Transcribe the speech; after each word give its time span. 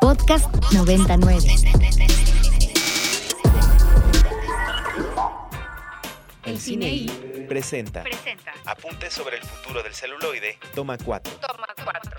Podcast 0.00 0.46
99. 0.72 1.46
El 6.44 6.58
Cine 6.58 7.06
presenta 7.46 8.02
presenta 8.02 8.52
Apuntes 8.64 9.12
sobre 9.12 9.36
el 9.36 9.42
futuro 9.42 9.82
del 9.82 9.94
celuloide, 9.94 10.58
toma 10.74 10.96
4. 10.96 11.32
Toma 11.34 11.66
4. 11.84 12.12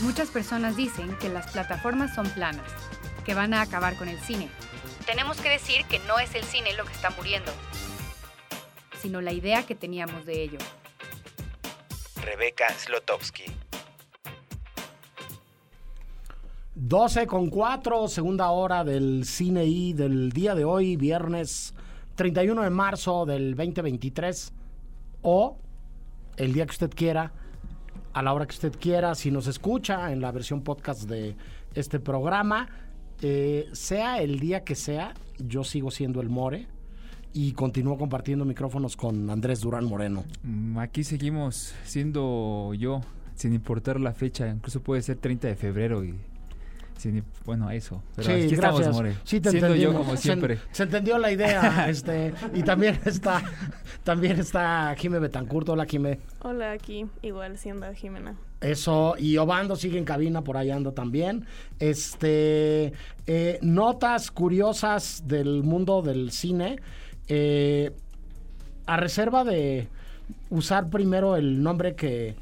Muchas 0.00 0.28
personas 0.30 0.76
dicen 0.76 1.16
que 1.18 1.28
las 1.28 1.52
plataformas 1.52 2.14
son 2.14 2.28
planas, 2.30 2.70
que 3.24 3.34
van 3.34 3.54
a 3.54 3.62
acabar 3.62 3.96
con 3.96 4.08
el 4.08 4.18
cine. 4.20 4.48
Tenemos 5.06 5.40
que 5.40 5.48
decir 5.48 5.84
que 5.86 6.00
no 6.00 6.18
es 6.18 6.34
el 6.34 6.44
cine 6.44 6.72
lo 6.74 6.84
que 6.84 6.92
está 6.92 7.10
muriendo, 7.10 7.52
sino 9.00 9.20
la 9.20 9.32
idea 9.32 9.64
que 9.64 9.74
teníamos 9.74 10.26
de 10.26 10.42
ello. 10.42 10.58
Rebeca 12.22 12.68
Slotowski. 12.70 13.44
12 16.80 17.26
con 17.26 17.50
4, 17.50 18.06
segunda 18.06 18.50
hora 18.50 18.84
del 18.84 19.24
cine 19.24 19.66
I 19.66 19.94
del 19.94 20.30
día 20.30 20.54
de 20.54 20.64
hoy, 20.64 20.96
viernes 20.96 21.74
31 22.14 22.62
de 22.62 22.70
marzo 22.70 23.26
del 23.26 23.56
2023. 23.56 24.52
O 25.22 25.58
el 26.36 26.52
día 26.52 26.66
que 26.66 26.70
usted 26.70 26.90
quiera, 26.94 27.32
a 28.12 28.22
la 28.22 28.32
hora 28.32 28.46
que 28.46 28.54
usted 28.54 28.72
quiera, 28.78 29.16
si 29.16 29.32
nos 29.32 29.48
escucha 29.48 30.12
en 30.12 30.20
la 30.20 30.30
versión 30.30 30.62
podcast 30.62 31.08
de 31.08 31.34
este 31.74 31.98
programa, 31.98 32.68
eh, 33.22 33.68
sea 33.72 34.22
el 34.22 34.38
día 34.38 34.62
que 34.62 34.76
sea, 34.76 35.14
yo 35.36 35.64
sigo 35.64 35.90
siendo 35.90 36.20
el 36.20 36.28
More 36.28 36.68
y 37.32 37.54
continúo 37.54 37.98
compartiendo 37.98 38.44
micrófonos 38.44 38.96
con 38.96 39.28
Andrés 39.30 39.62
Durán 39.62 39.84
Moreno. 39.84 40.24
Mm, 40.44 40.78
Aquí 40.78 41.02
seguimos 41.02 41.74
siendo 41.82 42.72
yo, 42.74 43.00
sin 43.34 43.52
importar 43.52 43.98
la 43.98 44.12
fecha, 44.12 44.48
incluso 44.48 44.80
puede 44.80 45.02
ser 45.02 45.16
30 45.16 45.48
de 45.48 45.56
febrero 45.56 46.04
y 46.04 46.14
sin, 46.98 47.24
bueno, 47.46 47.70
eso. 47.70 48.02
Pero 48.16 48.30
aquí 48.32 48.54
estamos. 48.54 48.88
More. 48.88 49.14
Sí, 49.24 49.40
te 49.40 49.50
siendo 49.50 49.74
yo 49.74 49.92
como 49.94 50.16
Se- 50.16 50.22
siempre. 50.22 50.58
Se, 50.72 50.82
entendió 50.82 51.16
la 51.18 51.32
idea, 51.32 51.88
este, 51.88 52.34
y 52.54 52.62
también 52.62 52.98
está, 53.06 53.42
también 54.04 54.38
está 54.38 54.94
Jime 54.98 55.18
Betancourt, 55.18 55.68
hola 55.70 55.86
Jime. 55.86 56.18
Hola, 56.42 56.72
aquí 56.72 57.06
igual 57.22 57.56
siendo 57.58 57.92
Jimena. 57.94 58.36
Eso, 58.60 59.14
y 59.18 59.36
Obando 59.36 59.76
sigue 59.76 59.98
en 59.98 60.04
cabina, 60.04 60.42
por 60.42 60.56
ahí 60.56 60.70
ando 60.70 60.92
también. 60.92 61.46
Este, 61.78 62.92
eh, 63.26 63.58
notas 63.62 64.30
curiosas 64.32 65.22
del 65.26 65.62
mundo 65.62 66.02
del 66.02 66.30
cine. 66.32 66.80
eh, 67.28 67.92
a 68.86 68.96
reserva 68.96 69.44
de 69.44 69.86
usar 70.50 70.88
primero 70.88 71.36
el 71.36 71.62
nombre 71.62 71.94
que 71.94 72.36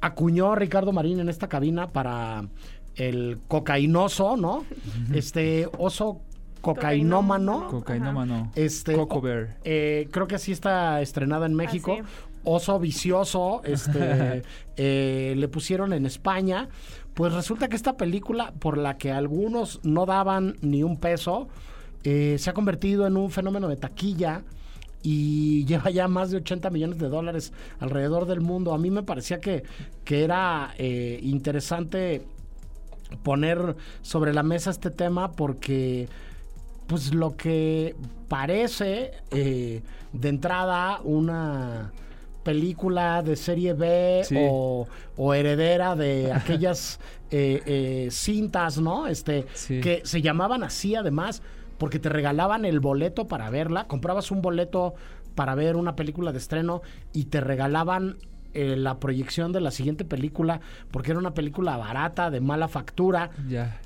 acuñó 0.00 0.54
Ricardo 0.54 0.92
Marín 0.92 1.20
en 1.20 1.28
esta 1.28 1.48
cabina 1.48 1.88
para 1.92 2.48
el 2.96 3.38
cocainoso, 3.48 4.36
¿no? 4.36 4.64
Este 5.12 5.68
oso 5.78 6.20
cocainómano. 6.60 7.68
Cocainómano. 7.68 8.50
Este, 8.54 8.94
Coco 8.94 9.20
Bear. 9.20 9.56
eh, 9.64 10.08
creo 10.10 10.26
que 10.26 10.36
así 10.36 10.52
está 10.52 11.00
estrenada 11.02 11.46
en 11.46 11.54
México. 11.54 11.94
Así. 11.94 12.02
Oso 12.46 12.78
vicioso, 12.78 13.62
este, 13.64 14.42
eh, 14.76 15.34
le 15.36 15.48
pusieron 15.48 15.92
en 15.92 16.04
España. 16.06 16.68
Pues 17.14 17.32
resulta 17.32 17.68
que 17.68 17.76
esta 17.76 17.96
película, 17.96 18.52
por 18.58 18.76
la 18.76 18.98
que 18.98 19.12
algunos 19.12 19.80
no 19.82 20.04
daban 20.04 20.56
ni 20.60 20.82
un 20.82 20.98
peso, 20.98 21.48
eh, 22.02 22.36
se 22.38 22.50
ha 22.50 22.52
convertido 22.52 23.06
en 23.06 23.16
un 23.16 23.30
fenómeno 23.30 23.68
de 23.68 23.76
taquilla 23.76 24.42
y 25.02 25.64
lleva 25.66 25.90
ya 25.90 26.08
más 26.08 26.30
de 26.30 26.38
80 26.38 26.70
millones 26.70 26.98
de 26.98 27.08
dólares 27.08 27.52
alrededor 27.78 28.26
del 28.26 28.40
mundo. 28.40 28.74
A 28.74 28.78
mí 28.78 28.90
me 28.90 29.02
parecía 29.02 29.40
que, 29.40 29.62
que 30.04 30.24
era 30.24 30.74
eh, 30.76 31.20
interesante 31.22 32.26
poner 33.22 33.76
sobre 34.02 34.32
la 34.32 34.42
mesa 34.42 34.70
este 34.70 34.90
tema 34.90 35.32
porque 35.32 36.08
pues 36.86 37.14
lo 37.14 37.36
que 37.36 37.94
parece 38.28 39.12
eh, 39.30 39.82
de 40.12 40.28
entrada 40.28 41.00
una 41.02 41.92
película 42.42 43.22
de 43.22 43.36
serie 43.36 43.72
B 43.72 44.22
Sí. 44.24 44.36
o, 44.38 44.86
o 45.16 45.34
heredera 45.34 45.96
de 45.96 46.30
aquellas 46.34 47.00
eh, 47.30 47.62
eh, 47.64 48.08
cintas, 48.10 48.78
¿no? 48.78 49.06
Este, 49.06 49.46
Sí. 49.54 49.80
que 49.80 50.02
se 50.04 50.20
llamaban 50.20 50.62
así 50.62 50.94
además 50.94 51.42
porque 51.78 51.98
te 51.98 52.08
regalaban 52.10 52.64
el 52.64 52.80
boleto 52.80 53.26
para 53.26 53.50
verla, 53.50 53.86
comprabas 53.88 54.30
un 54.30 54.42
boleto 54.42 54.94
para 55.34 55.54
ver 55.54 55.74
una 55.76 55.96
película 55.96 56.30
de 56.32 56.38
estreno 56.38 56.82
y 57.12 57.24
te 57.24 57.40
regalaban 57.40 58.18
eh, 58.54 58.76
la 58.76 58.98
proyección 58.98 59.52
de 59.52 59.60
la 59.60 59.70
siguiente 59.70 60.04
película 60.04 60.60
porque 60.90 61.10
era 61.10 61.18
una 61.20 61.34
película 61.34 61.76
barata, 61.76 62.30
de 62.30 62.40
mala 62.40 62.68
factura 62.68 63.30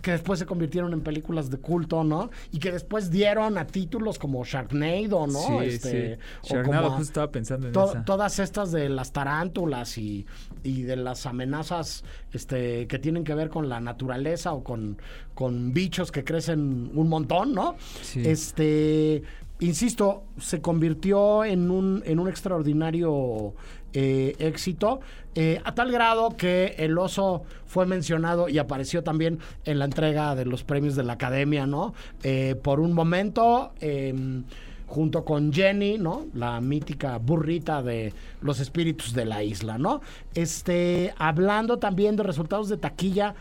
que 0.03 0.11
después 0.13 0.39
se 0.39 0.47
convirtieron 0.47 0.93
en 0.93 1.01
películas 1.01 1.51
de 1.51 1.59
culto, 1.59 2.05
¿no? 2.05 2.31
Y 2.53 2.59
que 2.59 2.71
después 2.71 3.11
dieron 3.11 3.59
a 3.59 3.67
títulos 3.67 4.19
como 4.19 4.45
Sharknado, 4.45 5.27
¿no? 5.27 5.41
Sí, 5.41 5.55
Este, 5.63 6.17
sí. 6.43 6.53
Sharknado, 6.55 6.91
justo 6.91 7.03
estaba 7.03 7.31
pensando 7.31 7.67
en 7.69 7.73
to- 7.73 7.91
esa. 7.91 8.05
todas 8.05 8.39
estas 8.39 8.71
de 8.73 8.89
las 8.89 9.13
tarántulas 9.13 9.97
y, 9.99 10.27
y 10.63 10.83
de 10.83 10.97
las 10.97 11.27
amenazas 11.27 12.05
este, 12.33 12.87
que 12.87 12.99
tienen 12.99 13.25
que 13.25 13.35
ver 13.35 13.49
con 13.49 13.69
la 13.69 13.81
naturaleza 13.81 14.53
o 14.53 14.63
con, 14.63 14.99
con 15.35 15.73
bichos 15.73 16.13
que 16.13 16.25
crecen 16.25 16.91
un 16.95 17.09
montón, 17.09 17.55
¿no? 17.55 17.77
Sí. 18.03 18.23
Este, 18.27 19.23
insisto, 19.61 20.25
se 20.39 20.61
convirtió 20.61 21.45
en 21.45 21.71
un, 21.71 22.03
en 22.07 22.19
un 22.21 22.29
extraordinario 22.29 23.55
eh, 23.95 24.37
éxito, 24.39 25.01
eh, 25.35 25.63
a 25.65 25.75
tal 25.75 25.91
grado 25.91 26.37
que 26.37 26.75
el 26.79 26.99
oso 26.99 27.43
fue 27.65 27.87
mencionado 27.87 28.51
y 28.51 28.59
apareció 28.59 29.03
también 29.03 29.39
en 29.65 29.79
la 29.79 29.87
entrega 29.87 30.35
de 30.35 30.45
los 30.45 30.63
premios 30.63 30.95
de 30.95 31.05
la 31.05 31.15
academia, 31.15 31.67
¿no? 31.67 31.95
Eh, 32.23 32.55
por 32.63 32.81
un 32.81 32.93
momento, 32.93 33.73
em, 33.81 34.45
junto 34.87 35.25
con 35.25 35.53
Jenny, 35.55 35.97
¿no? 35.97 36.27
La 36.35 36.61
mítica 36.61 37.17
burrita 37.17 37.83
de 37.83 38.13
los 38.43 38.61
espíritus 38.61 39.15
de 39.15 39.25
la 39.25 39.43
isla, 39.43 39.79
¿no? 39.79 40.03
Este, 40.35 41.15
hablando 41.17 41.79
también 41.79 42.17
de 42.17 42.25
resultados 42.25 42.69
de 42.69 42.77
taquilla 42.77 43.35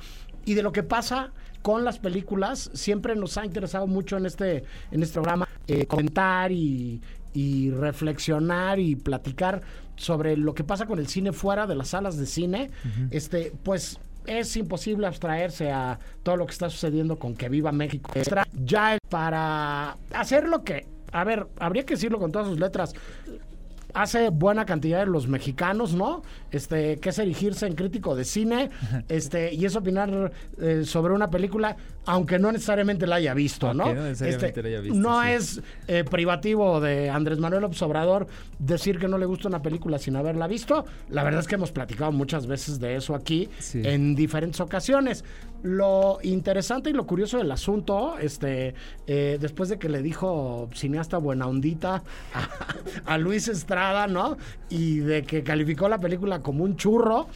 y 0.46 0.54
de 0.54 0.64
lo 0.64 0.72
que 0.72 0.84
pasa 0.84 1.32
con 1.62 1.84
las 1.84 2.00
películas, 2.00 2.70
siempre 2.74 3.18
nos 3.18 3.38
ha 3.38 3.46
interesado 3.46 3.86
mucho 3.86 4.16
en 4.16 4.26
este, 4.26 4.64
en 4.92 5.04
este 5.04 5.16
programa 5.16 5.46
comentar 5.90 6.50
y, 6.54 7.02
y 7.38 7.70
reflexionar 7.70 8.80
y 8.80 8.96
platicar 8.96 9.62
sobre 9.96 10.36
lo 10.38 10.56
que 10.56 10.64
pasa 10.64 10.88
con 10.88 10.98
el 10.98 11.06
cine 11.08 11.34
fuera 11.34 11.68
de 11.68 11.76
las 11.76 11.90
salas 11.90 12.18
de 12.18 12.26
cine. 12.26 12.72
Este, 13.12 13.54
pues 13.62 14.00
es 14.26 14.58
imposible 14.58 15.06
abstraerse 15.06 15.72
a 15.72 16.00
todo 16.24 16.36
lo 16.36 16.48
que 16.48 16.54
está 16.54 16.68
sucediendo 16.68 17.20
con 17.20 17.36
Que 17.36 17.48
Viva 17.48 17.72
México. 17.72 18.10
Extra. 18.16 18.48
Ya 18.54 18.98
para 19.08 19.98
hacer 20.16 20.48
lo 20.48 20.64
que, 20.64 20.88
a 21.12 21.24
ver, 21.24 21.46
habría 21.60 21.86
que 21.86 21.94
decirlo 21.94 22.18
con 22.18 22.32
todas 22.32 22.48
sus 22.48 22.60
letras. 22.60 22.96
Hace 23.98 24.30
buena 24.30 24.66
cantidad 24.66 25.00
de 25.00 25.08
los 25.08 25.28
mexicanos, 25.28 25.94
¿no? 25.94 26.22
Este, 26.52 26.98
que 26.98 27.10
es 27.10 27.18
erigirse 27.20 27.66
en 27.66 27.74
crítico 27.74 28.16
de 28.16 28.26
cine, 28.26 28.70
este, 29.10 29.54
y 29.54 29.66
es 29.66 29.76
opinar 29.76 30.32
eh, 30.62 30.84
sobre 30.86 31.14
una 31.14 31.30
película, 31.30 31.76
aunque 32.06 32.38
no 32.38 32.52
necesariamente 32.52 33.08
la 33.08 33.16
haya 33.16 33.34
visto, 33.34 33.74
¿no? 33.74 33.94
No 33.94 34.04
necesariamente 34.04 34.46
Este, 34.48 34.62
la 34.64 34.70
haya 34.70 34.82
visto, 34.82 35.00
no 35.00 35.24
sí. 35.24 35.30
es 35.30 35.62
eh, 35.88 36.04
privativo 36.04 36.80
de 36.80 37.10
Andrés 37.10 37.40
Manuel 37.40 37.64
López 37.64 37.82
Obrador 37.82 38.28
decir 38.60 39.00
que 39.00 39.08
no 39.08 39.18
le 39.18 39.26
gusta 39.26 39.48
una 39.48 39.62
película 39.62 39.98
sin 39.98 40.16
haberla 40.16 40.48
visto. 40.48 40.86
La 41.10 41.24
verdad 41.24 41.42
es 41.42 41.48
que 41.48 41.56
hemos 41.56 41.72
platicado 41.72 42.12
muchas 42.12 42.46
veces 42.48 42.80
de 42.80 42.96
eso 42.96 43.16
aquí 43.16 43.50
Sí. 43.60 43.82
en 43.84 44.14
diferentes 44.16 44.60
ocasiones. 44.62 45.24
Lo 45.64 46.20
interesante 46.22 46.92
y 46.92 46.94
lo 46.94 47.08
curioso 47.08 47.40
del 47.40 47.52
asunto, 47.52 48.16
este, 48.20 48.76
eh, 49.08 49.38
después 49.42 49.70
de 49.70 49.80
que 49.80 49.90
le 49.90 50.04
dijo 50.04 50.70
cineasta 50.74 51.18
buena 51.18 51.48
ondita 51.48 52.04
a, 52.34 53.14
a 53.14 53.18
Luis 53.18 53.48
Estrada, 53.48 53.87
Y 54.70 55.00
de 55.00 55.24
que 55.24 55.44
calificó 55.44 55.90
la 55.90 56.00
película 56.00 56.42
como 56.42 56.64
un 56.64 56.76
churro, 56.76 57.28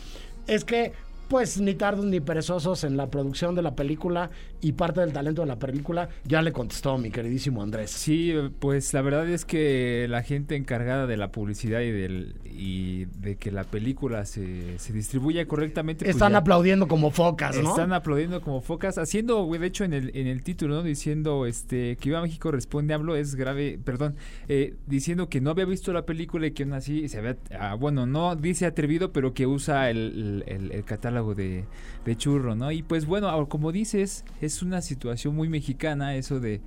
es 0.48 0.66
que 0.66 0.94
pues 1.31 1.62
ni 1.62 1.76
tardos 1.76 2.03
ni 2.03 2.20
perezosos 2.20 2.84
en 2.84 2.97
la 2.97 3.09
producción 3.09 3.56
de 3.56 3.61
la 3.61 3.73
película 3.73 4.29
y 4.59 4.73
parte 4.73 5.00
del 5.00 5.14
talento 5.14 5.44
de 5.44 5.47
la 5.47 5.58
película 5.58 6.09
ya 6.26 6.41
le 6.41 6.52
contestó 6.52 6.97
mi 6.97 7.09
queridísimo 7.09 7.64
Andrés. 7.64 7.90
Sí, 7.90 8.34
pues 8.59 8.94
la 8.94 9.02
verdad 9.02 9.29
es 9.29 9.46
que 9.46 10.08
la 10.09 10.23
gente 10.23 10.58
encargada 10.58 11.08
de 11.08 11.16
la 11.16 11.32
publicidad 11.32 11.79
y 11.79 11.91
del 11.91 12.35
y 12.44 13.06
de 13.06 13.38
que 13.38 13.50
la 13.50 13.64
película 13.64 14.26
se, 14.26 14.78
se 14.78 14.91
distribuya 14.91 15.47
correctamente. 15.47 16.03
pues 16.03 16.16
Están 16.17 16.34
ya 16.34 16.40
aplaudiendo 16.40 16.90
como 16.90 17.11
focas, 17.11 17.58
¿no? 17.58 17.70
Están 17.70 17.94
aplaudiendo 17.94 18.41
como 18.41 18.59
focas, 18.59 18.97
haciendo, 18.97 19.44
güey, 19.46 19.61
de 19.61 19.67
hecho 19.67 19.85
en 19.85 19.94
el, 19.94 20.11
en 20.14 20.28
el 20.28 20.44
título, 20.44 20.76
¿no? 20.76 20.84
Diciendo 20.84 21.46
este 21.46 21.96
que 21.96 22.09
Viva 22.09 22.22
México 22.22 22.52
responde 22.52 22.94
hablo 22.94 23.16
es 23.16 23.35
grave, 23.35 23.79
perdón, 23.82 24.17
eh, 24.50 24.76
diciendo 24.85 25.29
que 25.29 25.40
no 25.40 25.52
había 25.52 25.64
visto 25.64 25.94
la 25.94 26.06
película 26.06 26.47
y 26.47 26.52
que 26.52 26.64
aún 26.64 26.73
así 26.73 27.08
se 27.08 27.20
había, 27.20 27.38
ah, 27.58 27.76
bueno, 27.76 28.06
no 28.06 28.35
dice 28.35 28.66
atrevido, 28.66 29.14
pero 29.14 29.34
que 29.34 29.47
usa 29.47 29.90
el, 29.90 30.44
el- 30.46 30.61
el- 30.66 30.72
el 30.73 30.84
catálogo 31.22 31.35
de, 31.35 31.66
de 32.06 32.16
churro, 32.18 32.56
¿no? 32.56 32.72
Y 32.72 32.84
pues 32.84 33.06
bueno, 33.06 33.28
ahora, 33.28 33.47
como 33.47 33.72
dices, 33.72 34.26
es 34.41 34.62
una 34.62 34.82
situación 34.82 35.35
muy 35.35 35.50
mexicana 35.50 36.16
eso 36.16 36.40
de, 36.40 36.62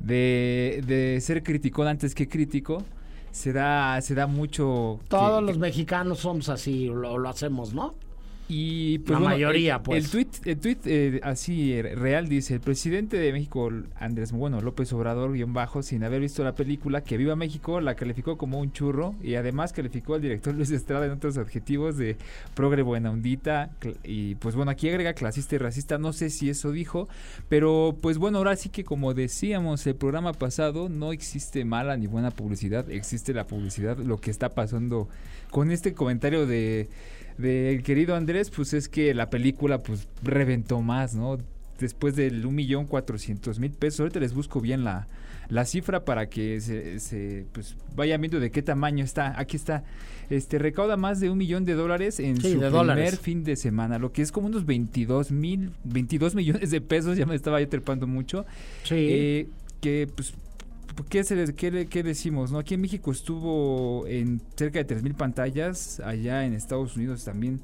de, 0.00 0.82
de 0.86 1.20
ser 1.20 1.42
criticón 1.42 1.86
antes 1.88 2.14
que 2.14 2.28
crítico. 2.28 2.82
Se 3.30 3.52
da, 3.52 4.00
se 4.02 4.14
da 4.14 4.26
mucho. 4.26 5.00
Todos 5.08 5.40
que- 5.40 5.46
los 5.46 5.58
mexicanos 5.58 6.18
somos 6.20 6.48
así, 6.48 6.86
lo, 6.86 7.16
lo 7.18 7.28
hacemos, 7.28 7.72
¿no? 7.72 7.94
Y 8.54 8.98
pues, 8.98 9.12
La 9.12 9.18
bueno, 9.18 9.34
mayoría, 9.34 9.76
el, 9.76 9.80
pues. 9.80 10.04
El 10.04 10.10
tweet, 10.10 10.28
el 10.44 10.58
tweet 10.58 10.76
eh, 10.84 11.20
así 11.22 11.72
eh, 11.72 11.94
real 11.94 12.28
dice: 12.28 12.52
el 12.52 12.60
presidente 12.60 13.16
de 13.16 13.32
México, 13.32 13.70
Andrés, 13.98 14.30
bueno, 14.32 14.60
López 14.60 14.92
Obrador, 14.92 15.32
guion 15.32 15.54
bajo, 15.54 15.82
sin 15.82 16.04
haber 16.04 16.20
visto 16.20 16.44
la 16.44 16.54
película, 16.54 17.02
que 17.02 17.16
viva 17.16 17.34
México, 17.34 17.80
la 17.80 17.94
calificó 17.94 18.36
como 18.36 18.60
un 18.60 18.70
churro 18.70 19.14
y 19.22 19.36
además 19.36 19.72
calificó 19.72 20.16
al 20.16 20.20
director 20.20 20.54
Luis 20.54 20.70
Estrada 20.70 21.06
en 21.06 21.12
otros 21.12 21.38
adjetivos 21.38 21.96
de 21.96 22.18
progre 22.52 22.82
buena 22.82 23.10
ondita. 23.10 23.70
Y 24.04 24.34
pues 24.34 24.54
bueno, 24.54 24.70
aquí 24.70 24.86
agrega 24.90 25.14
clasista 25.14 25.54
y 25.54 25.58
racista. 25.58 25.96
No 25.96 26.12
sé 26.12 26.28
si 26.28 26.50
eso 26.50 26.72
dijo, 26.72 27.08
pero 27.48 27.96
pues 28.02 28.18
bueno, 28.18 28.36
ahora 28.36 28.56
sí 28.56 28.68
que 28.68 28.84
como 28.84 29.14
decíamos 29.14 29.86
el 29.86 29.94
programa 29.94 30.34
pasado, 30.34 30.90
no 30.90 31.12
existe 31.12 31.64
mala 31.64 31.96
ni 31.96 32.06
buena 32.06 32.30
publicidad, 32.30 32.90
existe 32.90 33.32
la 33.32 33.46
publicidad. 33.46 33.96
Lo 33.96 34.18
que 34.18 34.30
está 34.30 34.50
pasando 34.50 35.08
con 35.50 35.70
este 35.70 35.94
comentario 35.94 36.46
de 36.46 36.90
del 37.38 37.82
querido 37.82 38.14
Andrés, 38.14 38.50
pues 38.50 38.72
es 38.74 38.88
que 38.88 39.14
la 39.14 39.30
película 39.30 39.78
pues 39.82 40.08
reventó 40.22 40.80
más, 40.80 41.14
¿no? 41.14 41.38
Después 41.78 42.14
del 42.16 42.44
1.400.000 42.46 43.70
pesos, 43.74 44.00
ahorita 44.00 44.20
les 44.20 44.34
busco 44.34 44.60
bien 44.60 44.84
la, 44.84 45.08
la 45.48 45.64
cifra 45.64 46.04
para 46.04 46.28
que 46.28 46.60
se, 46.60 47.00
se, 47.00 47.46
pues 47.52 47.76
vayan 47.96 48.20
viendo 48.20 48.38
de 48.40 48.50
qué 48.50 48.62
tamaño 48.62 49.04
está. 49.04 49.38
Aquí 49.38 49.56
está. 49.56 49.82
Este 50.30 50.58
recauda 50.58 50.96
más 50.96 51.20
de 51.20 51.28
un 51.28 51.38
millón 51.38 51.64
de 51.64 51.74
dólares 51.74 52.20
en 52.20 52.36
Sí, 52.36 52.42
su 52.42 52.48
primer 52.52 52.70
dólares. 52.70 53.20
fin 53.20 53.44
de 53.44 53.56
semana, 53.56 53.98
lo 53.98 54.12
que 54.12 54.22
es 54.22 54.32
como 54.32 54.46
unos 54.46 54.64
22 54.64 55.30
mil, 55.32 55.72
22 55.84 56.34
millones 56.34 56.70
de 56.70 56.80
pesos, 56.80 57.18
ya 57.18 57.26
me 57.26 57.34
estaba 57.34 57.60
yo 57.60 57.68
trepando 57.68 58.06
mucho. 58.06 58.46
Sí. 58.84 58.94
Eh, 58.98 59.48
que 59.80 60.08
pues 60.14 60.32
¿Qué, 61.08 62.02
decimos? 62.02 62.52
no 62.52 62.58
Aquí 62.58 62.74
en 62.74 62.80
México 62.80 63.12
estuvo 63.12 64.06
en 64.06 64.40
cerca 64.56 64.82
de 64.82 64.96
3.000 64.96 65.14
pantallas, 65.14 66.00
allá 66.00 66.44
en 66.44 66.54
Estados 66.54 66.96
Unidos 66.96 67.24
también 67.24 67.60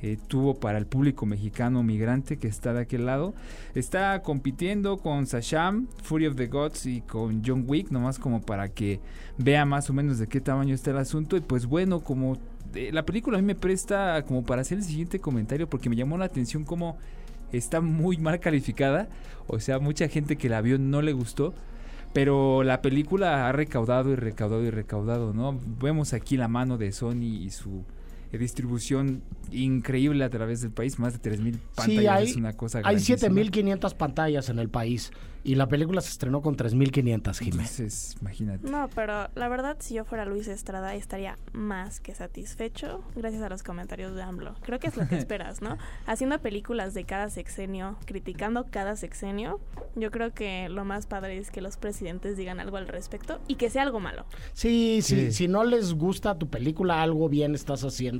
eh, 0.00 0.16
tuvo 0.28 0.54
para 0.54 0.78
el 0.78 0.86
público 0.86 1.26
mexicano 1.26 1.82
migrante 1.82 2.36
que 2.36 2.46
está 2.46 2.72
de 2.72 2.82
aquel 2.82 3.06
lado. 3.06 3.34
Está 3.74 4.22
compitiendo 4.22 4.98
con 4.98 5.26
Sasham, 5.26 5.88
Fury 6.02 6.28
of 6.28 6.36
the 6.36 6.46
Gods 6.46 6.86
y 6.86 7.00
con 7.00 7.42
John 7.44 7.64
Wick, 7.66 7.90
nomás 7.90 8.18
como 8.18 8.40
para 8.40 8.68
que 8.68 9.00
vea 9.38 9.64
más 9.64 9.90
o 9.90 9.92
menos 9.92 10.18
de 10.18 10.28
qué 10.28 10.40
tamaño 10.40 10.74
está 10.74 10.92
el 10.92 10.98
asunto. 10.98 11.36
Y 11.36 11.40
pues 11.40 11.66
bueno, 11.66 12.00
como 12.00 12.38
eh, 12.74 12.90
la 12.92 13.04
película 13.04 13.38
a 13.38 13.40
mí 13.40 13.46
me 13.46 13.56
presta 13.56 14.22
como 14.24 14.44
para 14.44 14.62
hacer 14.62 14.78
el 14.78 14.84
siguiente 14.84 15.18
comentario 15.18 15.68
porque 15.68 15.90
me 15.90 15.96
llamó 15.96 16.16
la 16.16 16.26
atención 16.26 16.64
como 16.64 16.96
está 17.52 17.80
muy 17.80 18.18
mal 18.18 18.38
calificada. 18.38 19.08
O 19.48 19.58
sea, 19.58 19.80
mucha 19.80 20.08
gente 20.08 20.36
que 20.36 20.48
la 20.48 20.60
vio 20.60 20.78
no 20.78 21.02
le 21.02 21.12
gustó. 21.12 21.54
Pero 22.18 22.64
la 22.64 22.82
película 22.82 23.48
ha 23.48 23.52
recaudado 23.52 24.10
y 24.10 24.16
recaudado 24.16 24.64
y 24.64 24.70
recaudado, 24.70 25.32
¿no? 25.32 25.56
Vemos 25.80 26.14
aquí 26.14 26.36
la 26.36 26.48
mano 26.48 26.76
de 26.76 26.90
Sony 26.90 27.22
y 27.22 27.50
su 27.50 27.84
distribución 28.36 29.22
increíble 29.50 30.24
a 30.24 30.28
través 30.30 30.60
del 30.60 30.70
país, 30.72 30.98
más 30.98 31.20
de 31.20 31.30
3.000 31.30 31.58
pantallas, 31.74 31.86
Sí, 31.86 32.06
hay, 32.06 32.24
es 32.26 32.36
una 32.36 32.52
cosa 32.52 32.78
hay 32.78 32.96
grandísima. 32.96 33.18
7.500 33.18 33.94
pantallas 33.94 34.48
en 34.50 34.58
el 34.58 34.68
país 34.68 35.10
y 35.44 35.54
la 35.54 35.66
película 35.68 36.00
se 36.02 36.10
estrenó 36.10 36.42
con 36.42 36.56
3.500, 36.56 37.38
Jiménez. 37.38 37.80
Entonces, 37.80 38.16
imagínate. 38.20 38.68
No, 38.68 38.90
pero 38.94 39.28
la 39.34 39.48
verdad, 39.48 39.76
si 39.78 39.94
yo 39.94 40.04
fuera 40.04 40.26
Luis 40.26 40.46
Estrada, 40.48 40.94
estaría 40.94 41.38
más 41.52 42.00
que 42.00 42.14
satisfecho 42.14 43.02
gracias 43.16 43.42
a 43.42 43.48
los 43.48 43.62
comentarios 43.62 44.14
de 44.14 44.22
AMLO. 44.22 44.54
Creo 44.62 44.78
que 44.78 44.88
es 44.88 44.96
lo 44.96 45.08
que 45.08 45.16
esperas, 45.18 45.62
¿no? 45.62 45.78
Haciendo 46.06 46.38
películas 46.40 46.92
de 46.92 47.04
cada 47.04 47.30
sexenio, 47.30 47.96
criticando 48.04 48.66
cada 48.70 48.96
sexenio, 48.96 49.60
yo 49.94 50.10
creo 50.10 50.34
que 50.34 50.68
lo 50.68 50.84
más 50.84 51.06
padre 51.06 51.38
es 51.38 51.50
que 51.50 51.62
los 51.62 51.76
presidentes 51.78 52.36
digan 52.36 52.60
algo 52.60 52.76
al 52.76 52.88
respecto 52.88 53.40
y 53.48 53.54
que 53.54 53.70
sea 53.70 53.84
algo 53.84 54.00
malo. 54.00 54.26
Sí, 54.52 54.98
sí, 55.02 55.16
Sí. 55.26 55.32
si 55.32 55.48
no 55.48 55.64
les 55.64 55.94
gusta 55.94 56.36
tu 56.38 56.48
película, 56.50 57.00
algo 57.00 57.28
bien 57.28 57.54
estás 57.54 57.84
haciendo. 57.84 58.17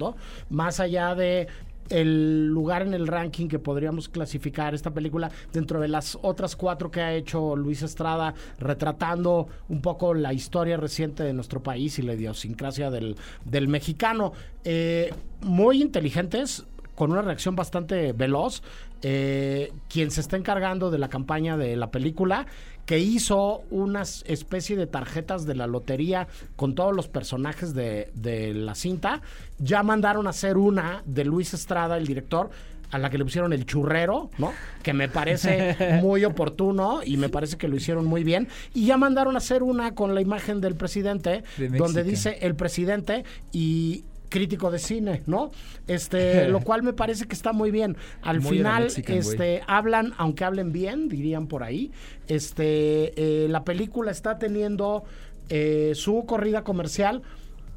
Más 0.50 0.80
allá 0.80 1.14
de 1.14 1.48
el 1.90 2.48
lugar 2.48 2.82
en 2.82 2.92
el 2.92 3.06
ranking 3.06 3.48
que 3.48 3.58
podríamos 3.58 4.10
clasificar 4.10 4.74
esta 4.74 4.90
película 4.92 5.30
dentro 5.52 5.80
de 5.80 5.88
las 5.88 6.18
otras 6.20 6.54
cuatro 6.54 6.90
que 6.90 7.00
ha 7.00 7.14
hecho 7.14 7.56
Luis 7.56 7.82
Estrada, 7.82 8.34
retratando 8.58 9.48
un 9.70 9.80
poco 9.80 10.12
la 10.12 10.32
historia 10.32 10.76
reciente 10.76 11.22
de 11.22 11.32
nuestro 11.32 11.62
país 11.62 11.98
y 11.98 12.02
la 12.02 12.12
idiosincrasia 12.14 12.90
del, 12.90 13.16
del 13.44 13.68
mexicano. 13.68 14.32
Eh, 14.64 15.14
muy 15.40 15.80
inteligentes, 15.80 16.66
con 16.94 17.12
una 17.12 17.22
reacción 17.22 17.56
bastante 17.56 18.12
veloz. 18.12 18.62
eh, 19.02 19.72
quien 19.88 20.10
se 20.10 20.20
está 20.20 20.36
encargando 20.36 20.90
de 20.90 20.98
la 20.98 21.08
campaña 21.08 21.56
de 21.56 21.76
la 21.76 21.90
película, 21.90 22.46
que 22.88 22.98
hizo 22.98 23.64
una 23.70 24.00
especie 24.00 24.74
de 24.74 24.86
tarjetas 24.86 25.44
de 25.44 25.54
la 25.54 25.66
lotería 25.66 26.26
con 26.56 26.74
todos 26.74 26.96
los 26.96 27.06
personajes 27.06 27.74
de, 27.74 28.10
de 28.14 28.54
la 28.54 28.74
cinta, 28.74 29.20
ya 29.58 29.82
mandaron 29.82 30.26
a 30.26 30.30
hacer 30.30 30.56
una 30.56 31.02
de 31.04 31.26
Luis 31.26 31.52
Estrada, 31.52 31.98
el 31.98 32.06
director, 32.06 32.48
a 32.90 32.96
la 32.96 33.10
que 33.10 33.18
le 33.18 33.24
pusieron 33.24 33.52
el 33.52 33.66
churrero, 33.66 34.30
¿no? 34.38 34.54
Que 34.82 34.94
me 34.94 35.10
parece 35.10 35.98
muy 36.00 36.24
oportuno 36.24 37.00
y 37.04 37.18
me 37.18 37.28
parece 37.28 37.58
que 37.58 37.68
lo 37.68 37.76
hicieron 37.76 38.06
muy 38.06 38.24
bien. 38.24 38.48
Y 38.72 38.86
ya 38.86 38.96
mandaron 38.96 39.34
a 39.34 39.38
hacer 39.38 39.62
una 39.62 39.94
con 39.94 40.14
la 40.14 40.22
imagen 40.22 40.62
del 40.62 40.74
presidente, 40.74 41.44
De 41.58 41.68
donde 41.68 42.02
dice 42.04 42.38
el 42.40 42.54
presidente 42.54 43.24
y 43.52 44.04
crítico 44.28 44.70
de 44.70 44.78
cine, 44.78 45.22
¿no? 45.26 45.50
Este, 45.86 46.48
lo 46.48 46.60
cual 46.60 46.82
me 46.82 46.92
parece 46.92 47.26
que 47.26 47.34
está 47.34 47.52
muy 47.52 47.70
bien. 47.70 47.96
Al 48.22 48.40
Muy 48.40 48.58
final, 48.58 48.84
Mexican, 48.84 49.16
este, 49.16 49.62
hablan, 49.66 50.14
aunque 50.18 50.44
hablen 50.44 50.72
bien, 50.72 51.08
dirían 51.08 51.46
por 51.46 51.62
ahí. 51.62 51.90
Este, 52.26 53.44
eh, 53.44 53.48
la 53.48 53.64
película 53.64 54.10
está 54.10 54.38
teniendo 54.38 55.04
eh, 55.48 55.92
su 55.94 56.24
corrida 56.26 56.62
comercial. 56.62 57.22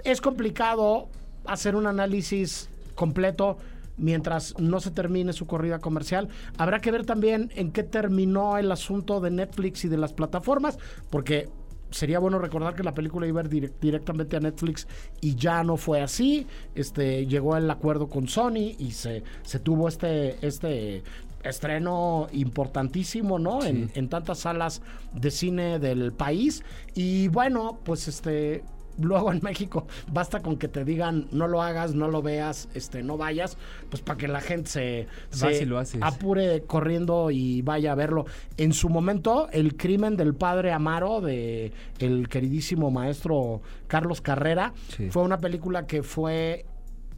Es 0.04 0.22
complicado 0.22 1.10
hacer 1.46 1.76
un 1.76 1.88
análisis 1.88 2.70
completo 2.96 3.58
mientras 3.98 4.58
no 4.60 4.80
se 4.80 4.92
termine 4.92 5.34
su 5.34 5.48
corrida 5.48 5.80
comercial. 5.80 6.30
Habrá 6.58 6.80
que 6.80 6.92
ver 6.92 7.06
también 7.06 7.52
en 7.56 7.72
qué 7.72 7.84
terminó 7.84 8.58
el 8.58 8.72
asunto 8.72 9.22
de 9.22 9.32
Netflix 9.32 9.86
y 9.86 9.90
de 9.90 9.98
las 9.98 10.14
plataformas, 10.14 10.78
porque 11.10 11.50
sería 11.92 12.20
bueno 12.20 12.40
recordar 12.40 12.74
que 12.76 12.84
la 12.84 12.94
película 12.94 13.28
iba 13.28 13.42
a 13.42 13.44
ir 13.44 13.50
direct- 13.50 13.80
directamente 13.80 14.36
a 14.38 14.40
Netflix 14.40 14.88
y 15.22 15.36
ya 15.36 15.64
no 15.64 15.78
fue 15.78 16.02
así. 16.02 16.48
Este 16.76 17.26
llegó 17.28 17.56
el 17.58 17.70
acuerdo 17.70 18.08
con 18.08 18.28
Sony 18.28 18.76
y 18.80 18.92
se, 18.92 19.24
se 19.44 19.60
tuvo 19.60 19.88
este, 19.88 20.46
este 20.46 21.04
estreno 21.44 22.28
importantísimo, 22.34 23.40
¿no? 23.40 23.64
En, 23.64 23.92
en 23.96 24.10
tantas 24.10 24.40
salas 24.40 24.82
de 25.14 25.32
cine 25.32 25.80
del 25.80 26.12
país. 26.14 26.64
Y 26.96 27.28
bueno, 27.30 27.80
pues 27.84 28.08
este 28.08 28.64
luego 29.00 29.32
en 29.32 29.40
México 29.44 29.88
basta 30.12 30.42
con 30.42 30.58
que 30.58 30.68
te 30.68 30.84
digan 30.86 31.28
no 31.32 31.48
lo 31.48 31.62
hagas, 31.62 31.96
no 31.96 32.08
lo 32.08 32.22
veas, 32.22 32.70
este, 32.74 33.04
no 33.04 33.18
vayas, 33.18 33.58
pues 33.90 34.02
para 34.02 34.18
que 34.18 34.28
la 34.28 34.42
gente 34.42 34.70
se, 34.70 35.08
se 35.32 35.66
lo 35.66 35.82
apure 36.02 36.64
corriendo 36.68 37.32
y 37.32 37.62
vaya 37.62 37.92
a 37.92 37.96
verlo. 37.96 38.26
En 38.58 38.74
su 38.74 38.90
momento, 38.90 39.48
el 39.52 39.76
crimen 39.76 40.18
del 40.18 40.34
padre 40.36 40.72
Amaro 40.72 41.22
de 41.22 41.72
el 42.00 42.28
queridísimo 42.30 42.92
maestro 42.92 43.62
Carlos 43.88 44.22
Carrera 44.22 44.74
Sí. 44.96 45.10
fue 45.10 45.24
una 45.24 45.38
película 45.40 45.86
que 45.88 46.04
fue 46.04 46.66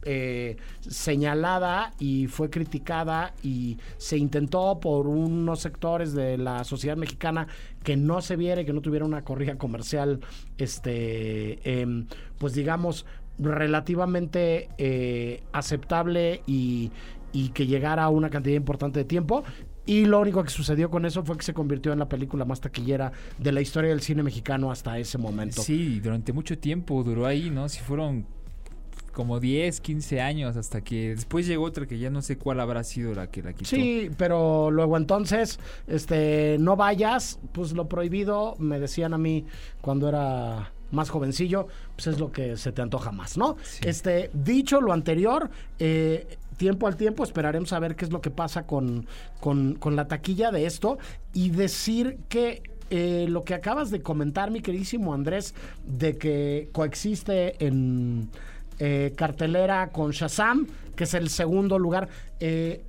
eh, 0.04 0.56
señalada 0.80 1.92
y 1.98 2.26
fue 2.26 2.50
criticada 2.50 3.34
y 3.42 3.78
se 3.96 4.16
intentó 4.18 4.78
por 4.80 5.06
unos 5.06 5.60
sectores 5.60 6.12
de 6.12 6.38
la 6.38 6.64
sociedad 6.64 6.96
mexicana 6.96 7.46
que 7.82 7.96
no 7.96 8.20
se 8.20 8.36
viera 8.36 8.60
y 8.60 8.64
que 8.64 8.72
no 8.72 8.80
tuviera 8.80 9.04
una 9.04 9.24
corrida 9.24 9.56
comercial, 9.56 10.20
este, 10.58 11.80
em, 11.80 12.06
pues 12.38 12.54
digamos, 12.54 13.06
relativamente 13.38 14.68
eh, 14.78 15.42
aceptable 15.52 16.42
y, 16.46 16.90
y 17.32 17.48
que 17.50 17.66
llegara 17.66 18.04
a 18.04 18.08
una 18.08 18.30
cantidad 18.30 18.56
importante 18.56 19.00
de 19.00 19.04
tiempo. 19.04 19.44
Y 19.86 20.06
lo 20.06 20.20
único 20.20 20.42
que 20.42 20.50
sucedió 20.50 20.88
con 20.90 21.04
eso 21.04 21.24
fue 21.24 21.36
que 21.36 21.42
se 21.42 21.52
convirtió 21.52 21.92
en 21.92 21.98
la 21.98 22.08
película 22.08 22.46
más 22.46 22.60
taquillera 22.60 23.12
de 23.38 23.52
la 23.52 23.60
historia 23.60 23.90
del 23.90 24.00
cine 24.00 24.22
mexicano 24.22 24.70
hasta 24.70 24.98
ese 24.98 25.18
momento. 25.18 25.60
Sí, 25.62 26.00
durante 26.00 26.32
mucho 26.32 26.58
tiempo 26.58 27.02
duró 27.02 27.26
ahí, 27.26 27.50
¿no? 27.50 27.68
Si 27.68 27.80
fueron 27.80 28.26
como 29.14 29.40
10, 29.40 29.80
15 29.80 30.20
años 30.20 30.56
hasta 30.56 30.82
que 30.82 31.14
después 31.14 31.46
llegó 31.46 31.64
otra 31.64 31.86
que 31.86 31.98
ya 31.98 32.10
no 32.10 32.20
sé 32.20 32.36
cuál 32.36 32.60
habrá 32.60 32.84
sido 32.84 33.14
la 33.14 33.28
que 33.28 33.42
la 33.42 33.52
quitó. 33.52 33.70
Sí, 33.70 34.10
pero 34.18 34.70
luego 34.70 34.96
entonces, 34.96 35.58
este, 35.86 36.56
no 36.58 36.76
vayas, 36.76 37.38
pues 37.52 37.72
lo 37.72 37.88
prohibido, 37.88 38.56
me 38.58 38.78
decían 38.78 39.14
a 39.14 39.18
mí 39.18 39.46
cuando 39.80 40.08
era 40.08 40.72
más 40.90 41.10
jovencillo, 41.10 41.68
pues 41.94 42.08
es 42.08 42.20
lo 42.20 42.30
que 42.30 42.56
se 42.56 42.72
te 42.72 42.82
antoja 42.82 43.12
más, 43.12 43.38
¿no? 43.38 43.56
Sí. 43.62 43.80
Este, 43.86 44.30
dicho 44.34 44.80
lo 44.80 44.92
anterior, 44.92 45.50
eh, 45.78 46.36
tiempo 46.56 46.86
al 46.86 46.96
tiempo 46.96 47.24
esperaremos 47.24 47.72
a 47.72 47.78
ver 47.78 47.96
qué 47.96 48.04
es 48.04 48.12
lo 48.12 48.20
que 48.20 48.30
pasa 48.30 48.66
con, 48.66 49.06
con, 49.40 49.74
con 49.74 49.96
la 49.96 50.06
taquilla 50.08 50.50
de 50.50 50.66
esto 50.66 50.98
y 51.32 51.50
decir 51.50 52.18
que 52.28 52.62
eh, 52.90 53.26
lo 53.28 53.44
que 53.44 53.54
acabas 53.54 53.90
de 53.90 54.02
comentar, 54.02 54.50
mi 54.50 54.60
queridísimo 54.60 55.14
Andrés, 55.14 55.54
de 55.86 56.16
que 56.16 56.68
coexiste 56.72 57.64
en 57.64 58.28
eh, 58.78 59.12
cartelera 59.16 59.90
con 59.90 60.10
Shazam, 60.10 60.66
que 60.96 61.04
es 61.04 61.14
el 61.14 61.28
segundo 61.28 61.78
lugar. 61.78 62.08
Eh, 62.40 62.84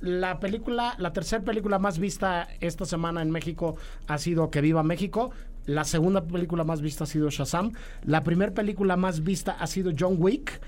la 0.00 0.38
película, 0.38 0.94
la 0.98 1.12
tercera 1.12 1.42
película 1.42 1.78
más 1.78 1.98
vista 1.98 2.48
esta 2.60 2.84
semana 2.84 3.22
en 3.22 3.30
México 3.30 3.76
ha 4.06 4.18
sido 4.18 4.50
Que 4.50 4.60
Viva 4.60 4.82
México. 4.82 5.30
La 5.66 5.84
segunda 5.84 6.22
película 6.22 6.62
más 6.62 6.82
vista 6.82 7.04
ha 7.04 7.06
sido 7.06 7.30
Shazam. 7.30 7.72
La 8.04 8.22
primera 8.22 8.52
película 8.52 8.96
más 8.96 9.22
vista 9.24 9.52
ha 9.52 9.66
sido 9.66 9.92
John 9.98 10.16
Wick. 10.18 10.60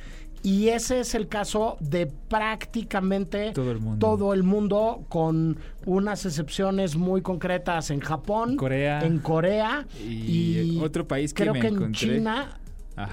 Y 0.43 0.69
ese 0.69 1.01
es 1.01 1.15
el 1.15 1.29
caso 1.29 1.77
de 1.81 2.07
prácticamente 2.07 3.53
Todo 3.53 3.73
el 3.73 3.81
mundo. 3.81 4.07
todo 4.07 4.33
el 4.33 4.43
mundo, 4.43 5.05
con 5.09 5.59
unas 5.87 6.25
excepciones 6.25 6.95
muy 6.97 7.21
concretas 7.21 7.91
en 7.91 8.01
Japón, 8.01 8.57
Corea. 8.57 9.05
en 9.05 9.19
Corea 9.19 9.87
Y 9.99 10.79
otro 10.81 11.07
país 11.07 11.35
que 11.35 11.43
creo 11.43 11.55
me 11.55 11.61
que 11.61 11.67
en 11.69 11.75
encontré. 11.75 11.99
China 12.17 12.43
Ajá. 12.43 12.61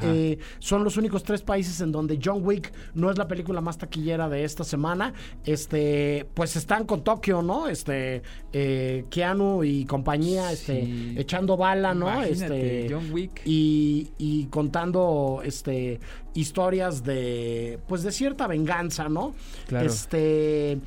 Eh, 0.02 0.38
son 0.60 0.84
los 0.84 0.98
únicos 0.98 1.24
tres 1.24 1.42
países 1.42 1.82
en 1.82 1.92
donde 1.92 2.20
John 2.24 2.40
Wick 2.44 2.72
no 2.94 3.12
es 3.12 3.18
la 3.18 3.28
película 3.28 3.62
más 3.62 3.78
taquillera 3.78 4.30
de 4.30 4.44
esta 4.44 4.64
semana. 4.64 5.14
Este, 5.46 6.28
pues 6.34 6.56
están 6.56 6.86
con 6.86 7.04
Tokio, 7.04 7.42
¿no? 7.42 7.68
Este, 7.68 8.22
eh, 8.52 9.06
Keanu 9.10 9.64
y 9.64 9.86
compañía, 9.86 10.52
este, 10.52 11.20
echando 11.20 11.58
bala, 11.58 11.94
¿no? 11.94 12.08
Imagínate, 12.08 12.84
este, 12.84 12.94
John 12.94 13.12
Wick. 13.12 13.42
y, 13.46 14.12
y 14.18 14.46
contando, 14.46 15.42
este, 15.44 16.00
historias 16.34 17.04
de, 17.04 17.80
pues 17.88 18.04
de 18.04 18.12
cierta 18.12 18.48
venganza, 18.48 19.10
¿no? 19.10 19.36
Claro. 19.68 19.86
Este, 19.86 20.80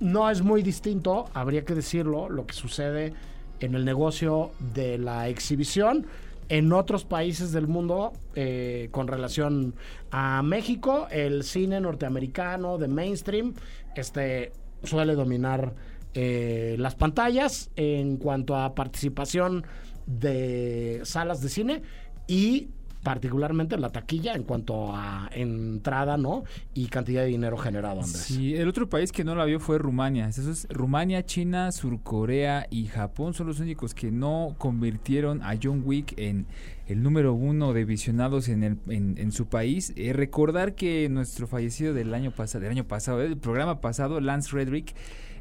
no 0.00 0.28
es 0.30 0.42
muy 0.42 0.62
distinto, 0.62 1.26
habría 1.34 1.64
que 1.64 1.74
decirlo, 1.74 2.28
lo 2.28 2.46
que 2.46 2.54
sucede 2.54 3.14
en 3.60 3.74
el 3.74 3.84
negocio 3.84 4.50
de 4.74 4.98
la 4.98 5.28
exhibición 5.28 6.06
en 6.48 6.72
otros 6.72 7.04
países 7.04 7.52
del 7.52 7.66
mundo 7.66 8.12
eh, 8.34 8.88
con 8.90 9.08
relación 9.08 9.74
a 10.10 10.42
México, 10.42 11.06
el 11.10 11.42
cine 11.44 11.80
norteamericano 11.80 12.78
de 12.78 12.88
mainstream 12.88 13.54
este, 13.94 14.52
suele 14.82 15.14
dominar 15.14 15.74
eh, 16.14 16.76
las 16.78 16.94
pantallas 16.94 17.70
en 17.76 18.16
cuanto 18.16 18.56
a 18.56 18.74
participación 18.74 19.66
de 20.06 21.00
salas 21.04 21.40
de 21.40 21.48
cine 21.48 21.82
y 22.26 22.68
particularmente 23.04 23.78
la 23.78 23.90
taquilla 23.90 24.34
en 24.34 24.42
cuanto 24.42 24.92
a 24.92 25.30
entrada, 25.32 26.16
¿no? 26.16 26.42
Y 26.74 26.86
cantidad 26.86 27.22
de 27.22 27.28
dinero 27.28 27.56
generado, 27.56 28.00
Andrés. 28.00 28.22
Sí, 28.22 28.56
el 28.56 28.66
otro 28.66 28.88
país 28.88 29.12
que 29.12 29.22
no 29.22 29.36
la 29.36 29.44
vio 29.44 29.60
fue 29.60 29.78
Rumania. 29.78 30.26
Eso 30.26 30.50
es 30.50 30.66
Rumania, 30.70 31.24
China, 31.24 31.70
Surcorea 31.70 32.66
y 32.70 32.86
Japón 32.86 33.34
son 33.34 33.46
los 33.46 33.60
únicos 33.60 33.94
que 33.94 34.10
no 34.10 34.56
convirtieron 34.58 35.42
a 35.42 35.54
John 35.62 35.82
Wick 35.84 36.18
en 36.18 36.46
el 36.88 37.02
número 37.02 37.34
uno 37.34 37.72
de 37.72 37.84
visionados 37.84 38.48
en, 38.48 38.64
el, 38.64 38.78
en, 38.88 39.16
en 39.18 39.32
su 39.32 39.46
país. 39.46 39.92
Eh, 39.96 40.12
recordar 40.12 40.74
que 40.74 41.08
nuestro 41.10 41.46
fallecido 41.46 41.94
del 41.94 42.12
año 42.14 42.30
pasado, 42.30 42.62
del 42.62 42.72
año 42.72 42.84
pasado, 42.84 43.18
del 43.18 43.36
programa 43.36 43.80
pasado, 43.80 44.20
Lance 44.20 44.50
Redrick, 44.52 44.94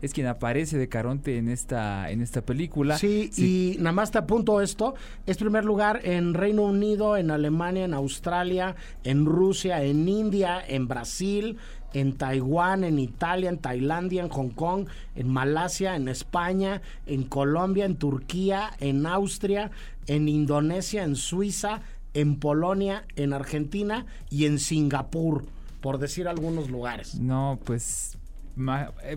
es 0.03 0.13
quien 0.13 0.27
aparece 0.27 0.77
de 0.77 0.89
Caronte 0.89 1.37
en 1.37 1.47
esta, 1.47 2.11
en 2.11 2.21
esta 2.21 2.41
película. 2.41 2.97
Sí, 2.97 3.31
y 3.37 3.77
nada 3.79 3.93
más 3.93 4.11
te 4.11 4.17
apunto 4.17 4.59
esto. 4.59 4.95
Es 5.25 5.37
primer 5.37 5.63
lugar 5.63 6.01
en 6.03 6.33
Reino 6.33 6.63
Unido, 6.63 7.15
en 7.15 7.31
Alemania, 7.31 7.85
en 7.85 7.93
Australia, 7.93 8.75
en 9.05 9.25
Rusia, 9.25 9.81
en 9.81 10.09
India, 10.09 10.61
en 10.67 10.89
Brasil, 10.89 11.57
en 11.93 12.17
Taiwán, 12.17 12.83
en 12.83 12.99
Italia, 12.99 13.49
en 13.49 13.59
Tailandia, 13.59 14.23
en 14.23 14.29
Hong 14.29 14.49
Kong, 14.49 14.87
en 15.15 15.29
Malasia, 15.29 15.95
en 15.95 16.09
España, 16.09 16.81
en 17.05 17.23
Colombia, 17.23 17.85
en 17.85 17.95
Turquía, 17.95 18.71
en 18.81 19.05
Austria, 19.05 19.71
en 20.07 20.27
Indonesia, 20.27 21.03
en 21.03 21.15
Suiza, 21.15 21.79
en 22.13 22.41
Polonia, 22.41 23.05
en 23.15 23.31
Argentina 23.31 24.05
y 24.29 24.47
en 24.47 24.59
Singapur, 24.59 25.45
por 25.79 25.97
decir 25.97 26.27
algunos 26.27 26.69
lugares. 26.69 27.15
No, 27.21 27.57
pues, 27.63 28.17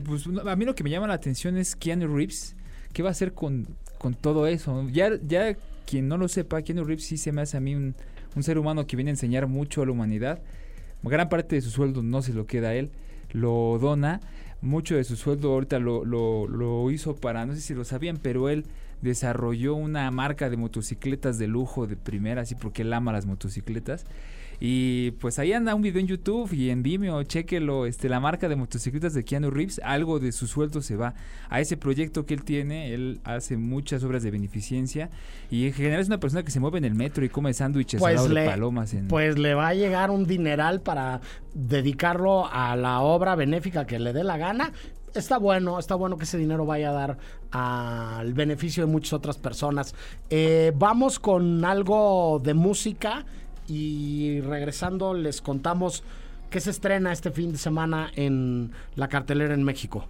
pues, 0.04 0.26
no, 0.26 0.48
a 0.48 0.56
mí 0.56 0.64
lo 0.64 0.74
que 0.74 0.84
me 0.84 0.90
llama 0.90 1.06
la 1.06 1.14
atención 1.14 1.56
es 1.56 1.76
Keanu 1.76 2.14
Reeves. 2.14 2.54
¿Qué 2.92 3.02
va 3.02 3.10
a 3.10 3.12
hacer 3.12 3.34
con, 3.34 3.66
con 3.98 4.14
todo 4.14 4.46
eso? 4.46 4.88
Ya, 4.90 5.10
ya 5.26 5.56
quien 5.86 6.08
no 6.08 6.16
lo 6.16 6.28
sepa, 6.28 6.62
Keanu 6.62 6.84
Reeves 6.84 7.04
sí 7.04 7.16
se 7.16 7.32
me 7.32 7.42
hace 7.42 7.56
a 7.56 7.60
mí 7.60 7.74
un, 7.74 7.94
un 8.34 8.42
ser 8.42 8.58
humano 8.58 8.86
que 8.86 8.96
viene 8.96 9.10
a 9.10 9.14
enseñar 9.14 9.46
mucho 9.46 9.82
a 9.82 9.86
la 9.86 9.92
humanidad. 9.92 10.40
Gran 11.02 11.28
parte 11.28 11.56
de 11.56 11.62
su 11.62 11.70
sueldo 11.70 12.02
no 12.02 12.22
se 12.22 12.32
lo 12.32 12.46
queda 12.46 12.68
a 12.68 12.74
él, 12.74 12.90
lo 13.32 13.78
dona. 13.80 14.20
Mucho 14.62 14.96
de 14.96 15.04
su 15.04 15.16
sueldo 15.16 15.52
ahorita 15.52 15.78
lo, 15.78 16.04
lo, 16.04 16.48
lo 16.48 16.90
hizo 16.90 17.14
para, 17.14 17.44
no 17.46 17.54
sé 17.54 17.60
si 17.60 17.74
lo 17.74 17.84
sabían, 17.84 18.16
pero 18.16 18.48
él 18.48 18.64
desarrolló 19.02 19.74
una 19.74 20.10
marca 20.10 20.48
de 20.48 20.56
motocicletas 20.56 21.38
de 21.38 21.46
lujo 21.46 21.86
de 21.86 21.96
primera, 21.96 22.42
así 22.42 22.54
porque 22.54 22.82
él 22.82 22.92
ama 22.92 23.12
las 23.12 23.26
motocicletas. 23.26 24.06
Y 24.60 25.12
pues 25.12 25.38
ahí 25.38 25.52
anda 25.52 25.74
un 25.74 25.82
video 25.82 26.00
en 26.00 26.06
YouTube 26.06 26.52
y 26.52 26.70
en 26.70 26.82
Vimeo, 26.82 27.22
chequelo, 27.24 27.86
este, 27.86 28.08
la 28.08 28.20
marca 28.20 28.48
de 28.48 28.56
motocicletas 28.56 29.14
de 29.14 29.24
Keanu 29.24 29.50
Reeves, 29.50 29.80
algo 29.84 30.18
de 30.18 30.32
su 30.32 30.46
sueldo 30.46 30.82
se 30.82 30.96
va 30.96 31.14
a 31.48 31.60
ese 31.60 31.76
proyecto 31.76 32.26
que 32.26 32.34
él 32.34 32.44
tiene, 32.44 32.94
él 32.94 33.20
hace 33.24 33.56
muchas 33.56 34.02
obras 34.04 34.22
de 34.22 34.30
beneficencia. 34.30 35.10
Y 35.50 35.66
en 35.66 35.72
general 35.72 36.00
es 36.00 36.06
una 36.08 36.20
persona 36.20 36.42
que 36.42 36.50
se 36.50 36.60
mueve 36.60 36.78
en 36.78 36.84
el 36.84 36.94
metro 36.94 37.24
y 37.24 37.28
come 37.28 37.52
sándwiches 37.52 38.02
al 38.02 38.14
lado 38.14 38.28
de 38.28 38.46
palomas 38.46 38.94
en... 38.94 39.08
pues 39.08 39.38
le 39.38 39.54
va 39.54 39.68
a 39.68 39.74
llegar 39.74 40.10
un 40.10 40.26
dineral 40.26 40.80
para 40.80 41.20
dedicarlo 41.54 42.46
a 42.50 42.76
la 42.76 43.00
obra 43.00 43.34
benéfica 43.34 43.86
que 43.86 43.98
le 43.98 44.12
dé 44.12 44.24
la 44.24 44.36
gana. 44.36 44.72
Está 45.14 45.38
bueno, 45.38 45.78
está 45.78 45.94
bueno 45.94 46.18
que 46.18 46.24
ese 46.24 46.36
dinero 46.36 46.66
vaya 46.66 46.90
a 46.90 46.92
dar 46.92 47.18
al 47.50 48.34
beneficio 48.34 48.84
de 48.84 48.92
muchas 48.92 49.14
otras 49.14 49.38
personas. 49.38 49.94
Eh, 50.28 50.72
vamos 50.76 51.18
con 51.18 51.64
algo 51.64 52.40
de 52.44 52.52
música 52.52 53.24
y 53.68 54.40
regresando 54.42 55.14
les 55.14 55.40
contamos 55.42 56.04
qué 56.50 56.60
se 56.60 56.70
estrena 56.70 57.12
este 57.12 57.30
fin 57.30 57.52
de 57.52 57.58
semana 57.58 58.10
en 58.14 58.72
la 58.94 59.08
cartelera 59.08 59.54
en 59.54 59.62
México. 59.64 60.06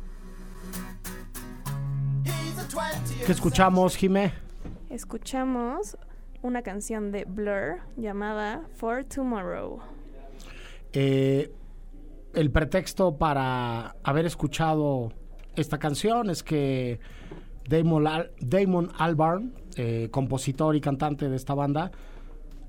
¿Qué 3.24 3.32
escuchamos, 3.32 3.96
Jimé? 3.96 4.32
Escuchamos 4.90 5.96
una 6.42 6.62
canción 6.62 7.10
de 7.10 7.24
Blur 7.24 7.78
llamada 7.96 8.62
For 8.76 9.04
Tomorrow. 9.04 9.80
Eh, 10.92 11.52
el 12.34 12.50
pretexto 12.50 13.16
para 13.16 13.96
haber 14.04 14.26
escuchado 14.26 15.12
esta 15.56 15.78
canción 15.78 16.30
es 16.30 16.42
que 16.42 17.00
Damon, 17.68 18.06
Al- 18.06 18.30
Damon 18.40 18.90
Albarn, 18.98 19.54
eh, 19.76 20.08
compositor 20.10 20.76
y 20.76 20.80
cantante 20.80 21.28
de 21.28 21.36
esta 21.36 21.54
banda, 21.54 21.90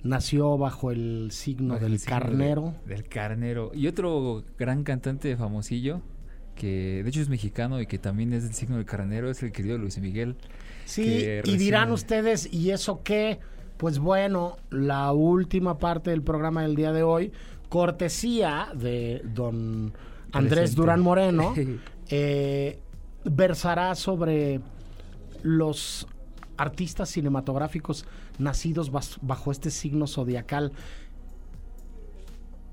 nació 0.08 0.58
bajo 0.58 0.92
el 0.92 1.30
signo 1.32 1.74
Bajo 1.76 1.84
del 1.84 1.94
el 1.94 2.00
signo 2.00 2.16
de- 2.16 2.22
carnero. 2.22 2.74
del 2.86 3.04
carnero. 3.08 3.72
Y 3.74 3.88
otro 3.88 4.44
gran 4.58 4.84
cantante 4.84 5.36
famosillo, 5.38 6.02
que 6.56 7.02
de 7.04 7.10
hecho 7.10 7.22
es 7.22 7.30
mexicano 7.30 7.80
y 7.82 7.86
que 7.88 8.00
también 8.00 8.34
es 8.34 8.44
del 8.44 8.54
signo 8.54 8.78
del 8.78 8.86
carnero, 8.86 9.30
es 9.30 9.44
el 9.44 9.52
querido 9.52 9.78
Luis 9.78 9.98
Miguel. 10.00 10.36
Sí, 10.86 11.26
y 11.44 11.58
dirán 11.58 11.92
ustedes, 11.92 12.52
¿y 12.52 12.72
eso 12.72 13.02
qué? 13.04 13.40
Pues 13.78 14.00
bueno, 14.00 14.58
la 14.72 15.12
última 15.12 15.78
parte 15.78 16.10
del 16.10 16.24
programa 16.24 16.64
del 16.64 16.76
día 16.76 16.92
de 16.94 17.04
hoy, 17.04 17.32
cortesía 17.70 18.70
de 18.74 19.22
don 19.36 19.94
Andrés. 20.32 20.74
Durán 20.76 21.02
Moreno, 21.02 21.54
eh, 22.10 22.80
versará 23.26 23.94
sobre 23.96 24.62
los 25.44 26.08
artistas 26.58 27.10
cinematográficos 27.10 28.06
nacidos 28.39 28.91
bajo 29.22 29.51
este 29.51 29.72
signo 29.72 30.08
zodiacal. 30.08 30.72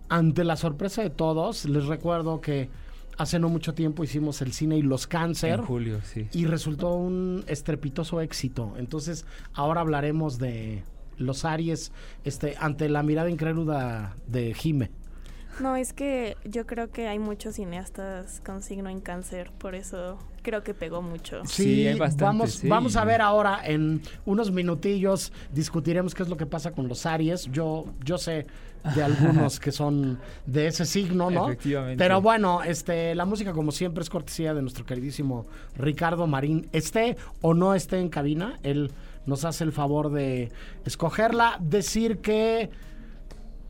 Ante 0.08 0.44
la 0.44 0.56
sorpresa 0.56 1.02
de 1.02 1.10
todos, 1.10 1.64
les 1.64 1.86
recuerdo 1.86 2.40
que 2.40 2.68
hace 3.16 3.38
no 3.38 3.48
mucho 3.48 3.74
tiempo 3.74 4.04
hicimos 4.04 4.42
el 4.42 4.52
cine 4.52 4.76
y 4.76 4.82
los 4.82 5.06
cáncer 5.06 5.60
En 5.60 5.66
julio, 5.66 6.00
sí. 6.02 6.28
y 6.32 6.46
resultó 6.46 6.94
un 6.94 7.44
estrepitoso 7.46 8.20
éxito. 8.20 8.74
Entonces, 8.76 9.24
ahora 9.54 9.80
hablaremos 9.80 10.38
de 10.38 10.82
los 11.16 11.44
Aries 11.44 11.92
este, 12.24 12.56
ante 12.58 12.88
la 12.88 13.02
mirada 13.02 13.30
incrédula 13.30 14.16
de 14.26 14.52
Jime. 14.54 14.90
No, 15.60 15.76
es 15.76 15.92
que 15.92 16.36
yo 16.44 16.66
creo 16.66 16.90
que 16.90 17.06
hay 17.06 17.20
muchos 17.20 17.54
cineastas 17.54 18.40
con 18.44 18.62
signo 18.62 18.90
en 18.90 19.00
cáncer, 19.00 19.52
por 19.58 19.76
eso 19.76 20.18
creo 20.44 20.62
que 20.62 20.74
pegó 20.74 21.02
mucho. 21.02 21.42
Sí, 21.46 21.88
hay 21.88 21.98
bastantes, 21.98 22.24
vamos, 22.24 22.50
sí. 22.52 22.68
vamos 22.68 22.96
a 22.96 23.04
ver 23.04 23.20
ahora 23.20 23.60
en 23.64 24.02
unos 24.26 24.52
minutillos, 24.52 25.32
discutiremos 25.52 26.14
qué 26.14 26.22
es 26.22 26.28
lo 26.28 26.36
que 26.36 26.46
pasa 26.46 26.70
con 26.70 26.86
los 26.86 27.06
Aries. 27.06 27.50
Yo, 27.50 27.86
yo 28.04 28.18
sé 28.18 28.46
de 28.94 29.02
algunos 29.02 29.58
que 29.58 29.72
son 29.72 30.20
de 30.46 30.66
ese 30.66 30.84
signo, 30.84 31.30
¿no? 31.30 31.46
Efectivamente. 31.46 31.96
Pero 31.96 32.20
bueno, 32.20 32.62
este, 32.62 33.14
la 33.14 33.24
música 33.24 33.52
como 33.52 33.72
siempre 33.72 34.02
es 34.02 34.10
cortesía 34.10 34.54
de 34.54 34.60
nuestro 34.60 34.84
queridísimo 34.84 35.46
Ricardo 35.76 36.26
Marín. 36.26 36.68
Esté 36.72 37.16
o 37.40 37.54
no 37.54 37.74
esté 37.74 37.98
en 37.98 38.10
cabina, 38.10 38.60
él 38.62 38.92
nos 39.26 39.44
hace 39.44 39.64
el 39.64 39.72
favor 39.72 40.12
de 40.12 40.52
escogerla. 40.84 41.56
Decir 41.60 42.18
que 42.18 42.70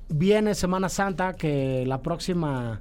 viene 0.09 0.54
Semana 0.54 0.88
Santa, 0.88 1.35
que 1.35 1.85
la 1.87 2.02
próxima 2.02 2.81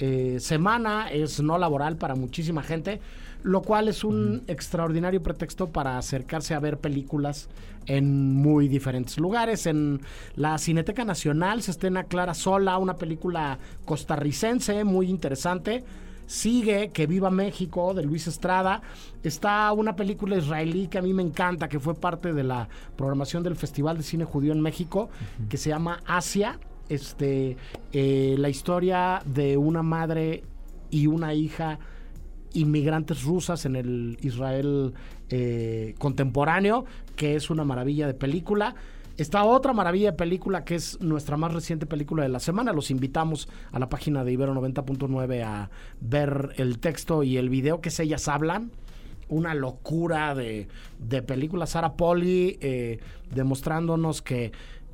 eh, 0.00 0.38
semana 0.40 1.10
es 1.10 1.40
no 1.40 1.58
laboral 1.58 1.96
para 1.96 2.14
muchísima 2.14 2.62
gente, 2.62 3.00
lo 3.42 3.62
cual 3.62 3.88
es 3.88 4.04
un 4.04 4.42
extraordinario 4.46 5.22
pretexto 5.22 5.68
para 5.68 5.98
acercarse 5.98 6.54
a 6.54 6.60
ver 6.60 6.78
películas 6.78 7.48
en 7.86 8.34
muy 8.34 8.68
diferentes 8.68 9.18
lugares. 9.18 9.66
En 9.66 10.00
la 10.36 10.58
Cineteca 10.58 11.04
Nacional 11.04 11.62
se 11.62 11.70
estrena 11.70 12.04
Clara 12.04 12.34
Sola, 12.34 12.78
una 12.78 12.96
película 12.96 13.58
costarricense 13.84 14.84
muy 14.84 15.08
interesante. 15.08 15.84
Sigue 16.26 16.90
Que 16.90 17.06
Viva 17.06 17.30
México 17.30 17.94
de 17.94 18.02
Luis 18.04 18.26
Estrada. 18.26 18.82
Está 19.22 19.72
una 19.72 19.96
película 19.96 20.36
israelí 20.36 20.88
que 20.88 20.98
a 20.98 21.02
mí 21.02 21.14
me 21.14 21.22
encanta, 21.22 21.70
que 21.70 21.80
fue 21.80 21.94
parte 21.94 22.34
de 22.34 22.44
la 22.44 22.68
programación 22.96 23.42
del 23.42 23.56
Festival 23.56 23.96
de 23.96 24.02
Cine 24.02 24.24
Judío 24.24 24.52
en 24.52 24.60
México, 24.60 25.08
que 25.48 25.56
se 25.56 25.70
llama 25.70 26.02
Asia. 26.06 26.58
este, 26.90 27.56
eh, 27.92 28.34
la 28.38 28.48
historia 28.48 29.22
de 29.24 29.56
una 29.56 29.82
madre 29.82 30.42
y 30.90 31.06
una 31.06 31.34
hija 31.34 31.78
inmigrantes 32.52 33.22
rusas 33.22 33.64
en 33.64 33.76
el 33.76 34.18
Israel 34.20 34.94
eh, 35.30 35.94
contemporáneo, 35.98 36.84
que 37.16 37.36
es 37.36 37.50
una 37.50 37.64
maravilla 37.64 38.06
de 38.06 38.14
película. 38.14 38.74
Está 39.16 39.42
otra 39.44 39.72
maravilla 39.72 40.12
de 40.12 40.16
película 40.16 40.64
que 40.64 40.76
es 40.76 41.00
nuestra 41.00 41.36
más 41.36 41.52
reciente 41.52 41.86
película 41.86 42.22
de 42.22 42.28
la 42.28 42.38
semana. 42.38 42.72
Los 42.72 42.90
invitamos 42.90 43.48
a 43.72 43.78
la 43.78 43.88
página 43.88 44.22
de 44.24 44.32
Ibero 44.32 44.54
90.9 44.54 45.42
a 45.44 45.70
ver 46.00 46.54
el 46.56 46.78
texto 46.78 47.24
y 47.24 47.36
el 47.36 47.48
video 47.48 47.80
que 47.80 47.88
es 47.88 47.98
Ellas 47.98 48.28
Hablan. 48.28 48.70
Una 49.28 49.54
locura 49.54 50.34
de, 50.34 50.68
de 51.00 51.22
película. 51.22 51.66
Sara 51.66 51.94
Poli 51.94 52.58
eh, 52.60 53.00
demostrándonos 53.34 54.22
que 54.22 54.52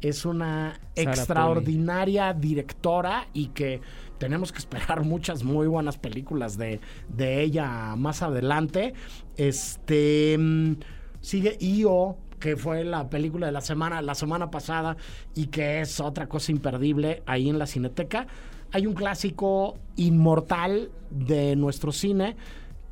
es 0.08 0.24
una 0.24 0.80
Sarah 0.94 1.12
extraordinaria 1.12 2.32
directora 2.34 3.28
y 3.32 3.48
que 3.48 3.80
tenemos 4.18 4.52
que 4.52 4.58
esperar 4.58 5.04
muchas 5.04 5.44
muy 5.44 5.66
buenas 5.66 5.98
películas 5.98 6.56
de, 6.56 6.80
de 7.08 7.42
ella 7.42 7.94
más 7.96 8.22
adelante. 8.22 8.94
Este 9.36 10.36
mm, 10.38 10.74
sigue 11.20 11.56
IO, 11.60 12.16
que 12.38 12.56
fue 12.56 12.84
la 12.84 13.08
película 13.08 13.46
de 13.46 13.52
la 13.52 13.60
semana, 13.60 14.02
la 14.02 14.14
semana 14.14 14.50
pasada, 14.50 14.96
y 15.34 15.46
que 15.46 15.80
es 15.80 16.00
otra 16.00 16.28
cosa 16.28 16.52
imperdible 16.52 17.22
ahí 17.26 17.48
en 17.48 17.58
la 17.58 17.66
Cineteca. 17.66 18.26
Hay 18.72 18.86
un 18.86 18.94
clásico 18.94 19.78
inmortal 19.96 20.90
de 21.10 21.56
nuestro 21.56 21.92
cine 21.92 22.36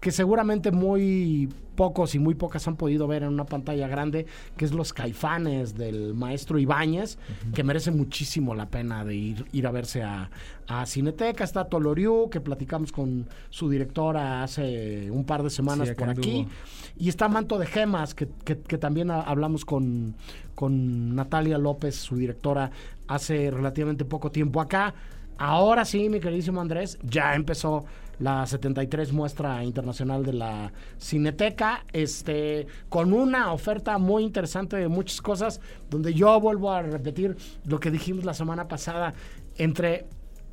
que 0.02 0.10
seguramente 0.10 0.72
muy 0.72 1.48
pocos 1.76 2.14
y 2.14 2.18
muy 2.18 2.34
pocas 2.34 2.68
han 2.68 2.76
podido 2.76 3.06
ver 3.06 3.22
en 3.22 3.30
una 3.30 3.46
pantalla 3.46 3.88
grande, 3.88 4.26
que 4.58 4.64
es 4.66 4.72
Los 4.72 4.92
Caifanes 4.92 5.74
del 5.74 6.12
maestro 6.14 6.58
Ibáñez, 6.58 7.18
que 7.54 7.62
merece 7.64 7.90
muchísimo 7.92 8.54
la 8.54 8.68
pena 8.68 9.04
de 9.04 9.14
ir, 9.14 9.46
ir 9.52 9.66
a 9.66 9.70
verse 9.70 10.02
a, 10.02 10.28
a 10.66 10.84
Cineteca. 10.86 11.44
Está 11.44 11.64
Toloriu, 11.64 12.28
que 12.28 12.40
platicamos 12.40 12.92
con 12.92 13.26
su 13.48 13.70
directora 13.70 14.42
hace 14.42 15.10
un 15.10 15.24
par 15.24 15.42
de 15.44 15.48
semanas 15.50 15.88
Sí, 15.88 15.94
por 15.94 16.10
aquí. 16.10 16.40
anduvo. 16.40 16.50
Y 16.98 17.08
está 17.08 17.28
Manto 17.28 17.56
de 17.58 17.66
Gemas, 17.66 18.14
que, 18.14 18.28
que- 18.44 18.58
que 18.60 18.76
también 18.78 19.10
ha- 19.10 19.22
hablamos 19.22 19.64
con, 19.64 20.14
con 20.54 21.14
Natalia 21.14 21.56
López, 21.58 21.94
su 21.94 22.16
directora, 22.16 22.70
hace 23.08 23.50
relativamente 23.50 24.04
poco 24.04 24.30
tiempo 24.30 24.60
acá. 24.60 24.92
Ahora 25.38 25.84
sí, 25.86 26.08
mi 26.10 26.20
queridísimo 26.20 26.60
Andrés, 26.60 26.98
ya 27.02 27.34
empezó 27.34 27.84
la 28.22 28.46
73 28.46 29.12
muestra 29.12 29.64
internacional 29.64 30.24
de 30.24 30.32
la 30.32 30.72
Cineteca, 30.98 31.84
este, 31.92 32.68
con 32.88 33.12
una 33.12 33.52
oferta 33.52 33.98
muy 33.98 34.22
interesante 34.22 34.76
de 34.76 34.86
muchas 34.86 35.20
cosas, 35.20 35.60
donde 35.90 36.14
yo 36.14 36.38
vuelvo 36.40 36.70
a 36.70 36.82
repetir 36.82 37.36
lo 37.64 37.80
que 37.80 37.90
dijimos 37.90 38.24
la 38.24 38.32
semana 38.32 38.68
pasada, 38.68 39.12
entre 39.58 40.06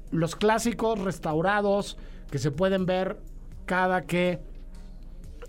los 0.10 0.36
clásicos 0.36 0.98
restaurados 0.98 1.98
que 2.32 2.40
se 2.40 2.50
pueden 2.50 2.88
ver 2.88 3.18
cada 3.68 4.02
que 4.02 4.40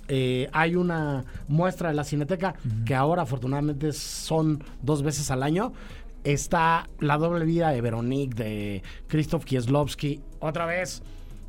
eh, 0.09 0.51
hay 0.53 0.77
una 0.77 1.25
muestra 1.49 1.89
de 1.89 1.95
la 1.95 2.05
Cineteca 2.05 2.55
que 2.85 2.95
ahora 2.95 3.23
afortunadamente 3.23 3.93
son 3.95 4.63
dos 4.83 5.03
veces 5.03 5.31
al 5.31 5.43
año. 5.43 5.73
Está 6.23 6.87
La 6.99 7.17
doble 7.17 7.47
vida 7.47 7.71
de 7.71 7.81
Veronique 7.81 8.35
de 8.35 8.83
Krzysztof 9.07 9.47
Kieslowski. 9.47 10.21
Otra 10.41 10.67
vez, 10.67 11.03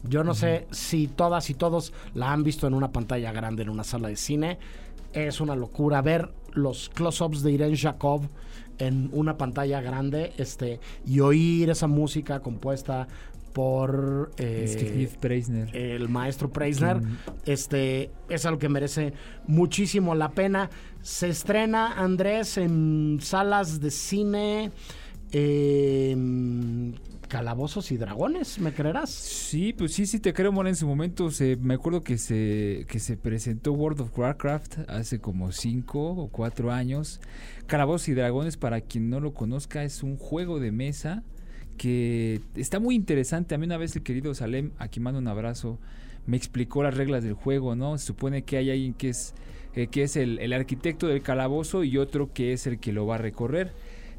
yo 0.03 0.24
no 0.24 0.34
sé 0.34 0.67
si 0.72 1.08
todas 1.08 1.50
y 1.50 1.53
todos 1.53 1.93
la 2.13 2.31
han 2.31 2.43
visto 2.43 2.67
en 2.67 2.74
una 2.74 2.91
pantalla 2.91 3.31
grande, 3.31 3.63
en 3.63 3.70
una 3.70 3.84
sala 3.84 4.08
de 4.08 4.15
cine. 4.15 4.58
Es 5.13 5.41
una 5.41 5.55
locura 5.55 6.01
ver 6.01 6.34
los 6.53 6.89
close-ups 6.89 7.43
de 7.43 7.51
Irene 7.51 7.77
Jacob 7.77 8.22
en 8.77 9.10
una 9.13 9.38
pantalla 9.38 9.81
grande 9.81 10.34
este, 10.38 10.79
y 11.05 11.20
oír 11.20 11.70
esa 11.70 11.88
música 11.88 12.39
compuesta 12.39 13.08
por 13.53 14.31
eh, 14.38 14.65
Steve 14.67 15.12
Preisner. 15.20 15.75
el 15.75 16.08
maestro 16.10 16.50
Preisner. 16.50 17.01
Este 17.46 18.10
es 18.29 18.46
algo 18.46 18.60
que 18.60 18.70
merece 18.70 19.13
muchísimo 19.46 20.15
la 20.15 20.32
pena. 20.32 20.69
Se 21.02 21.30
estrena 21.30 21.93
Andrés 21.93 22.58
en 22.58 23.19
salas 23.21 23.82
de 23.82 23.91
cine. 23.91 24.71
eh, 25.32 26.15
Calabozos 27.32 27.94
y 27.94 27.98
Dragones, 27.98 28.60
¿me 28.60 28.74
creerás? 28.74 29.10
Sí, 29.10 29.72
pues 29.72 29.94
sí, 29.94 30.06
sí 30.06 30.20
te 30.20 30.34
creo, 30.34 30.52
Mora. 30.52 30.67
En 30.67 30.76
su 30.76 30.86
momento 30.86 31.32
se, 31.32 31.56
me 31.56 31.76
acuerdo 31.76 32.02
que 32.02 32.17
se, 32.17 32.86
que 32.89 33.00
se 33.00 33.15
presentó 33.15 33.72
World 33.72 34.02
of 34.02 34.20
Warcraft 34.20 34.80
hace 34.89 35.22
como 35.22 35.54
cinco 35.54 36.10
o 36.10 36.28
cuatro 36.28 36.74
años. 36.74 37.22
Calabozos 37.67 38.10
y 38.10 38.15
Dragones, 38.15 38.58
para 38.58 38.82
quien 38.82 39.10
no 39.10 39.22
lo 39.22 39.34
conozca, 39.34 39.86
es 39.86 40.04
un 40.04 40.17
juego 40.17 40.60
de 40.60 40.74
mesa 40.74 41.24
que 41.78 42.41
está 42.56 42.82
muy 42.82 42.96
interesante. 42.96 43.56
A 43.56 43.58
mí 43.58 43.65
una 43.65 43.78
vez 43.78 43.96
el 43.96 44.04
querido 44.04 44.34
Salem, 44.34 44.72
aquí 44.78 45.00
mando 45.00 45.22
un 45.22 45.30
abrazo, 45.30 45.80
me 46.26 46.36
explicó 46.36 46.84
las 46.84 46.98
reglas 46.98 47.24
del 47.24 47.36
juego, 47.36 47.78
¿no? 47.78 47.98
Se 47.98 48.08
supone 48.08 48.41
que 48.41 48.58
hay 48.58 48.72
alguien 48.72 48.94
que 48.94 49.08
es, 49.08 49.36
eh, 49.74 49.88
que 49.88 50.04
es 50.04 50.17
el, 50.17 50.38
el 50.39 50.52
arquitecto 50.52 51.08
del 51.08 51.22
calabozo 51.22 51.86
y 51.86 51.98
otro 51.98 52.34
que 52.34 52.52
es 52.52 52.67
el 52.67 52.78
que 52.78 52.91
lo 52.91 53.06
va 53.06 53.15
a 53.15 53.20
recorrer. 53.20 53.72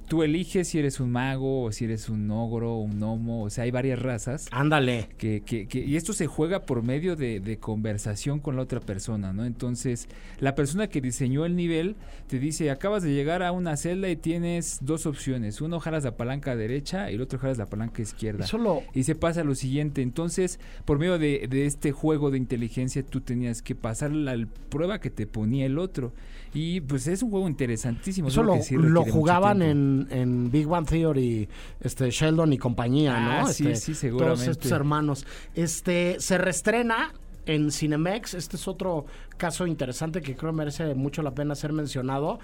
Tú 0.08 0.22
eliges 0.22 0.68
si 0.68 0.78
eres 0.78 1.00
un 1.00 1.10
mago 1.10 1.62
o 1.62 1.72
si 1.72 1.86
eres 1.86 2.10
un 2.10 2.30
ogro 2.30 2.74
o 2.74 2.80
un 2.82 2.98
gnomo, 2.98 3.44
o 3.44 3.50
sea, 3.50 3.64
hay 3.64 3.70
varias 3.70 3.98
razas. 3.98 4.46
Ándale. 4.50 5.08
Que, 5.16 5.40
que- 5.40 5.66
que- 5.66 5.80
y 5.80 5.96
esto 5.96 6.12
se 6.12 6.26
juega 6.26 6.66
por 6.66 6.82
medio 6.82 7.16
de, 7.16 7.40
de 7.40 7.56
conversación 7.58 8.38
con 8.38 8.56
la 8.56 8.62
otra 8.62 8.80
persona, 8.80 9.32
¿no? 9.32 9.46
Entonces, 9.46 10.08
la 10.38 10.54
persona 10.54 10.88
que 10.88 11.00
diseñó 11.00 11.46
el 11.46 11.56
nivel 11.56 11.96
te 12.26 12.38
dice, 12.38 12.70
acabas 12.70 13.02
de 13.02 13.14
llegar 13.14 13.42
a 13.42 13.52
una 13.52 13.76
celda 13.78 14.10
y 14.10 14.16
tienes 14.16 14.80
dos 14.82 15.06
opciones. 15.06 15.62
Uno 15.62 15.80
jalas 15.80 16.04
la 16.04 16.16
palanca 16.16 16.56
derecha 16.56 17.10
y 17.10 17.14
el 17.14 17.22
otro 17.22 17.38
jalas 17.38 17.56
la 17.56 17.66
palanca 17.66 18.02
izquierda. 18.02 18.44
Eso 18.44 18.58
lo, 18.58 18.82
Y 18.92 19.04
se 19.04 19.14
pasa 19.14 19.44
lo 19.44 19.54
siguiente. 19.54 20.02
Entonces, 20.02 20.60
por 20.84 20.98
medio 20.98 21.18
de, 21.18 21.46
de 21.48 21.64
este 21.64 21.90
juego 21.92 22.30
de 22.30 22.36
inteligencia, 22.36 23.02
tú 23.02 23.22
tenías 23.22 23.62
que 23.62 23.74
pasar 23.74 24.10
la 24.12 24.46
prueba 24.68 25.00
que 25.00 25.08
te 25.10 25.26
ponía 25.26 25.64
el 25.64 25.78
otro. 25.78 26.12
Y 26.54 26.80
pues 26.82 27.06
es 27.06 27.22
un 27.22 27.30
juego 27.30 27.48
interesantísimo. 27.48 28.28
eso 28.28 28.42
lo, 28.42 28.60
sí 28.60 28.76
jugaban 29.10 29.62
en, 29.62 30.06
en 30.10 30.50
Big 30.50 30.66
Bang 30.66 30.86
Theory, 30.86 31.48
este, 31.80 32.10
Sheldon 32.10 32.52
y 32.52 32.58
compañía, 32.58 33.16
Ah, 33.16 33.40
¿no? 33.42 33.48
sí, 33.48 33.68
Este, 33.68 33.76
sí, 33.76 33.92
Todos 33.92 33.98
seguramente. 33.98 34.50
estos 34.50 34.70
hermanos. 34.72 35.26
Este, 35.54 36.16
se 36.20 36.36
reestrena 36.38 37.12
en 37.46 37.70
Cinemex. 37.72 38.34
Este 38.34 38.56
es 38.56 38.68
otro 38.68 39.06
caso 39.38 39.66
interesante 39.66 40.20
que 40.20 40.36
creo 40.36 40.52
merece 40.52 40.94
mucho 40.94 41.22
la 41.22 41.32
pena 41.34 41.54
ser 41.54 41.72
mencionado. 41.72 42.38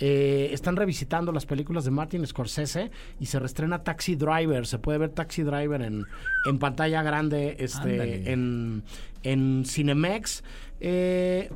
Eh, 0.00 0.50
están 0.52 0.76
revisitando 0.76 1.32
las 1.32 1.44
películas 1.44 1.84
de 1.84 1.90
Martin 1.90 2.24
Scorsese 2.24 2.92
y 3.18 3.26
se 3.26 3.40
reestrena 3.40 3.82
Taxi 3.82 4.14
Driver. 4.14 4.64
Se 4.64 4.78
puede 4.78 4.98
ver 4.98 5.10
Taxi 5.10 5.42
Driver 5.42 5.82
en, 5.82 6.04
en 6.48 6.58
pantalla 6.60 7.02
grande 7.02 7.56
este, 7.58 7.78
Ándale. 8.00 8.30
en, 8.32 8.84
en 9.24 9.64
Cinemex. 9.66 10.44
Eh, 10.80 11.50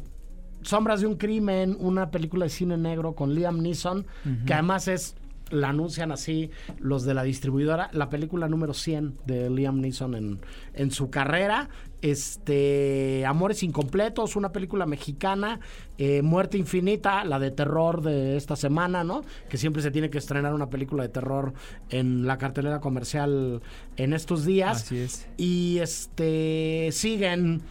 Sombras 0.62 1.00
de 1.00 1.06
un 1.06 1.16
crimen, 1.16 1.76
una 1.78 2.10
película 2.10 2.44
de 2.44 2.50
cine 2.50 2.76
negro 2.76 3.14
con 3.14 3.34
Liam 3.34 3.60
Neeson, 3.60 4.06
que 4.46 4.54
además 4.54 4.88
es, 4.88 5.16
la 5.52 5.68
anuncian 5.68 6.10
así 6.12 6.50
los 6.78 7.04
de 7.04 7.14
la 7.14 7.22
distribuidora, 7.22 7.90
la 7.92 8.08
película 8.08 8.48
número 8.48 8.72
100 8.74 9.18
de 9.26 9.50
Liam 9.50 9.80
Neeson 9.80 10.14
en, 10.14 10.40
en 10.74 10.90
su 10.90 11.10
carrera. 11.10 11.68
Este, 12.00 13.24
Amores 13.26 13.62
Incompletos, 13.62 14.34
una 14.34 14.50
película 14.50 14.86
mexicana, 14.86 15.60
eh, 15.98 16.22
Muerte 16.22 16.58
Infinita, 16.58 17.24
la 17.24 17.38
de 17.38 17.52
terror 17.52 18.02
de 18.02 18.36
esta 18.36 18.56
semana, 18.56 19.04
¿no? 19.04 19.22
Que 19.48 19.56
siempre 19.56 19.82
se 19.82 19.92
tiene 19.92 20.10
que 20.10 20.18
estrenar 20.18 20.52
una 20.52 20.68
película 20.68 21.04
de 21.04 21.10
terror 21.10 21.52
en 21.90 22.26
la 22.26 22.38
cartelera 22.38 22.80
comercial 22.80 23.62
en 23.96 24.14
estos 24.14 24.44
días. 24.44 24.82
Así 24.82 24.98
es. 24.98 25.28
Y 25.36 25.78
este 25.78 26.88
siguen 26.90 27.62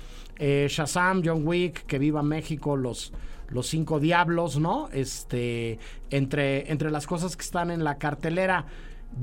eh, 0.43 0.65
Shazam, 0.67 1.21
John 1.23 1.47
Wick, 1.47 1.85
que 1.85 1.99
viva 1.99 2.23
México, 2.23 2.75
los, 2.75 3.13
los 3.49 3.67
cinco 3.67 3.99
diablos, 3.99 4.59
¿no? 4.59 4.89
Este, 4.91 5.77
entre, 6.09 6.71
entre 6.71 6.89
las 6.89 7.05
cosas 7.05 7.37
que 7.37 7.43
están 7.43 7.69
en 7.69 7.83
la 7.83 7.99
cartelera. 7.99 8.65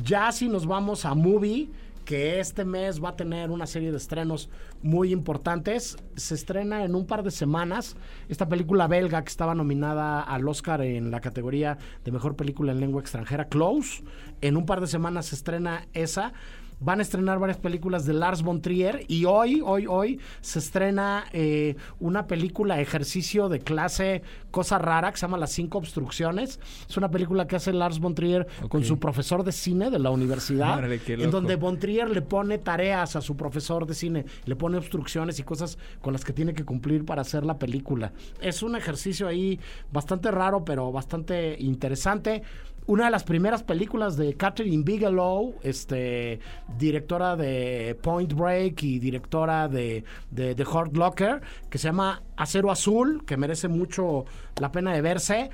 Ya 0.00 0.30
si 0.30 0.48
nos 0.48 0.64
vamos 0.64 1.04
a 1.04 1.14
Movie, 1.14 1.70
que 2.04 2.38
este 2.38 2.64
mes 2.64 3.02
va 3.02 3.10
a 3.10 3.16
tener 3.16 3.50
una 3.50 3.66
serie 3.66 3.90
de 3.90 3.96
estrenos 3.96 4.48
muy 4.80 5.10
importantes. 5.10 5.96
Se 6.14 6.36
estrena 6.36 6.84
en 6.84 6.94
un 6.94 7.04
par 7.04 7.24
de 7.24 7.32
semanas 7.32 7.96
esta 8.28 8.48
película 8.48 8.86
belga 8.86 9.20
que 9.24 9.28
estaba 9.28 9.56
nominada 9.56 10.22
al 10.22 10.46
Oscar 10.46 10.82
en 10.82 11.10
la 11.10 11.20
categoría 11.20 11.78
de 12.04 12.12
mejor 12.12 12.36
película 12.36 12.70
en 12.70 12.78
lengua 12.78 13.00
extranjera, 13.00 13.48
Close. 13.48 14.04
En 14.40 14.56
un 14.56 14.66
par 14.66 14.80
de 14.80 14.86
semanas 14.86 15.26
se 15.26 15.34
estrena 15.34 15.88
esa. 15.94 16.32
Van 16.80 17.00
a 17.00 17.02
estrenar 17.02 17.40
varias 17.40 17.58
películas 17.58 18.06
de 18.06 18.12
Lars 18.12 18.42
von 18.42 18.62
Trier 18.62 19.04
y 19.08 19.24
hoy, 19.24 19.60
hoy, 19.64 19.86
hoy 19.88 20.20
se 20.40 20.60
estrena 20.60 21.24
eh, 21.32 21.74
una 21.98 22.28
película 22.28 22.80
ejercicio 22.80 23.48
de 23.48 23.58
clase, 23.58 24.22
cosa 24.52 24.78
rara, 24.78 25.10
que 25.10 25.18
se 25.18 25.22
llama 25.22 25.38
Las 25.38 25.50
Cinco 25.50 25.78
Obstrucciones. 25.78 26.60
Es 26.88 26.96
una 26.96 27.10
película 27.10 27.48
que 27.48 27.56
hace 27.56 27.72
Lars 27.72 27.98
von 27.98 28.14
Trier 28.14 28.46
con 28.68 28.84
su 28.84 28.98
profesor 28.98 29.42
de 29.42 29.50
cine 29.50 29.90
de 29.90 29.98
la 29.98 30.10
universidad, 30.10 30.80
en 30.92 31.30
donde 31.32 31.56
von 31.56 31.78
Trier 31.80 32.10
le 32.10 32.22
pone 32.22 32.58
tareas 32.58 33.16
a 33.16 33.20
su 33.22 33.36
profesor 33.36 33.84
de 33.84 33.94
cine, 33.94 34.24
le 34.44 34.54
pone 34.54 34.78
obstrucciones 34.78 35.40
y 35.40 35.42
cosas 35.42 35.78
con 36.00 36.12
las 36.12 36.24
que 36.24 36.32
tiene 36.32 36.54
que 36.54 36.64
cumplir 36.64 37.04
para 37.04 37.22
hacer 37.22 37.44
la 37.44 37.58
película. 37.58 38.12
Es 38.40 38.62
un 38.62 38.76
ejercicio 38.76 39.26
ahí 39.26 39.58
bastante 39.92 40.30
raro, 40.30 40.64
pero 40.64 40.92
bastante 40.92 41.56
interesante. 41.58 42.42
Una 42.88 43.04
de 43.04 43.10
las 43.10 43.22
primeras 43.22 43.62
películas 43.62 44.16
de 44.16 44.34
Catherine 44.34 44.82
Bigelow, 44.82 45.54
este, 45.62 46.40
directora 46.78 47.36
de 47.36 47.96
Point 48.00 48.32
Break 48.32 48.82
y 48.82 48.98
directora 48.98 49.68
de, 49.68 50.04
de 50.30 50.64
Hurt 50.64 50.96
Locker, 50.96 51.42
que 51.68 51.76
se 51.76 51.88
llama 51.88 52.22
Acero 52.34 52.70
Azul, 52.70 53.24
que 53.26 53.36
merece 53.36 53.68
mucho 53.68 54.24
la 54.58 54.72
pena 54.72 54.94
de 54.94 55.02
verse. 55.02 55.50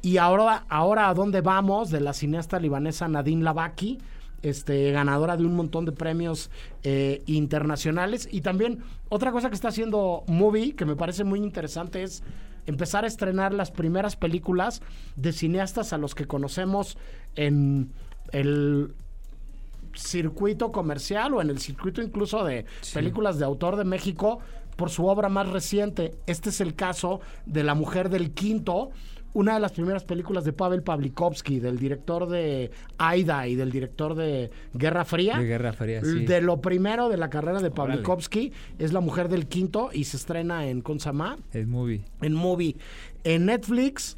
Y 0.00 0.16
ahora, 0.16 0.64
ahora 0.70 1.10
¿a 1.10 1.14
dónde 1.14 1.42
vamos? 1.42 1.90
De 1.90 2.00
la 2.00 2.14
cineasta 2.14 2.58
libanesa 2.58 3.06
Nadine 3.06 3.44
Lavaki, 3.44 3.98
este, 4.40 4.90
ganadora 4.90 5.36
de 5.36 5.44
un 5.44 5.56
montón 5.56 5.84
de 5.84 5.92
premios 5.92 6.50
eh, 6.84 7.22
internacionales. 7.26 8.26
Y 8.32 8.40
también 8.40 8.78
otra 9.10 9.30
cosa 9.30 9.50
que 9.50 9.56
está 9.56 9.68
haciendo 9.68 10.24
Movie, 10.26 10.74
que 10.74 10.86
me 10.86 10.96
parece 10.96 11.24
muy 11.24 11.40
interesante, 11.40 12.02
es 12.02 12.22
empezar 12.68 13.04
a 13.04 13.06
estrenar 13.06 13.54
las 13.54 13.70
primeras 13.70 14.14
películas 14.16 14.82
de 15.16 15.32
cineastas 15.32 15.92
a 15.92 15.98
los 15.98 16.14
que 16.14 16.26
conocemos 16.26 16.98
en 17.34 17.90
el 18.30 18.94
circuito 19.94 20.70
comercial 20.70 21.34
o 21.34 21.40
en 21.40 21.48
el 21.48 21.58
circuito 21.58 22.02
incluso 22.02 22.44
de 22.44 22.66
películas 22.92 23.38
de 23.38 23.46
autor 23.46 23.76
de 23.76 23.84
México 23.84 24.40
por 24.76 24.90
su 24.90 25.06
obra 25.06 25.28
más 25.28 25.48
reciente. 25.48 26.14
Este 26.26 26.50
es 26.50 26.60
el 26.60 26.74
caso 26.74 27.20
de 27.46 27.64
La 27.64 27.74
Mujer 27.74 28.10
del 28.10 28.32
Quinto, 28.32 28.90
una 29.34 29.54
de 29.54 29.60
las 29.60 29.72
primeras 29.72 30.04
películas 30.04 30.44
de 30.44 30.52
Pavel 30.52 30.82
Pavlikovsky, 30.82 31.60
del 31.60 31.78
director 31.78 32.28
de 32.28 32.70
Aida 32.96 33.46
y 33.46 33.54
del 33.56 33.70
director 33.70 34.14
de 34.14 34.50
Guerra 34.72 35.04
Fría. 35.04 35.38
De 35.38 35.44
Guerra 35.46 35.72
Fría, 35.72 36.02
sí. 36.02 36.24
De 36.24 36.40
lo 36.40 36.60
primero 36.60 37.08
de 37.08 37.16
la 37.16 37.30
carrera 37.30 37.60
de 37.60 37.70
Pavlikovsky 37.70 38.52
es 38.78 38.92
La 38.92 39.00
Mujer 39.00 39.28
del 39.28 39.46
Quinto 39.46 39.90
y 39.92 40.04
se 40.04 40.16
estrena 40.16 40.66
en 40.68 40.80
Consama, 40.80 41.38
El 41.52 41.66
movie. 41.66 42.02
en 42.22 42.34
Movie. 42.34 42.76
En 43.24 43.46
Netflix, 43.46 44.16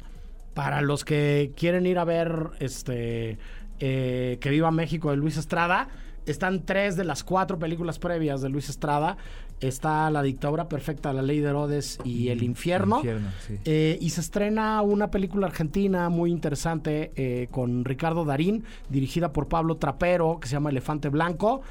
para 0.53 0.81
los 0.81 1.05
que 1.05 1.51
quieren 1.55 1.85
ir 1.85 1.97
a 1.99 2.05
ver 2.05 2.47
este 2.59 3.37
eh, 3.79 4.37
Que 4.39 4.49
Viva 4.49 4.71
México 4.71 5.11
de 5.11 5.17
Luis 5.17 5.37
Estrada, 5.37 5.89
están 6.25 6.65
tres 6.65 6.95
de 6.95 7.03
las 7.03 7.23
cuatro 7.23 7.59
películas 7.59 7.99
previas 7.99 8.41
de 8.41 8.49
Luis 8.49 8.69
Estrada. 8.69 9.17
Está 9.59 10.09
La 10.09 10.23
dictadura 10.23 10.67
perfecta, 10.67 11.13
La 11.13 11.21
ley 11.21 11.39
de 11.39 11.49
Herodes 11.49 11.99
y 12.03 12.29
El 12.29 12.41
infierno. 12.41 12.97
Infierno, 12.97 13.29
sí. 13.45 13.59
Eh, 13.65 13.97
y 14.01 14.09
se 14.09 14.21
estrena 14.21 14.81
una 14.81 15.11
película 15.11 15.47
argentina 15.47 16.09
muy 16.09 16.31
interesante 16.31 17.11
eh, 17.15 17.47
con 17.51 17.85
Ricardo 17.85 18.25
Darín, 18.25 18.63
dirigida 18.89 19.31
por 19.33 19.47
Pablo 19.47 19.77
Trapero, 19.77 20.39
que 20.39 20.47
se 20.47 20.53
llama 20.53 20.71
Elefante 20.71 21.09
Blanco. 21.09 21.61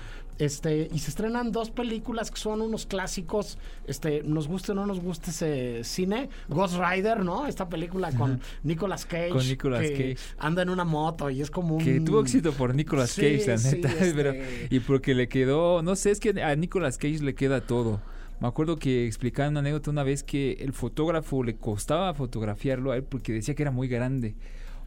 Este, 0.41 0.89
y 0.93 0.99
se 1.01 1.11
estrenan 1.11 1.53
dos 1.53 1.71
películas 1.71 2.31
que 2.31 2.39
son 2.39 2.63
unos 2.63 2.87
clásicos, 2.87 3.59
este, 3.87 4.23
nos 4.25 4.49
guste 4.49 4.73
o 4.73 4.75
no 4.75 4.87
nos 4.87 4.99
guste 5.01 5.31
ese 5.31 5.85
cine, 5.85 6.31
Ghost 6.49 6.77
Rider, 6.81 7.23
¿no? 7.25 7.47
Esta 7.47 7.69
película 7.69 8.11
con 8.13 8.41
Nicolas 8.65 9.05
Cage, 9.05 9.29
Con 9.31 9.47
Nicolas 9.47 9.83
que 9.83 10.15
Cage. 10.15 10.17
anda 10.39 10.63
en 10.63 10.71
una 10.71 10.85
moto 10.85 11.29
y 11.31 11.43
es 11.43 11.51
como 11.51 11.77
un... 11.77 11.85
Que 11.85 12.01
tuvo 12.01 12.21
éxito 12.23 12.53
por 12.53 12.75
Nicolas 12.75 13.11
Sí, 13.11 13.21
Cage, 13.21 13.47
la 13.47 13.59
sí, 13.59 13.77
neta. 13.77 13.89
este- 14.01 14.13
pero- 14.15 14.35
y 14.71 14.81
porque 14.81 15.15
le 15.15 15.29
quedó, 15.29 15.83
no 15.83 15.95
sé, 15.95 16.11
es 16.11 16.21
que 16.21 16.31
a 16.43 16.57
Nicolas 16.57 16.97
Cage 16.97 17.19
le 17.23 17.35
queda 17.35 17.61
todo. 17.61 18.01
Me 18.41 18.49
acuerdo 18.49 18.77
que 18.77 19.07
explicaban 19.07 19.53
una 19.53 19.61
anécdota 19.61 19.91
una 19.91 20.03
vez 20.03 20.23
que 20.23 20.53
el 20.61 20.73
fotógrafo 20.73 21.43
le 21.43 21.57
costaba 21.57 22.15
fotografiarlo 22.15 22.93
a 22.93 22.97
él 22.97 23.03
porque 23.03 23.35
decía 23.35 23.55
que 23.55 23.63
era 23.63 23.71
muy 23.71 23.87
grande. 23.89 24.35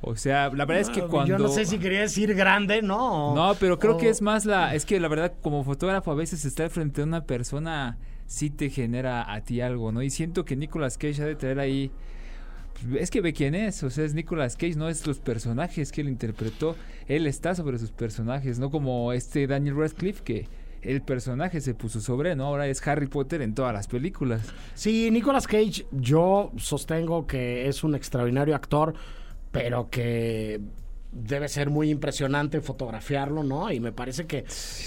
O 0.05 0.15
sea, 0.17 0.49
la 0.49 0.65
verdad 0.65 0.81
es 0.81 0.89
que 0.89 1.01
Ah, 1.01 1.07
cuando... 1.09 1.37
Yo 1.37 1.37
no 1.41 1.47
sé 1.47 1.65
si 1.65 1.77
quería 1.79 2.01
decir 2.01 2.33
grande, 2.35 2.81
¿no? 2.81 3.33
No, 3.33 3.55
pero 3.59 3.79
creo 3.79 3.97
que 3.97 4.09
es 4.09 4.21
más 4.21 4.45
la... 4.45 4.75
Es 4.75 4.85
que 4.85 4.99
la 4.99 5.07
verdad, 5.07 5.33
como 5.41 5.63
fotógrafo, 5.63 6.11
a 6.11 6.15
veces 6.15 6.43
estar 6.43 6.69
frente 6.69 7.01
a 7.01 7.05
una 7.05 7.25
persona 7.25 7.97
sí 8.25 8.49
te 8.49 8.69
genera 8.69 9.31
a 9.33 9.41
ti 9.41 9.61
algo, 9.61 9.91
¿no? 9.93 10.01
Y 10.01 10.09
siento 10.09 10.43
que 10.43 10.55
Nicolas 10.57 10.97
Cage 10.97 11.21
ha 11.21 11.25
de 11.25 11.35
traer 11.35 11.59
ahí... 11.59 11.89
pues, 12.73 13.01
Es 13.01 13.11
que 13.11 13.21
ve 13.21 13.31
quién 13.31 13.55
es, 13.55 13.81
o 13.83 13.89
sea, 13.89 14.03
es 14.03 14.13
Nicolas 14.13 14.57
Cage, 14.57 14.75
no 14.75 14.89
es 14.89 15.07
los 15.07 15.19
personajes 15.19 15.91
que 15.93 16.01
él 16.01 16.09
interpretó. 16.09 16.75
Él 17.07 17.25
está 17.25 17.55
sobre 17.55 17.77
sus 17.79 17.91
personajes, 17.91 18.59
no 18.59 18.69
como 18.71 19.13
este 19.13 19.47
Daniel 19.47 19.77
Radcliffe 19.77 20.21
que 20.23 20.47
el 20.81 21.01
personaje 21.01 21.61
se 21.61 21.73
puso 21.75 22.01
sobre, 22.01 22.35
¿no? 22.35 22.47
Ahora 22.47 22.67
es 22.67 22.85
Harry 22.85 23.07
Potter 23.07 23.41
en 23.41 23.55
todas 23.55 23.73
las 23.73 23.87
películas. 23.87 24.41
Sí, 24.73 25.09
Nicolas 25.11 25.47
Cage, 25.47 25.85
yo 25.91 26.51
sostengo 26.57 27.25
que 27.25 27.69
es 27.69 27.85
un 27.85 27.95
extraordinario 27.95 28.53
actor, 28.53 28.93
pero 29.53 29.89
que 29.89 30.59
debe 31.13 31.47
ser 31.47 31.69
muy 31.69 31.91
impresionante 31.91 32.59
fotografiarlo, 32.59 33.43
¿no? 33.43 33.71
Y 33.71 33.79
me 33.79 33.91
parece 33.91 34.25
que, 34.25 34.43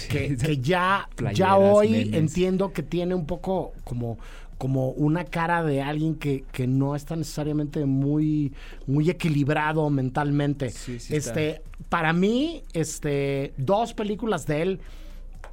que, 0.09 0.35
que 0.45 0.57
ya, 0.59 1.09
ya 1.33 1.55
hoy 1.55 1.89
memes. 1.89 2.13
entiendo 2.13 2.73
que 2.73 2.83
tiene 2.83 3.15
un 3.15 3.25
poco 3.25 3.73
como 3.83 4.19
como 4.57 4.89
una 4.89 5.23
cara 5.23 5.63
de 5.63 5.83
alguien 5.83 6.15
que, 6.15 6.43
que 6.51 6.65
no 6.65 6.95
está 6.95 7.15
necesariamente 7.15 7.85
muy, 7.85 8.53
muy 8.87 9.07
equilibrado 9.07 9.87
mentalmente. 9.91 10.71
Sí, 10.71 10.99
sí 10.99 11.15
está. 11.15 11.29
este, 11.29 11.61
para 11.89 12.11
mí, 12.11 12.63
este, 12.73 13.53
dos 13.57 13.93
películas 13.93 14.47
de 14.47 14.61
él 14.63 14.79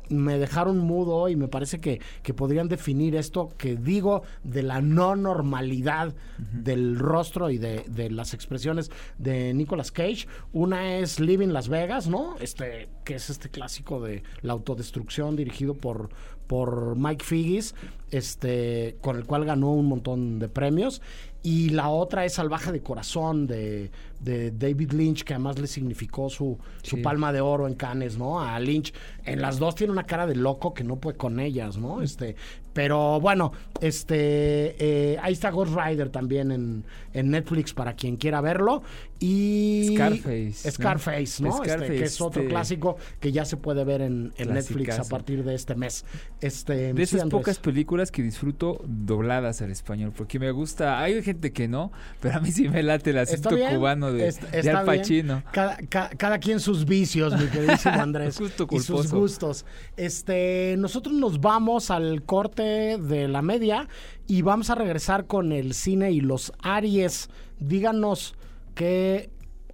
me 0.08 0.38
dejaron 0.38 0.78
mudo 0.78 1.28
y 1.28 1.36
me 1.36 1.48
parece 1.48 1.80
que, 1.80 2.00
que 2.22 2.34
podrían 2.34 2.68
definir 2.68 3.16
esto 3.16 3.50
que 3.56 3.76
digo 3.76 4.22
de 4.42 4.62
la 4.62 4.80
no 4.80 5.16
normalidad 5.16 6.14
del 6.52 6.98
rostro 6.98 7.50
y 7.50 7.58
de, 7.58 7.84
de 7.88 8.10
las 8.10 8.34
expresiones 8.34 8.90
de 9.18 9.54
Nicolas 9.54 9.90
Cage. 9.90 10.26
Una 10.52 10.96
es 10.96 11.20
Living 11.20 11.48
Las 11.48 11.68
Vegas, 11.68 12.08
¿no? 12.08 12.36
Este, 12.40 12.88
que 13.04 13.14
es 13.14 13.30
este 13.30 13.48
clásico 13.48 14.00
de 14.00 14.22
la 14.42 14.52
autodestrucción 14.52 15.36
dirigido 15.36 15.74
por, 15.74 16.10
por 16.46 16.96
Mike 16.96 17.24
Figgis, 17.24 17.74
este, 18.10 18.96
con 19.00 19.16
el 19.16 19.24
cual 19.24 19.44
ganó 19.44 19.72
un 19.72 19.86
montón 19.86 20.38
de 20.38 20.48
premios. 20.48 21.00
Y 21.46 21.68
la 21.68 21.90
otra 21.90 22.24
es 22.24 22.32
Salvaje 22.32 22.72
de 22.72 22.80
Corazón 22.80 23.46
de, 23.46 23.90
de 24.18 24.50
David 24.50 24.92
Lynch, 24.92 25.24
que 25.24 25.34
además 25.34 25.58
le 25.58 25.66
significó 25.66 26.30
su, 26.30 26.58
su 26.82 27.02
palma 27.02 27.34
de 27.34 27.42
oro 27.42 27.68
en 27.68 27.74
Cannes, 27.74 28.16
¿no? 28.16 28.40
A 28.40 28.58
Lynch. 28.58 28.94
En 29.26 29.42
las 29.42 29.58
dos 29.58 29.74
tiene 29.74 29.92
una 29.92 30.04
cara 30.04 30.26
de 30.26 30.36
loco 30.36 30.72
que 30.72 30.84
no 30.84 30.96
puede 30.96 31.18
con 31.18 31.38
ellas, 31.40 31.76
¿no? 31.76 32.00
Este, 32.00 32.34
pero 32.74 33.18
bueno, 33.20 33.52
este, 33.80 34.76
eh, 34.78 35.18
ahí 35.22 35.32
está 35.32 35.50
Ghost 35.50 35.74
Rider 35.74 36.10
también 36.10 36.50
en, 36.50 36.84
en 37.12 37.30
Netflix 37.30 37.72
para 37.72 37.94
quien 37.94 38.16
quiera 38.16 38.40
verlo. 38.40 38.82
Y 39.20 39.92
Scarface. 39.94 40.70
Scarface, 40.72 41.42
¿no? 41.42 41.48
Este, 41.50 41.68
Scarface, 41.70 41.92
que 41.96 42.04
es 42.04 42.20
otro 42.20 42.42
este- 42.42 42.50
clásico 42.52 42.96
que 43.20 43.32
ya 43.32 43.44
se 43.46 43.56
puede 43.56 43.84
ver 43.84 44.02
en, 44.02 44.32
en 44.36 44.52
Netflix 44.52 44.98
a 44.98 45.04
partir 45.04 45.44
de 45.44 45.54
este 45.54 45.74
mes. 45.76 46.04
Este, 46.40 46.92
De 46.92 47.02
esas 47.02 47.24
pocas 47.30 47.58
películas 47.58 48.10
que 48.10 48.22
disfruto 48.22 48.82
dobladas 48.86 49.62
al 49.62 49.70
español, 49.70 50.12
porque 50.14 50.38
me 50.38 50.50
gusta, 50.50 51.00
hay 51.00 51.22
gente 51.22 51.52
que 51.52 51.68
no, 51.68 51.90
pero 52.20 52.36
a 52.36 52.40
mí 52.40 52.50
sí 52.52 52.68
me 52.68 52.82
late 52.82 53.10
el 53.10 53.18
acento 53.18 53.50
cubano 53.74 54.12
de, 54.12 54.28
est- 54.28 54.42
de 54.50 54.70
Al. 54.70 54.84
Pacino. 54.84 55.42
Cada, 55.52 55.76
ca- 55.88 56.10
cada 56.18 56.38
quien 56.38 56.60
sus 56.60 56.84
vicios, 56.84 57.32
mi 57.40 57.46
queridísimo 57.46 57.94
Andrés. 58.00 58.38
Gusto 58.38 58.66
y 58.70 58.80
sus 58.80 59.10
gustos. 59.12 59.64
Este, 59.96 60.74
nosotros 60.78 61.14
nos 61.14 61.40
vamos 61.40 61.90
al 61.90 62.24
corte 62.24 62.63
de 62.64 63.28
la 63.28 63.42
media 63.42 63.88
y 64.26 64.42
vamos 64.42 64.70
a 64.70 64.74
regresar 64.74 65.26
con 65.26 65.52
el 65.52 65.74
cine 65.74 66.12
y 66.12 66.20
los 66.20 66.52
Aries. 66.62 67.30
Díganos 67.60 68.34
qué 68.74 69.30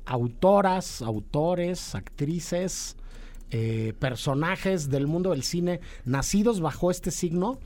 autoras, 0.07 1.03
autores, 1.03 1.95
actrices, 1.95 2.97
eh, 3.51 3.95
personajes 3.99 4.91
del 4.91 5.07
mundo 5.07 5.31
del 5.31 5.43
cine 5.43 5.81
nacidos 6.05 6.61
bajo 6.61 6.91
este 6.91 7.11
signo 7.11 7.59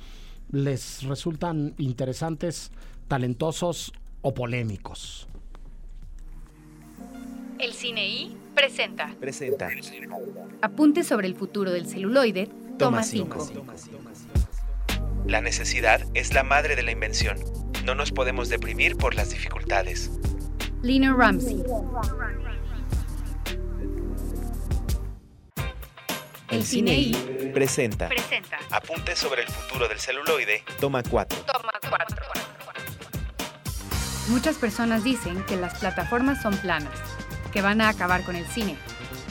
les 0.50 1.02
resultan 1.02 1.74
interesantes, 1.78 2.70
talentosos 3.08 3.92
o 4.22 4.32
polémicos. 4.34 5.28
El 7.58 7.72
Cine 7.72 8.06
I 8.06 8.36
presenta 8.54 9.14
Presenta. 9.20 9.68
Apuntes 10.60 11.06
sobre 11.06 11.26
el 11.26 11.34
futuro 11.34 11.70
del 11.70 11.86
celuloide, 11.86 12.48
toma 12.78 13.02
5. 13.02 13.48
La 15.26 15.40
necesidad 15.40 16.02
es 16.12 16.34
la 16.34 16.42
madre 16.42 16.76
de 16.76 16.82
la 16.82 16.90
invención. 16.90 17.38
No 17.84 17.94
nos 17.94 18.12
podemos 18.12 18.50
deprimir 18.50 18.96
por 18.96 19.14
las 19.14 19.30
dificultades. 19.30 20.10
Lina 20.82 21.14
Ramsey. 21.14 21.64
El 26.50 26.62
Cine 26.62 26.94
I 26.94 27.50
Presenta. 27.54 28.08
presenta 28.08 28.58
Apuntes 28.70 29.18
sobre 29.18 29.42
el 29.42 29.48
futuro 29.48 29.88
del 29.88 29.98
celuloide. 29.98 30.62
Toma 30.78 31.02
4. 31.02 31.38
Toma 31.40 31.72
4. 31.88 32.16
Muchas 34.28 34.56
personas 34.56 35.04
dicen 35.04 35.42
que 35.44 35.56
las 35.56 35.78
plataformas 35.78 36.42
son 36.42 36.56
planas, 36.58 36.92
que 37.50 37.62
van 37.62 37.80
a 37.80 37.88
acabar 37.88 38.24
con 38.24 38.36
el 38.36 38.46
cine. 38.46 38.76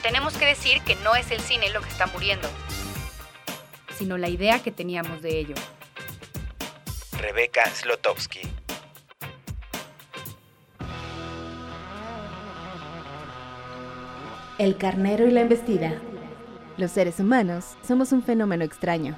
Tenemos 0.01 0.34
que 0.38 0.45
decir 0.47 0.82
que 0.82 0.95
no 0.97 1.15
es 1.15 1.29
el 1.32 1.39
cine 1.39 1.69
lo 1.69 1.82
que 1.82 1.89
está 1.89 2.08
muriendo, 2.08 2.49
sino 3.97 4.17
la 4.17 4.29
idea 4.29 4.62
que 4.62 4.71
teníamos 4.71 5.21
de 5.21 5.39
ello. 5.39 5.56
Rebeca 7.23 7.63
Slotowski. 7.73 8.41
El 14.57 14.75
carnero 14.75 15.25
y 15.25 15.31
la 15.31 15.39
embestida. 15.39 15.93
Los 16.75 16.91
seres 16.91 17.21
humanos 17.21 17.77
somos 17.88 18.12
un 18.12 18.23
fenómeno 18.23 18.65
extraño, 18.65 19.15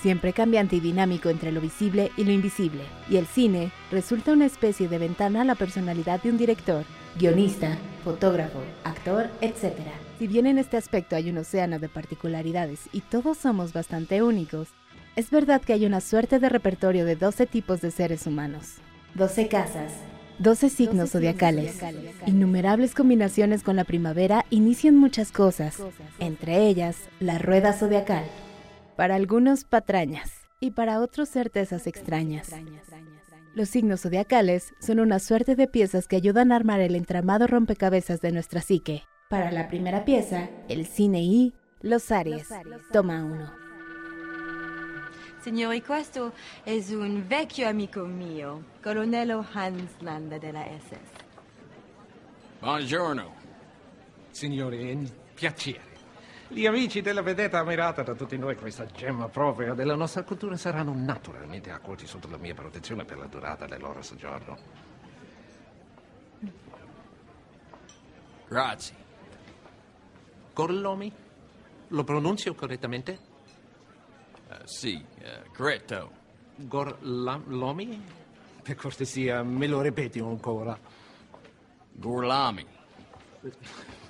siempre 0.00 0.32
cambiante 0.32 0.76
y 0.76 0.80
dinámico 0.80 1.28
entre 1.28 1.50
lo 1.50 1.60
visible 1.60 2.12
y 2.16 2.22
lo 2.22 2.30
invisible, 2.30 2.84
y 3.08 3.16
el 3.16 3.26
cine 3.26 3.72
resulta 3.90 4.32
una 4.32 4.46
especie 4.46 4.86
de 4.86 4.98
ventana 4.98 5.42
a 5.42 5.44
la 5.44 5.56
personalidad 5.56 6.22
de 6.22 6.30
un 6.30 6.38
director, 6.38 6.84
guionista, 7.18 7.76
fotógrafo, 8.04 8.62
actor, 8.84 9.28
etc. 9.40 9.74
Si 10.20 10.28
bien 10.28 10.46
en 10.46 10.58
este 10.58 10.76
aspecto 10.76 11.16
hay 11.16 11.30
un 11.30 11.38
océano 11.38 11.80
de 11.80 11.88
particularidades 11.88 12.88
y 12.92 13.00
todos 13.00 13.38
somos 13.38 13.72
bastante 13.72 14.22
únicos, 14.22 14.68
es 15.16 15.30
verdad 15.30 15.60
que 15.60 15.72
hay 15.72 15.86
una 15.86 16.00
suerte 16.00 16.38
de 16.38 16.48
repertorio 16.48 17.04
de 17.04 17.16
12 17.16 17.46
tipos 17.46 17.80
de 17.80 17.90
seres 17.90 18.26
humanos. 18.26 18.76
12 19.14 19.48
casas, 19.48 19.92
12 20.38 20.70
signos 20.70 21.10
zodiacales. 21.10 21.80
Innumerables 22.26 22.94
combinaciones 22.94 23.62
con 23.62 23.76
la 23.76 23.84
primavera 23.84 24.46
inician 24.50 24.96
muchas 24.96 25.32
cosas, 25.32 25.78
entre 26.18 26.66
ellas 26.66 26.96
la 27.18 27.38
rueda 27.38 27.72
zodiacal. 27.72 28.24
Para 28.96 29.16
algunos 29.16 29.64
patrañas 29.64 30.30
y 30.60 30.70
para 30.70 31.00
otros 31.00 31.28
certezas 31.28 31.86
extrañas. 31.86 32.50
Los 33.54 33.68
signos 33.68 34.02
zodiacales 34.02 34.72
son 34.78 35.00
una 35.00 35.18
suerte 35.18 35.56
de 35.56 35.66
piezas 35.66 36.06
que 36.06 36.16
ayudan 36.16 36.52
a 36.52 36.56
armar 36.56 36.80
el 36.80 36.94
entramado 36.94 37.46
rompecabezas 37.46 38.20
de 38.20 38.32
nuestra 38.32 38.62
psique. 38.62 39.02
Para 39.28 39.50
la 39.50 39.68
primera 39.68 40.04
pieza, 40.04 40.48
el 40.68 40.86
cine 40.86 41.22
y 41.22 41.52
los 41.82 42.10
Aries. 42.12 42.48
Toma 42.92 43.24
uno. 43.24 43.59
Signori, 45.40 45.82
questo 45.82 46.34
è 46.62 46.72
un 46.90 47.26
vecchio 47.26 47.66
amico 47.66 48.04
mio, 48.04 48.64
colonnello 48.82 49.46
Hans 49.52 49.96
Landa 50.00 50.36
della 50.36 50.62
SS. 50.78 50.98
Buongiorno. 52.58 53.34
Signori, 54.28 54.90
è 54.90 54.92
un 54.92 55.10
piacere. 55.32 55.88
Gli 56.48 56.66
amici 56.66 57.00
della 57.00 57.22
vedetta 57.22 57.60
ammirata 57.60 58.02
da 58.02 58.14
tutti 58.14 58.36
noi, 58.36 58.54
questa 58.54 58.84
gemma 58.84 59.28
propria 59.28 59.72
della 59.72 59.94
nostra 59.94 60.24
cultura, 60.24 60.58
saranno 60.58 60.92
naturalmente 60.94 61.70
accolti 61.70 62.06
sotto 62.06 62.28
la 62.28 62.36
mia 62.36 62.52
protezione 62.52 63.06
per 63.06 63.16
la 63.16 63.26
durata 63.26 63.64
del 63.64 63.80
loro 63.80 64.02
soggiorno. 64.02 64.58
Grazie. 68.46 68.94
Gorlomi? 70.52 71.10
Lo 71.88 72.04
pronunzio 72.04 72.54
correttamente? 72.54 73.29
Uh, 74.50 74.54
sì, 74.64 75.02
uh, 75.20 75.52
corretto. 75.54 76.10
Gorlomi? 76.56 78.02
Per 78.62 78.74
cortesia, 78.74 79.42
me 79.42 79.66
lo 79.68 79.80
ripeti 79.80 80.18
ancora. 80.18 80.78
Gorlami. 81.92 82.66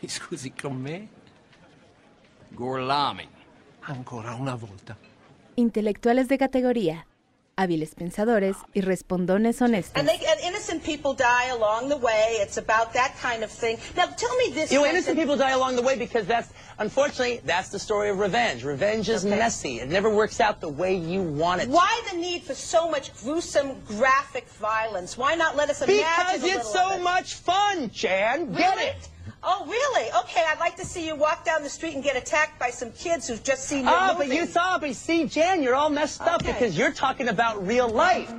Mi 0.01 0.09
scusi 0.09 0.53
con 0.53 0.81
me? 0.81 1.09
Gorlami. 2.49 3.29
Ancora 3.81 4.35
una 4.35 4.55
volta. 4.55 4.97
Intelectuales 5.57 6.29
de 6.29 6.39
categoría, 6.39 7.07
hábiles 7.57 7.95
pensadores 7.95 8.57
y 8.73 8.81
respondones 8.81 9.61
honestos. 9.61 10.01
And, 10.01 10.09
they, 10.09 10.27
and 10.27 10.40
innocent 10.71 10.85
people 10.87 11.15
die 11.15 11.47
along 11.49 11.89
the 11.89 11.97
way. 11.97 12.37
It's 12.41 12.57
about 12.57 12.93
that 12.95 13.17
kind 13.19 13.43
of 13.43 13.51
thing. 13.51 13.79
Now, 13.97 14.07
tell 14.07 14.35
me 14.37 14.51
this. 14.53 14.71
You 14.73 14.79
know, 14.81 14.87
innocent 14.87 15.19
people 15.19 15.37
die 15.37 15.51
along 15.51 15.77
the 15.77 15.83
way 15.83 15.99
because 15.99 16.27
that's, 16.27 16.53
unfortunately, 16.79 17.41
that's 17.45 17.71
the 17.71 17.79
story 17.79 18.09
of 18.11 18.19
revenge. 18.19 18.63
Revenge 18.65 19.09
is 19.09 19.25
Okay. 19.27 19.37
messy. 19.37 19.81
It 19.81 19.89
never 19.89 20.09
works 20.11 20.41
out 20.41 20.61
the 20.61 20.69
way 20.69 20.95
you 20.95 21.23
want 21.23 21.63
it. 21.63 21.67
to. 21.67 21.71
Why 21.73 22.01
the 22.11 22.17
need 22.19 22.43
for 22.43 22.55
so 22.55 22.89
much 22.89 23.13
gruesome, 23.23 23.81
graphic 23.87 24.49
violence? 24.61 25.19
Why 25.19 25.35
not 25.35 25.57
let 25.57 25.71
us 25.71 25.83
imagine 25.83 26.05
Because 26.17 26.45
a 26.45 26.47
it's 26.59 26.73
so 26.73 26.99
much 26.99 27.35
fun, 27.35 27.91
Jan. 27.93 28.53
Get 28.53 28.71
Really? 28.77 28.85
it? 28.91 29.09
Oh, 29.43 29.65
really? 29.67 30.11
Okay, 30.21 30.45
I'd 30.47 30.61
like 30.61 30.77
to 30.77 30.85
see 30.85 31.07
you 31.07 31.15
walk 31.17 31.45
down 31.45 31.63
the 31.63 31.69
street 31.71 31.95
and 31.95 32.05
get 32.05 32.15
attacked 32.17 32.59
by 32.61 32.71
some 32.71 32.93
kids 32.93 33.27
who've 33.27 33.43
just 33.43 33.65
seen 33.65 33.85
your 33.87 33.95
Oh, 33.97 34.13
movie. 34.15 34.29
but 34.29 34.37
you 34.37 34.47
saw, 34.47 34.79
but 34.79 34.95
see, 34.95 35.25
Jan, 35.25 35.63
you're 35.63 35.75
all 35.75 35.89
messed 35.91 36.21
up 36.21 36.43
Okay. 36.43 36.53
because 36.53 36.77
you're 36.79 36.93
talking 36.93 37.29
about 37.29 37.67
real 37.67 37.89
life. 37.89 38.31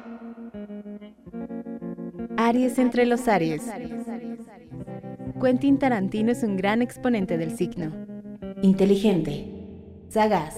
Aries 2.44 2.80
entre 2.80 3.06
los 3.06 3.28
Aries. 3.28 3.62
Quentin 5.40 5.78
Tarantino 5.78 6.32
es 6.32 6.42
un 6.42 6.58
gran 6.58 6.82
exponente 6.82 7.38
del 7.38 7.56
signo. 7.56 7.92
Inteligente, 8.64 9.48
sagaz, 10.10 10.56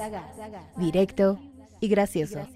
directo 0.77 1.41
y 1.81 1.89
gracioso. 1.89 2.47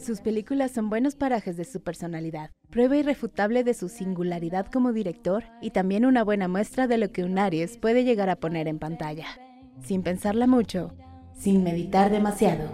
Sus 0.00 0.20
películas 0.20 0.72
son 0.72 0.90
buenos 0.90 1.14
parajes 1.14 1.56
de 1.56 1.64
su 1.64 1.80
personalidad, 1.80 2.50
prueba 2.70 2.96
irrefutable 2.96 3.62
de 3.62 3.74
su 3.74 3.88
singularidad 3.88 4.66
como 4.66 4.92
director 4.92 5.44
y 5.60 5.70
también 5.70 6.04
una 6.04 6.24
buena 6.24 6.48
muestra 6.48 6.88
de 6.88 6.98
lo 6.98 7.12
que 7.12 7.22
un 7.22 7.38
Aries 7.38 7.78
puede 7.78 8.02
llegar 8.02 8.30
a 8.30 8.36
poner 8.36 8.66
en 8.66 8.80
pantalla. 8.80 9.26
Sin 9.84 10.02
pensarla 10.02 10.48
mucho, 10.48 10.92
sin 11.36 11.62
meditar 11.62 12.10
demasiado. 12.10 12.68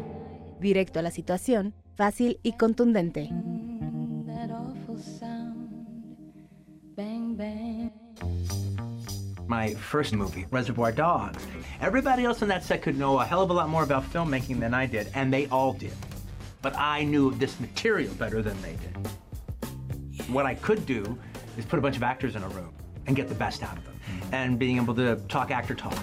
Directo 0.59 1.01
a 1.01 1.03
la 1.03 1.11
situación, 1.11 1.75
fácil 1.97 2.41
y 2.43 2.53
contundente. 2.53 3.29
My 9.47 9.73
first 9.75 10.13
movie, 10.13 10.47
Reservoir 10.51 10.91
Dogs. 10.91 11.47
Everybody 11.81 12.25
else 12.25 12.43
on 12.43 12.49
that 12.49 12.65
set 12.65 12.83
could 12.83 12.99
know 12.99 13.21
a 13.21 13.25
hell 13.25 13.43
of 13.43 13.51
a 13.51 13.53
lot 13.53 13.69
more 13.69 13.85
about 13.85 14.03
filmmaking 14.13 14.59
than 14.59 14.75
I 14.75 14.87
did, 14.87 15.09
and 15.15 15.33
they 15.33 15.47
all 15.47 15.73
did. 15.73 15.93
But 16.63 16.77
I 16.77 17.05
knew 17.05 17.31
this 17.35 17.61
material 17.61 18.13
better 18.15 18.43
than 18.43 18.61
they 18.61 18.73
did. 18.73 18.97
What 20.29 20.47
I 20.47 20.57
could 20.57 20.85
do 20.85 21.17
is 21.57 21.65
put 21.65 21.79
a 21.79 21.83
bunch 21.83 21.97
of 21.97 22.03
actors 22.03 22.35
in 22.35 22.43
a 22.43 22.49
room 22.49 22.75
and 23.07 23.15
get 23.15 23.29
the 23.29 23.37
best 23.37 23.63
out 23.63 23.79
of 23.79 23.85
them, 23.85 23.95
and 24.33 24.59
being 24.59 24.77
able 24.77 24.95
to 24.97 25.15
talk 25.29 25.53
actor 25.53 25.77
talk. 25.77 25.97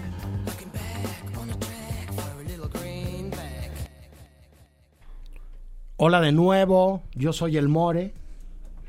Hola 5.97 6.21
de 6.21 6.31
nuevo, 6.31 7.03
yo 7.15 7.31
soy 7.31 7.57
el 7.57 7.67
More 7.67 8.13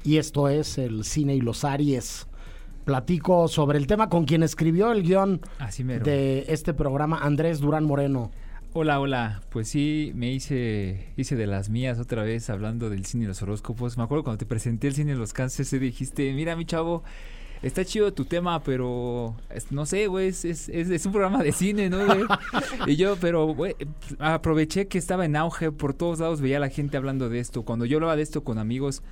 y 0.07 0.19
esto 0.19 0.49
es 0.49 0.79
el 0.79 1.05
Cine 1.05 1.35
y 1.35 1.41
los 1.41 1.65
Aries. 1.65 2.27
Platico 2.87 3.49
sobre 3.49 3.79
el 3.79 3.89
tema 3.89 4.09
con 4.09 4.27
quien 4.27 4.45
escribió 4.45 4.93
el 4.93 5.03
guion 5.03 5.41
Así 5.59 5.83
de 5.83 6.45
este 6.47 6.73
programa, 6.73 7.19
Andrés 7.19 7.59
Durán 7.59 7.83
Moreno. 7.83 8.31
Hola, 8.75 9.01
hola. 9.01 9.43
Pues 9.51 9.67
sí, 9.69 10.13
me 10.15 10.31
hice, 10.31 11.09
hice 11.17 11.35
de 11.35 11.49
las 11.49 11.69
mías 11.69 11.99
otra 11.99 12.23
vez 12.23 12.49
hablando 12.49 12.89
del 12.89 13.05
cine 13.05 13.25
y 13.25 13.27
los 13.27 13.43
horóscopos. 13.43 13.97
Me 13.99 14.05
acuerdo 14.05 14.23
cuando 14.23 14.39
te 14.39 14.47
presenté 14.47 14.87
el 14.87 14.95
cine 14.95 15.13
y 15.13 15.15
los 15.17 15.33
cánceres 15.33 15.73
y 15.73 15.81
dijiste, 15.81 16.33
mira 16.33 16.55
mi 16.55 16.65
chavo, 16.65 17.03
está 17.61 17.85
chido 17.85 18.13
tu 18.15 18.25
tema, 18.25 18.63
pero 18.63 19.35
es- 19.51 19.73
no 19.73 19.85
sé, 19.85 20.07
güey, 20.07 20.29
es, 20.29 20.45
es, 20.45 21.07
un 21.07 21.11
programa 21.11 21.43
de 21.43 21.51
cine, 21.51 21.91
¿no? 21.91 22.07
güey?" 22.07 22.21
y 22.87 22.95
yo, 22.95 23.17
pero, 23.21 23.47
güey, 23.47 23.75
aproveché 24.21 24.87
que 24.87 24.99
estaba 24.99 25.25
en 25.25 25.35
auge, 25.35 25.73
por 25.73 25.93
todos 25.93 26.21
lados 26.21 26.41
veía 26.41 26.59
a 26.59 26.61
la 26.61 26.69
gente 26.69 26.97
hablando 26.97 27.29
de 27.31 27.41
esto. 27.41 27.65
Cuando 27.65 27.85
yo 27.85 27.97
hablaba 27.97 28.15
de 28.15 28.23
esto 28.23 28.45
con 28.45 28.59
amigos, 28.59 29.03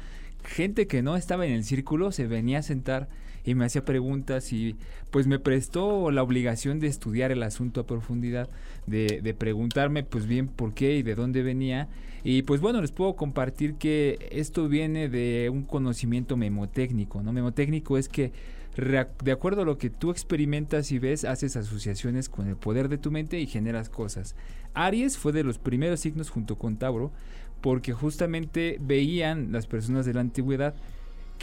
gente 0.44 0.86
que 0.86 1.02
no 1.02 1.16
estaba 1.16 1.44
en 1.44 1.52
el 1.54 1.64
círculo 1.64 2.12
se 2.12 2.28
venía 2.28 2.60
a 2.60 2.62
sentar 2.62 3.08
y 3.44 3.54
me 3.54 3.64
hacía 3.64 3.84
preguntas 3.84 4.52
y 4.52 4.76
pues 5.10 5.26
me 5.26 5.38
prestó 5.38 6.10
la 6.10 6.22
obligación 6.22 6.80
de 6.80 6.86
estudiar 6.86 7.30
el 7.30 7.42
asunto 7.42 7.80
a 7.80 7.86
profundidad, 7.86 8.48
de, 8.86 9.34
preguntarme 9.38 10.02
pues 10.02 10.26
bien 10.26 10.48
por 10.48 10.74
qué 10.74 10.96
y 10.96 11.02
de 11.02 11.14
dónde 11.14 11.42
venía. 11.42 11.88
Y 12.24 12.42
pues 12.42 12.60
bueno, 12.60 12.80
les 12.80 12.90
puedo 12.90 13.16
compartir 13.16 13.74
que 13.74 14.28
esto 14.32 14.68
viene 14.68 15.08
de 15.08 15.50
un 15.52 15.64
conocimiento 15.64 16.36
memotécnico, 16.36 17.22
¿no? 17.22 17.32
Memotécnico 17.32 17.98
es 17.98 18.08
que 18.08 18.32
de 18.76 19.30
acuerdo 19.30 19.62
a 19.62 19.64
lo 19.64 19.78
que 19.78 19.88
tú 19.88 20.10
experimentas 20.10 20.90
y 20.90 20.98
ves, 20.98 21.24
haces 21.24 21.54
asociaciones 21.56 22.28
con 22.28 22.48
el 22.48 22.56
poder 22.56 22.88
de 22.88 22.98
tu 22.98 23.12
mente 23.12 23.38
y 23.38 23.46
generas 23.46 23.88
cosas. 23.88 24.34
Aries 24.72 25.16
fue 25.16 25.30
de 25.30 25.44
los 25.44 25.58
primeros 25.58 26.00
signos 26.00 26.30
junto 26.30 26.56
con 26.58 26.76
Tauro, 26.76 27.12
porque 27.60 27.92
justamente 27.92 28.78
veían 28.80 29.52
las 29.52 29.66
personas 29.66 30.04
de 30.06 30.14
la 30.14 30.20
antigüedad 30.20 30.74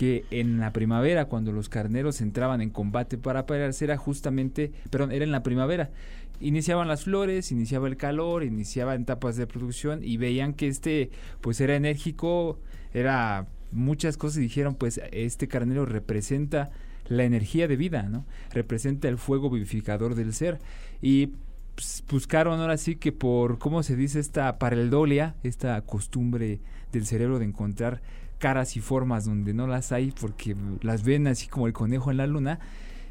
que 0.02 0.26
en 0.32 0.58
la 0.58 0.74
primavera, 0.74 1.26
cuando 1.26 1.52
los 1.52 1.70
carneros 1.70 2.22
entraban 2.22 2.60
en 2.60 2.72
combate 2.72 3.20
para 3.20 3.46
pelearse, 3.46 3.86
era 3.86 3.98
justamente, 3.98 4.72
perdón, 4.90 5.12
era 5.12 5.24
en 5.24 5.32
la 5.32 5.44
primavera. 5.44 5.92
Iniciaban 6.40 6.88
las 6.88 7.04
flores, 7.04 7.52
iniciaba 7.52 7.88
el 7.88 7.98
calor, 7.98 8.44
iniciaban 8.44 9.04
etapas 9.04 9.36
de 9.36 9.46
producción 9.46 10.04
y 10.04 10.18
veían 10.18 10.56
que 10.56 10.66
este, 10.66 11.12
pues 11.40 11.62
era 11.62 11.76
enérgico, 11.76 12.60
era 12.96 13.46
muchas 13.72 14.18
cosas 14.18 14.38
dijeron, 14.38 14.74
pues 14.74 15.00
este 15.12 15.48
carnero 15.48 15.86
representa 15.86 16.72
la 17.08 17.24
energía 17.24 17.68
de 17.68 17.76
vida, 17.76 18.02
¿no? 18.02 18.26
Representa 18.54 19.08
el 19.08 19.20
fuego 19.20 19.52
vivificador 19.52 20.16
del 20.16 20.34
ser. 20.34 20.58
Y 21.04 21.34
pues, 21.76 22.04
buscaron 22.10 22.60
ahora 22.60 22.78
sí 22.78 22.96
que 22.96 23.12
por, 23.12 23.60
¿cómo 23.60 23.84
se 23.84 23.96
dice? 23.96 24.20
Esta 24.20 24.58
pareidolia, 24.58 25.36
esta 25.44 25.80
costumbre 25.84 26.60
del 26.92 27.06
cerebro 27.06 27.38
de 27.38 27.46
encontrar 27.46 28.02
caras 28.42 28.76
y 28.76 28.82
formas 28.82 29.24
donde 29.26 29.54
no 29.54 29.68
las 29.68 29.92
hay 29.94 30.12
porque 30.20 30.56
las 30.82 31.04
ven 31.04 31.28
así 31.28 31.48
como 31.48 31.68
el 31.68 31.74
conejo 31.74 32.12
en 32.12 32.18
la 32.18 32.28
luna, 32.28 32.60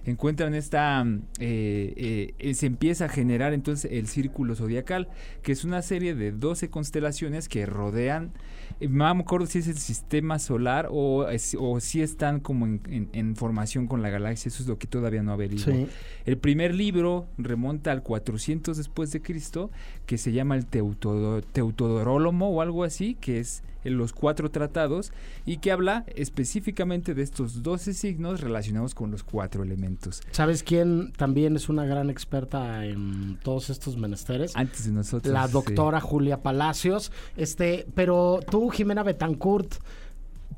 encuentran 0.06 0.54
esta, 0.54 1.04
mm, 1.04 1.22
eh, 1.40 1.92
eh, 1.96 2.34
eh, 2.38 2.54
se 2.54 2.64
empieza 2.66 3.04
a 3.04 3.08
generar 3.08 3.52
entonces 3.52 3.90
el 3.92 4.06
círculo 4.08 4.54
zodiacal, 4.54 5.08
que 5.42 5.52
es 5.52 5.62
una 5.64 5.82
serie 5.82 6.14
de 6.14 6.32
12 6.32 6.70
constelaciones 6.70 7.48
que 7.50 7.66
rodean, 7.66 8.32
eh, 8.80 8.88
no 8.88 9.14
me 9.14 9.20
acuerdo 9.20 9.46
si 9.46 9.58
es 9.58 9.68
el 9.68 9.76
sistema 9.76 10.38
solar 10.38 10.88
o, 10.90 11.28
es- 11.28 11.54
o 11.60 11.80
si 11.80 12.00
están 12.00 12.40
como 12.40 12.64
en, 12.66 12.80
en- 12.88 13.08
en 13.12 13.36
formación 13.36 13.86
con 13.86 14.00
la 14.00 14.08
galaxia, 14.08 14.48
eso 14.48 14.62
es 14.62 14.68
lo 14.70 14.78
que 14.78 14.86
todavía 14.86 15.22
no 15.22 15.32
averiguo. 15.32 15.64
Sí. 15.66 15.86
El 16.24 16.38
primer 16.38 16.74
libro 16.74 17.26
remonta 17.36 17.92
al 17.92 18.02
400 18.02 18.78
después 18.78 19.12
de 19.12 19.20
Cristo, 19.20 19.70
que 20.06 20.16
se 20.16 20.32
llama 20.32 20.56
el 20.56 20.64
Teutodo- 20.66 21.42
Teutodorolomo 21.52 22.48
o 22.48 22.62
algo 22.62 22.84
así, 22.84 23.16
que 23.20 23.38
es 23.40 23.62
en 23.84 23.96
los 23.96 24.12
cuatro 24.12 24.50
tratados 24.50 25.12
y 25.46 25.58
que 25.58 25.72
habla 25.72 26.04
específicamente 26.14 27.14
de 27.14 27.22
estos 27.22 27.62
12 27.62 27.94
signos 27.94 28.40
relacionados 28.40 28.94
con 28.94 29.10
los 29.10 29.22
cuatro 29.22 29.62
elementos. 29.62 30.22
¿Sabes 30.30 30.62
quién 30.62 31.12
también 31.12 31.56
es 31.56 31.68
una 31.68 31.84
gran 31.84 32.10
experta 32.10 32.84
en 32.84 33.38
todos 33.42 33.70
estos 33.70 33.96
menesteres? 33.96 34.56
Antes 34.56 34.86
de 34.86 34.92
nosotros. 34.92 35.32
La 35.32 35.46
sí. 35.46 35.52
doctora 35.52 36.00
Julia 36.00 36.42
Palacios. 36.42 37.12
Este, 37.36 37.86
pero 37.94 38.40
tú, 38.50 38.70
Jimena 38.70 39.02
Betancourt, 39.02 39.74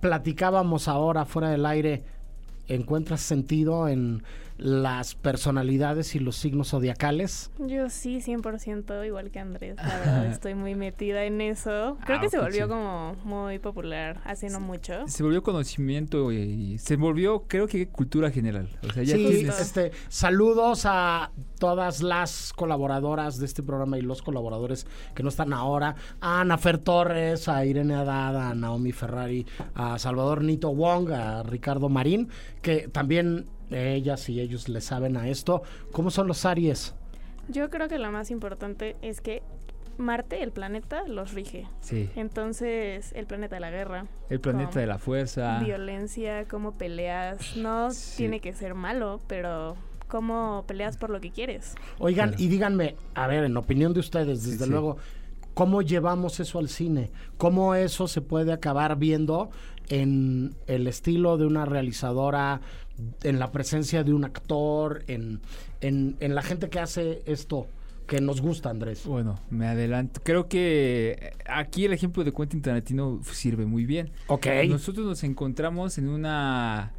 platicábamos 0.01 0.89
ahora 0.89 1.25
fuera 1.25 1.51
del 1.51 1.67
aire. 1.67 2.05
¿Encuentras 2.69 3.21
sentido 3.21 3.89
en 3.89 4.23
las 4.63 5.15
personalidades 5.17 6.15
y 6.15 6.19
los 6.21 6.37
signos 6.37 6.71
zodiacales? 6.71 7.51
Yo 7.59 7.91
sí, 7.91 8.21
100%, 8.21 9.05
igual 9.07 9.31
que 9.31 9.41
Andrés. 9.41 9.77
La 9.77 9.83
verdad, 9.99 10.27
estoy 10.27 10.55
muy 10.55 10.75
metida 10.75 11.25
en 11.25 11.41
eso. 11.41 11.99
Creo 12.05 12.19
Ah, 12.19 12.21
que 12.21 12.29
se 12.31 12.39
volvió 12.39 12.65
sí. 12.67 12.69
como 12.71 13.17
muy 13.25 13.59
popular 13.59 14.21
hace 14.25 14.49
no 14.51 14.61
mucho. 14.61 15.07
Se 15.09 15.23
volvió 15.23 15.43
conocimiento 15.43 16.31
y 16.33 16.79
se 16.79 16.97
volvió, 16.97 17.45
creo 17.49 17.67
que, 17.67 17.89
cultura 17.89 18.31
general. 18.31 18.69
O 18.89 18.93
sea, 18.93 19.03
ya 19.03 19.17
Sí, 19.17 19.27
tienes- 19.29 19.61
este, 19.61 19.91
saludos 20.09 20.83
a 20.87 21.33
todas 21.59 22.03
las 22.03 22.53
colaboradoras 22.53 23.39
de 23.39 23.47
este 23.47 23.63
programa 23.63 23.99
y 23.99 24.03
los 24.03 24.23
colaboradores 24.23 24.87
que 25.15 25.23
no 25.23 25.29
están 25.29 25.53
ahora, 25.53 25.97
a 26.21 26.41
Ana 26.41 26.59
Fer 26.59 26.79
Torres, 26.79 27.49
a 27.49 27.65
Irene 27.65 27.95
Haddad, 27.95 28.51
a 28.51 28.55
Naomi 28.55 28.93
Ferrari, 28.93 29.47
a 29.75 29.99
Salvador 29.99 30.43
Nito 30.45 30.75
Wong, 30.75 31.11
a 31.13 31.43
Ricardo 31.43 31.89
Marín, 31.89 32.29
que 32.63 32.89
también 32.89 33.47
ellas 33.75 34.29
y 34.29 34.41
ellos 34.41 34.69
le 34.69 34.81
saben 34.81 35.17
a 35.17 35.29
esto. 35.29 35.63
¿Cómo 35.93 36.11
son 36.11 36.27
los 36.29 36.45
Aries? 36.45 36.95
Yo 37.49 37.71
creo 37.71 37.89
que 37.89 37.99
lo 37.99 38.11
más 38.13 38.31
importante 38.31 38.97
es 39.03 39.21
que 39.21 39.43
Marte, 39.99 40.43
el 40.43 40.53
planeta, 40.53 41.07
los 41.07 41.33
rige. 41.35 41.67
Sí. 41.81 42.09
Entonces, 42.17 43.13
el 43.15 43.27
planeta 43.27 43.57
de 43.57 43.61
la 43.61 43.71
guerra. 43.71 44.07
El 44.31 44.41
planeta 44.41 44.81
de 44.81 44.87
la 44.87 44.99
fuerza. 44.99 45.59
Violencia, 45.59 46.47
cómo 46.49 46.73
peleas. 46.79 47.57
No 47.57 47.89
tiene 48.17 48.41
que 48.41 48.55
ser 48.55 48.75
malo, 48.75 49.21
pero 49.27 49.77
cómo 50.09 50.65
peleas 50.67 50.97
por 50.97 51.11
lo 51.11 51.21
que 51.21 51.31
quieres. 51.31 51.75
Oigan, 51.99 52.31
Claro. 52.31 52.43
y 52.43 52.49
díganme, 52.49 52.97
a 53.15 53.27
ver, 53.27 53.45
en 53.45 53.57
opinión 53.57 53.93
de 53.93 54.01
ustedes, 54.01 54.45
desde 54.45 54.65
sí. 54.65 54.71
luego, 54.71 54.97
¿cómo 55.55 55.83
llevamos 55.83 56.41
eso 56.41 56.59
al 56.59 56.69
cine? 56.71 57.11
¿Cómo 57.37 57.75
eso 57.75 58.09
se 58.09 58.23
puede 58.23 58.53
acabar 58.53 58.97
viendo 58.97 59.51
en 59.93 60.55
el 60.67 60.87
estilo 60.87 61.37
de 61.37 61.45
una 61.45 61.67
realizadora, 61.67 62.63
en 63.23 63.39
la 63.39 63.53
presencia 63.53 64.05
de 64.05 64.15
un 64.15 64.25
actor, 64.25 65.05
en, 65.07 65.41
en, 65.83 66.17
en 66.21 66.35
la 66.35 66.41
gente 66.41 66.71
que 66.71 66.79
hace 66.79 67.23
esto 67.27 67.67
que 68.07 68.21
nos 68.21 68.41
gusta, 68.41 68.71
Andrés? 68.71 69.05
Bueno, 69.05 69.39
me 69.51 69.67
adelanto. 69.67 70.21
Creo 70.25 70.49
que 70.49 71.35
aquí 71.47 71.85
el 71.85 71.93
ejemplo 71.93 72.25
de 72.25 72.33
Quentin 72.33 72.63
Tarantino 72.63 73.21
sirve 73.23 73.67
muy 73.67 73.85
bien. 73.85 74.11
Ok. 74.29 74.47
Nosotros 74.69 75.07
nos 75.07 75.25
encontramos 75.25 75.99
en 75.99 76.09
una 76.09 76.93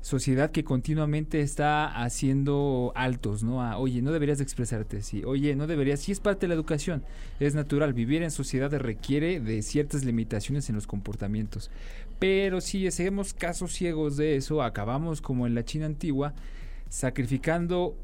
sociedad 0.00 0.50
que 0.50 0.64
continuamente 0.64 1.40
está 1.40 1.86
haciendo 2.04 2.92
altos, 2.94 3.42
¿no? 3.42 3.62
A, 3.62 3.78
oye, 3.78 4.02
no 4.02 4.12
deberías 4.12 4.36
de 4.36 4.44
expresarte 4.44 4.98
así. 4.98 5.24
Oye, 5.24 5.56
no 5.56 5.66
deberías. 5.66 6.00
Sí 6.00 6.12
es 6.12 6.20
parte 6.20 6.42
de 6.42 6.48
la 6.48 6.54
educación. 6.54 7.02
Es 7.40 7.54
natural. 7.54 7.94
Vivir 7.94 8.22
en 8.22 8.30
sociedad 8.30 8.70
requiere 8.78 9.40
de 9.40 9.62
ciertas 9.62 10.04
limitaciones 10.04 10.68
en 10.68 10.74
los 10.74 10.86
comportamientos. 10.86 11.70
Pero 12.18 12.60
si 12.60 12.86
hacemos 12.86 13.34
casos 13.34 13.72
ciegos 13.72 14.16
de 14.16 14.36
eso, 14.36 14.62
acabamos 14.62 15.20
como 15.20 15.46
en 15.46 15.54
la 15.54 15.64
China 15.64 15.86
antigua, 15.86 16.34
sacrificando 16.88 17.96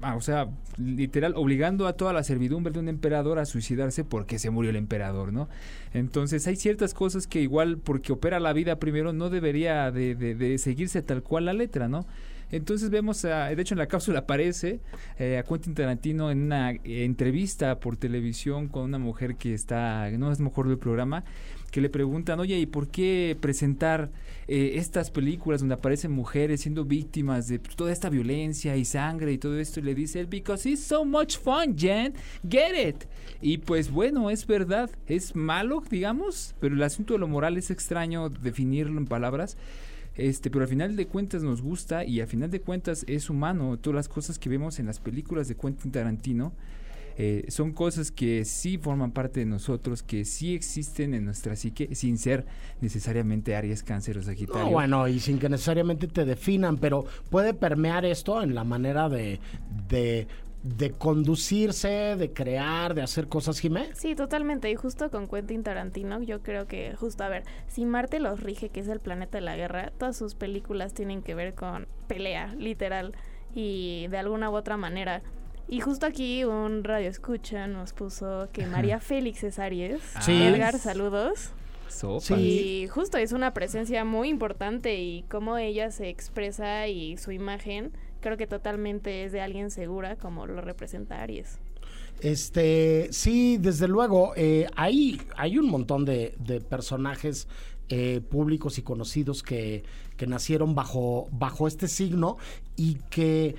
ah, 0.00 0.16
o 0.16 0.20
sea, 0.20 0.48
literal, 0.78 1.34
obligando 1.36 1.86
a 1.86 1.92
toda 1.92 2.12
la 2.12 2.24
servidumbre 2.24 2.72
de 2.72 2.80
un 2.80 2.88
emperador 2.88 3.38
a 3.38 3.44
suicidarse 3.46 4.02
porque 4.02 4.40
se 4.40 4.50
murió 4.50 4.70
el 4.70 4.76
emperador, 4.76 5.32
¿no? 5.32 5.48
Entonces 5.94 6.44
hay 6.48 6.56
ciertas 6.56 6.92
cosas 6.92 7.28
que 7.28 7.40
igual 7.40 7.78
porque 7.78 8.12
opera 8.12 8.40
la 8.40 8.52
vida 8.52 8.80
primero 8.80 9.12
no 9.12 9.30
debería 9.30 9.92
de, 9.92 10.16
de- 10.16 10.34
de 10.34 10.58
seguirse 10.58 11.02
tal 11.02 11.22
cual 11.22 11.44
la 11.44 11.52
letra, 11.52 11.86
¿no? 11.88 12.04
Entonces 12.50 12.90
vemos, 12.90 13.24
a- 13.24 13.46
de 13.54 13.62
hecho 13.62 13.74
en 13.74 13.78
la 13.78 13.86
cápsula 13.86 14.20
aparece 14.20 14.80
eh, 15.20 15.38
a 15.38 15.44
Quentin 15.44 15.74
Tarantino 15.74 16.32
en 16.32 16.42
una 16.42 16.72
eh, 16.72 16.80
entrevista 17.04 17.78
por 17.78 17.96
televisión 17.96 18.66
con 18.68 18.82
una 18.82 18.98
mujer 18.98 19.36
que 19.36 19.54
está, 19.54 20.10
no 20.18 20.32
es 20.32 20.40
mejor 20.40 20.66
del 20.68 20.78
programa, 20.78 21.22
que 21.72 21.80
le 21.80 21.88
preguntan, 21.88 22.38
oye, 22.38 22.58
¿y 22.58 22.66
por 22.66 22.88
qué 22.88 23.36
presentar 23.40 24.10
eh, 24.46 24.72
estas 24.74 25.10
películas 25.10 25.60
donde 25.60 25.74
aparecen 25.74 26.12
mujeres 26.12 26.60
siendo 26.60 26.84
víctimas 26.84 27.48
de 27.48 27.58
pues, 27.58 27.74
toda 27.74 27.90
esta 27.90 28.10
violencia 28.10 28.76
y 28.76 28.84
sangre 28.84 29.32
y 29.32 29.38
todo 29.38 29.58
esto? 29.58 29.80
Y 29.80 29.84
le 29.84 29.94
dice 29.94 30.20
él, 30.20 30.26
because 30.26 30.68
it's 30.68 30.82
so 30.82 31.02
much 31.06 31.38
fun, 31.38 31.74
Jen, 31.76 32.12
get 32.48 32.90
it. 32.90 33.04
Y 33.40 33.56
pues 33.56 33.90
bueno, 33.90 34.28
es 34.28 34.46
verdad, 34.46 34.90
es 35.06 35.34
malo, 35.34 35.82
digamos, 35.90 36.54
pero 36.60 36.74
el 36.74 36.82
asunto 36.82 37.14
de 37.14 37.20
lo 37.20 37.26
moral 37.26 37.56
es 37.56 37.70
extraño 37.70 38.28
definirlo 38.28 38.98
en 38.98 39.06
palabras. 39.06 39.56
Este, 40.14 40.50
pero 40.50 40.64
al 40.64 40.68
final 40.68 40.94
de 40.94 41.06
cuentas 41.06 41.42
nos 41.42 41.62
gusta 41.62 42.04
y 42.04 42.20
al 42.20 42.26
final 42.26 42.50
de 42.50 42.60
cuentas 42.60 43.06
es 43.08 43.30
humano. 43.30 43.78
Todas 43.78 43.94
las 43.94 44.08
cosas 44.08 44.38
que 44.38 44.50
vemos 44.50 44.78
en 44.78 44.84
las 44.84 45.00
películas 45.00 45.48
de 45.48 45.56
Quentin 45.56 45.90
Tarantino 45.90 46.52
eh, 47.16 47.44
son 47.48 47.72
cosas 47.72 48.10
que 48.10 48.44
sí 48.44 48.78
forman 48.78 49.12
parte 49.12 49.40
de 49.40 49.46
nosotros, 49.46 50.02
que 50.02 50.24
sí 50.24 50.54
existen 50.54 51.14
en 51.14 51.24
nuestra 51.24 51.56
psique, 51.56 51.94
sin 51.94 52.18
ser 52.18 52.46
necesariamente 52.80 53.56
Aries, 53.56 53.82
Cáncer 53.82 54.18
o 54.18 54.22
Sagitario. 54.22 54.64
No, 54.64 54.70
bueno, 54.70 55.08
y 55.08 55.20
sin 55.20 55.38
que 55.38 55.48
necesariamente 55.48 56.06
te 56.06 56.24
definan, 56.24 56.78
pero 56.78 57.04
puede 57.30 57.54
permear 57.54 58.04
esto 58.04 58.42
en 58.42 58.54
la 58.54 58.64
manera 58.64 59.08
de, 59.08 59.40
de, 59.88 60.26
de 60.62 60.90
conducirse, 60.92 62.16
de 62.16 62.32
crear, 62.32 62.94
de 62.94 63.02
hacer 63.02 63.28
cosas, 63.28 63.58
Jimé. 63.58 63.90
Sí, 63.94 64.14
totalmente. 64.14 64.70
Y 64.70 64.74
justo 64.74 65.10
con 65.10 65.28
Quentin 65.28 65.62
Tarantino, 65.62 66.22
yo 66.22 66.42
creo 66.42 66.66
que 66.66 66.94
justo, 66.96 67.24
a 67.24 67.28
ver, 67.28 67.44
si 67.68 67.84
Marte 67.84 68.20
los 68.20 68.40
rige, 68.40 68.68
que 68.68 68.80
es 68.80 68.88
el 68.88 69.00
planeta 69.00 69.38
de 69.38 69.42
la 69.42 69.56
guerra, 69.56 69.92
todas 69.98 70.16
sus 70.16 70.34
películas 70.34 70.94
tienen 70.94 71.22
que 71.22 71.34
ver 71.34 71.54
con 71.54 71.86
pelea, 72.06 72.54
literal, 72.54 73.12
y 73.54 74.06
de 74.08 74.18
alguna 74.18 74.50
u 74.50 74.54
otra 74.54 74.76
manera. 74.76 75.22
Y 75.72 75.80
justo 75.80 76.04
aquí 76.04 76.44
un 76.44 76.84
radio 76.84 77.08
escucha 77.08 77.66
nos 77.66 77.94
puso 77.94 78.50
que 78.52 78.66
María 78.66 79.00
Félix 79.00 79.42
es 79.42 79.58
Aries. 79.58 80.02
Sí. 80.20 80.32
Edgar, 80.42 80.78
saludos. 80.78 81.48
Sopas. 81.88 82.38
Y 82.38 82.88
justo 82.88 83.16
es 83.16 83.32
una 83.32 83.54
presencia 83.54 84.04
muy 84.04 84.28
importante 84.28 85.00
y 85.00 85.22
cómo 85.30 85.56
ella 85.56 85.90
se 85.90 86.10
expresa 86.10 86.88
y 86.88 87.16
su 87.16 87.32
imagen, 87.32 87.90
creo 88.20 88.36
que 88.36 88.46
totalmente 88.46 89.24
es 89.24 89.32
de 89.32 89.40
alguien 89.40 89.70
segura 89.70 90.16
como 90.16 90.46
lo 90.46 90.60
representa 90.60 91.22
Aries. 91.22 91.58
Este, 92.20 93.08
sí, 93.10 93.56
desde 93.56 93.88
luego, 93.88 94.34
eh, 94.36 94.66
hay, 94.76 95.22
hay 95.36 95.56
un 95.56 95.70
montón 95.70 96.04
de, 96.04 96.34
de 96.38 96.60
personajes 96.60 97.48
eh, 97.88 98.20
públicos 98.20 98.78
y 98.78 98.82
conocidos 98.82 99.42
que, 99.42 99.84
que 100.16 100.26
nacieron 100.26 100.74
bajo, 100.74 101.28
bajo 101.30 101.68
este 101.68 101.88
signo 101.88 102.38
y 102.74 102.94
que 103.10 103.54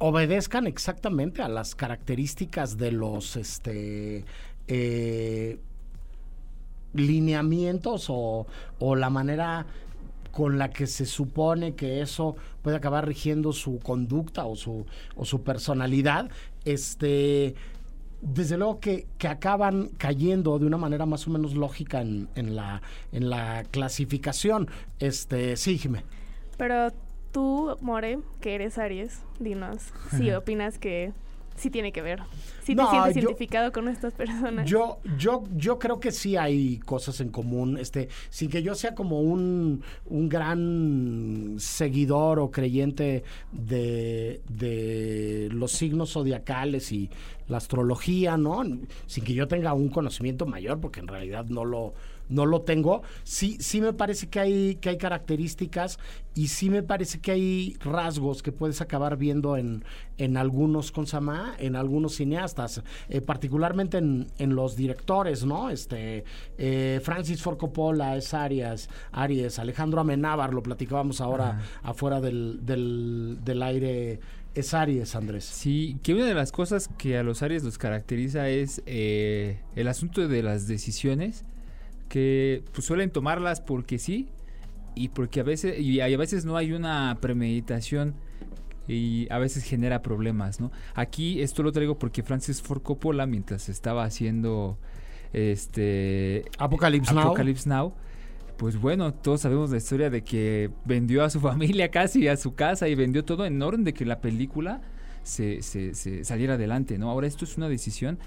obedezcan 0.00 0.66
exactamente 0.66 1.42
a 1.42 1.48
las 1.48 1.74
características 1.74 2.78
de 2.78 2.90
los 2.90 3.36
este 3.36 4.24
eh, 4.66 5.58
lineamientos 6.94 8.06
o, 8.08 8.46
o 8.78 8.96
la 8.96 9.10
manera 9.10 9.66
con 10.32 10.58
la 10.58 10.70
que 10.70 10.86
se 10.86 11.06
supone 11.06 11.74
que 11.74 12.00
eso 12.00 12.34
puede 12.62 12.76
acabar 12.76 13.06
rigiendo 13.06 13.52
su 13.52 13.78
conducta 13.78 14.46
o 14.46 14.56
su, 14.56 14.86
o 15.16 15.24
su 15.24 15.42
personalidad, 15.42 16.30
este, 16.64 17.54
desde 18.22 18.56
luego 18.56 18.80
que, 18.80 19.06
que 19.18 19.28
acaban 19.28 19.90
cayendo 19.98 20.58
de 20.58 20.66
una 20.66 20.78
manera 20.78 21.04
más 21.04 21.26
o 21.26 21.30
menos 21.30 21.54
lógica 21.54 22.00
en, 22.00 22.28
en 22.36 22.56
la, 22.56 22.80
en 23.12 23.28
la 23.28 23.64
clasificación. 23.70 24.68
Este, 24.98 25.56
sí, 25.56 25.78
Jimé. 25.78 26.04
Pero 26.56 26.92
tú, 27.32 27.76
More, 27.80 28.18
que 28.40 28.54
eres 28.54 28.78
Aries, 28.78 29.22
dinos 29.38 29.92
si 30.16 30.30
opinas 30.32 30.78
que 30.78 31.12
sí 31.56 31.68
tiene 31.68 31.92
que 31.92 32.00
ver. 32.00 32.20
Si 32.62 32.74
No, 32.74 32.84
te 32.86 32.90
sientes 32.92 33.14
yo- 33.16 33.20
identificado 33.20 33.70
con 33.70 33.86
estas 33.88 34.14
personas. 34.14 34.68
Yo, 34.68 34.98
yo, 35.18 35.42
yo 35.56 35.78
creo 35.78 36.00
que 36.00 36.10
sí 36.10 36.36
hay 36.36 36.78
cosas 36.78 37.20
en 37.20 37.28
común, 37.28 37.76
este, 37.76 38.08
sin 38.30 38.48
que 38.48 38.62
yo 38.62 38.74
sea 38.74 38.94
como 38.94 39.20
un, 39.20 39.82
un 40.06 40.28
gran 40.30 41.56
seguidor 41.58 42.38
o 42.38 42.50
creyente 42.50 43.24
de, 43.52 44.40
de 44.48 45.48
los 45.52 45.72
signos 45.72 46.12
zodiacales 46.12 46.92
y 46.92 47.10
la 47.48 47.58
astrología, 47.58 48.36
¿no? 48.38 48.62
Sin 49.06 49.24
que 49.24 49.34
yo 49.34 49.46
tenga 49.46 49.74
un 49.74 49.88
conocimiento 49.90 50.46
mayor, 50.46 50.80
porque 50.80 51.00
en 51.00 51.08
realidad 51.08 51.44
no 51.46 51.64
lo, 51.66 51.92
no 52.30 52.46
lo 52.46 52.62
tengo. 52.62 53.02
Sí, 53.24 53.58
sí 53.60 53.80
me 53.80 53.92
parece 53.92 54.28
que 54.28 54.40
hay, 54.40 54.74
que 54.76 54.88
hay 54.88 54.98
características 54.98 55.98
y 56.34 56.48
sí 56.48 56.70
me 56.70 56.82
parece 56.82 57.20
que 57.20 57.32
hay 57.32 57.76
rasgos 57.80 58.42
que 58.42 58.52
puedes 58.52 58.80
acabar 58.80 59.16
viendo 59.16 59.56
en, 59.56 59.84
en 60.16 60.36
algunos, 60.36 60.92
¿cómo 60.92 61.06
se 61.06 61.14
llama? 61.14 61.54
En 61.58 61.76
algunos 61.76 62.14
cineastas, 62.14 62.82
eh, 63.08 63.20
particularmente 63.20 63.98
en, 63.98 64.28
en 64.38 64.54
los 64.54 64.76
directores, 64.76 65.44
¿no? 65.44 65.70
Este, 65.70 66.24
eh, 66.56 67.00
Francis 67.02 67.42
Ford 67.42 67.58
Coppola 67.58 68.16
es 68.16 68.32
Arias, 68.32 68.88
Aries, 69.12 69.58
Alejandro 69.58 70.00
Amenábar, 70.00 70.54
lo 70.54 70.62
platicábamos 70.62 71.20
ahora 71.20 71.60
afuera 71.82 72.20
del, 72.20 72.60
del, 72.62 73.38
del 73.44 73.62
aire, 73.62 74.20
es 74.54 74.72
Aries, 74.72 75.14
Andrés. 75.16 75.44
Sí, 75.44 75.98
que 76.02 76.14
una 76.14 76.26
de 76.26 76.34
las 76.34 76.52
cosas 76.52 76.88
que 76.96 77.18
a 77.18 77.22
los 77.22 77.42
Aries 77.42 77.64
los 77.64 77.76
caracteriza 77.76 78.48
es 78.48 78.82
eh, 78.86 79.60
el 79.74 79.88
asunto 79.88 80.26
de 80.26 80.42
las 80.42 80.68
decisiones 80.68 81.44
que 82.10 82.64
pues, 82.72 82.84
suelen 82.84 83.10
tomarlas 83.10 83.62
porque 83.62 83.98
sí 83.98 84.28
y 84.94 85.08
porque 85.08 85.40
a 85.40 85.44
veces 85.44 85.78
y 85.78 86.00
a 86.00 86.16
veces 86.18 86.44
no 86.44 86.58
hay 86.58 86.72
una 86.72 87.16
premeditación 87.22 88.14
y 88.88 89.28
a 89.30 89.38
veces 89.38 89.62
genera 89.62 90.02
problemas, 90.02 90.60
¿no? 90.60 90.72
Aquí 90.94 91.40
esto 91.40 91.62
lo 91.62 91.70
traigo 91.72 91.98
porque 91.98 92.22
Francis 92.22 92.60
Ford 92.60 92.82
Coppola 92.82 93.26
mientras 93.26 93.68
estaba 93.68 94.04
haciendo 94.04 94.76
este 95.32 96.44
Apocalypse 96.58 97.14
Now. 97.14 97.36
Now 97.64 97.94
pues 98.56 98.78
bueno, 98.78 99.14
todos 99.14 99.40
sabemos 99.40 99.70
la 99.70 99.78
historia 99.78 100.10
de 100.10 100.22
que 100.22 100.70
vendió 100.84 101.24
a 101.24 101.30
su 101.30 101.40
familia 101.50 101.90
casi, 101.90 102.26
a 102.26 102.36
su 102.36 102.54
casa 102.54 102.88
y 102.88 102.96
vendió 102.96 103.24
todo 103.24 103.46
en 103.46 103.62
orden 103.62 103.84
de 103.84 103.94
que 103.94 104.04
la 104.04 104.20
película 104.20 104.82
se, 105.22 105.62
se, 105.62 105.94
se 105.94 106.24
saliera 106.24 106.54
adelante, 106.54 106.98
¿no? 106.98 107.08
Ahora 107.08 107.28
esto 107.28 107.44
es 107.44 107.56
una 107.56 107.68
decisión 107.68 108.18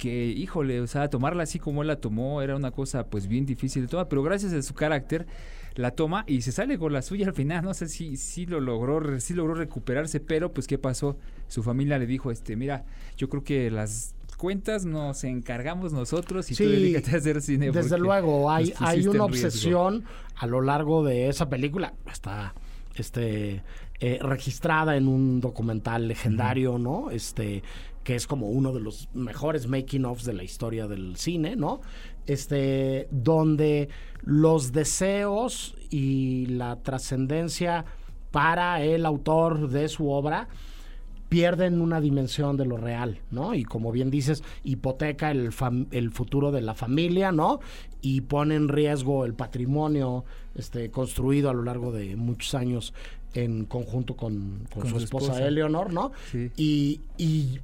que, 0.00 0.28
híjole, 0.28 0.80
o 0.80 0.86
sea, 0.86 1.10
tomarla 1.10 1.42
así 1.42 1.58
como 1.58 1.82
él 1.82 1.88
la 1.88 1.96
tomó 1.96 2.40
era 2.40 2.56
una 2.56 2.70
cosa 2.70 3.06
pues 3.06 3.26
bien 3.26 3.44
difícil 3.44 3.82
de 3.82 3.88
tomar, 3.88 4.08
pero 4.08 4.22
gracias 4.22 4.54
a 4.54 4.62
su 4.62 4.72
carácter 4.72 5.26
la 5.74 5.90
toma 5.90 6.24
y 6.26 6.40
se 6.40 6.52
sale 6.52 6.78
con 6.78 6.94
la 6.94 7.02
suya 7.02 7.26
al 7.26 7.34
final, 7.34 7.62
no 7.62 7.74
sé 7.74 7.86
si, 7.86 8.16
si 8.16 8.46
lo 8.46 8.60
logró, 8.60 9.20
si 9.20 9.34
logró 9.34 9.52
recuperarse, 9.54 10.18
pero 10.18 10.52
pues 10.52 10.66
qué 10.66 10.78
pasó, 10.78 11.18
su 11.48 11.62
familia 11.62 11.98
le 11.98 12.06
dijo, 12.06 12.30
este, 12.30 12.56
mira, 12.56 12.86
yo 13.18 13.28
creo 13.28 13.44
que 13.44 13.70
las 13.70 14.14
cuentas 14.38 14.86
nos 14.86 15.22
encargamos 15.24 15.92
nosotros 15.92 16.50
y 16.50 16.54
tú 16.54 16.64
dedícate 16.64 17.10
a 17.10 17.18
hacer 17.18 17.42
cine. 17.42 17.70
Desde 17.70 17.98
luego, 17.98 18.50
hay, 18.50 18.72
hay 18.78 19.06
una 19.06 19.24
obsesión 19.24 20.04
a 20.34 20.46
lo 20.46 20.62
largo 20.62 21.04
de 21.04 21.28
esa 21.28 21.50
película. 21.50 21.92
Está 22.10 22.54
este 22.94 23.62
eh, 24.00 24.18
registrada 24.20 24.96
en 24.96 25.08
un 25.08 25.40
documental 25.40 26.08
legendario, 26.08 26.78
¿no? 26.78 27.10
Este 27.10 27.62
que 28.04 28.14
es 28.14 28.26
como 28.26 28.48
uno 28.48 28.72
de 28.72 28.80
los 28.80 29.08
mejores 29.12 29.66
making 29.66 30.06
ofs 30.06 30.24
de 30.24 30.32
la 30.32 30.42
historia 30.42 30.86
del 30.86 31.16
cine, 31.16 31.54
¿no? 31.54 31.80
Este 32.26 33.08
donde 33.10 33.88
los 34.22 34.72
deseos 34.72 35.76
y 35.90 36.46
la 36.46 36.76
trascendencia 36.82 37.84
para 38.30 38.82
el 38.82 39.04
autor 39.04 39.68
de 39.68 39.88
su 39.88 40.10
obra 40.10 40.48
pierden 41.30 41.80
una 41.80 42.00
dimensión 42.00 42.56
de 42.56 42.66
lo 42.66 42.76
real, 42.76 43.20
¿no? 43.30 43.54
Y 43.54 43.64
como 43.64 43.92
bien 43.92 44.10
dices, 44.10 44.42
hipoteca 44.64 45.30
el, 45.30 45.50
el 45.92 46.10
futuro 46.10 46.50
de 46.50 46.60
la 46.60 46.74
familia, 46.74 47.30
¿no? 47.30 47.60
Y 48.02 48.22
pone 48.22 48.56
en 48.56 48.68
riesgo 48.68 49.24
el 49.24 49.34
patrimonio 49.34 50.24
este, 50.56 50.90
construido 50.90 51.48
a 51.48 51.54
lo 51.54 51.62
largo 51.62 51.92
de 51.92 52.16
muchos 52.16 52.54
años 52.54 52.92
en 53.32 53.64
conjunto 53.64 54.16
con, 54.16 54.66
su, 54.88 54.96
esposa, 54.98 55.46
Eleonor, 55.46 55.92
¿no? 55.92 56.10
Sí. 56.32 56.50
Y, 56.56 57.00
y 57.16 57.60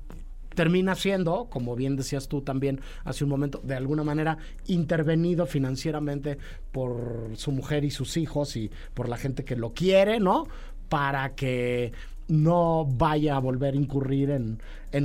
termina 0.55 0.95
siendo, 0.95 1.47
como 1.51 1.75
bien 1.75 1.97
decías 1.97 2.29
tú 2.29 2.43
también 2.43 2.81
hace 3.05 3.25
un 3.25 3.31
momento, 3.31 3.61
de 3.65 3.75
alguna 3.75 4.05
manera 4.05 4.39
intervenido 4.69 5.45
financieramente 5.45 6.39
por 6.71 7.33
su 7.35 7.51
mujer 7.51 7.85
y 7.85 7.91
sus 7.91 8.17
hijos 8.17 8.57
y 8.57 8.71
por 8.95 9.09
la 9.09 9.17
gente 9.17 9.45
que 9.45 9.57
lo 9.57 9.73
quiere, 9.73 10.21
¿no? 10.21 10.47
Para 10.89 11.35
que 11.35 11.93
no 12.29 12.87
vaya 12.87 13.37
a 13.37 13.39
volver 13.39 13.75
a 13.75 13.77
incurrir 13.77 14.31
en, 14.31 14.59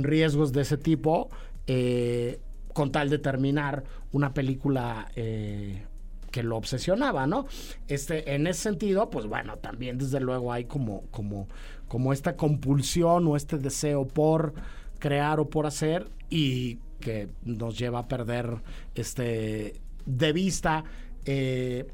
riesgos 0.04 0.52
de 0.52 0.62
ese 0.62 0.76
tipo 0.76 1.30
eh, 1.66 2.40
con 2.72 2.90
tal 2.90 3.10
de 3.10 3.18
terminar 3.18 3.84
una 4.12 4.34
película 4.34 5.10
eh, 5.14 5.84
que 6.30 6.42
lo 6.42 6.56
obsesionaba, 6.56 7.26
¿no? 7.26 7.46
Este, 7.88 8.34
en 8.34 8.46
ese 8.46 8.62
sentido, 8.62 9.10
pues 9.10 9.26
bueno, 9.26 9.58
también 9.58 9.98
desde 9.98 10.18
luego 10.18 10.52
hay 10.52 10.64
como, 10.64 11.02
como, 11.10 11.46
como 11.88 12.12
esta 12.12 12.36
compulsión 12.36 13.26
o 13.28 13.36
este 13.36 13.58
deseo 13.58 14.06
por 14.08 14.54
crear 14.98 15.38
o 15.40 15.48
por 15.48 15.66
hacer 15.66 16.08
y 16.30 16.78
que 17.00 17.28
nos 17.44 17.78
lleva 17.78 18.00
a 18.00 18.08
perder 18.08 18.56
este 18.94 19.74
de 20.06 20.32
vista 20.32 20.84
eh, 21.24 21.86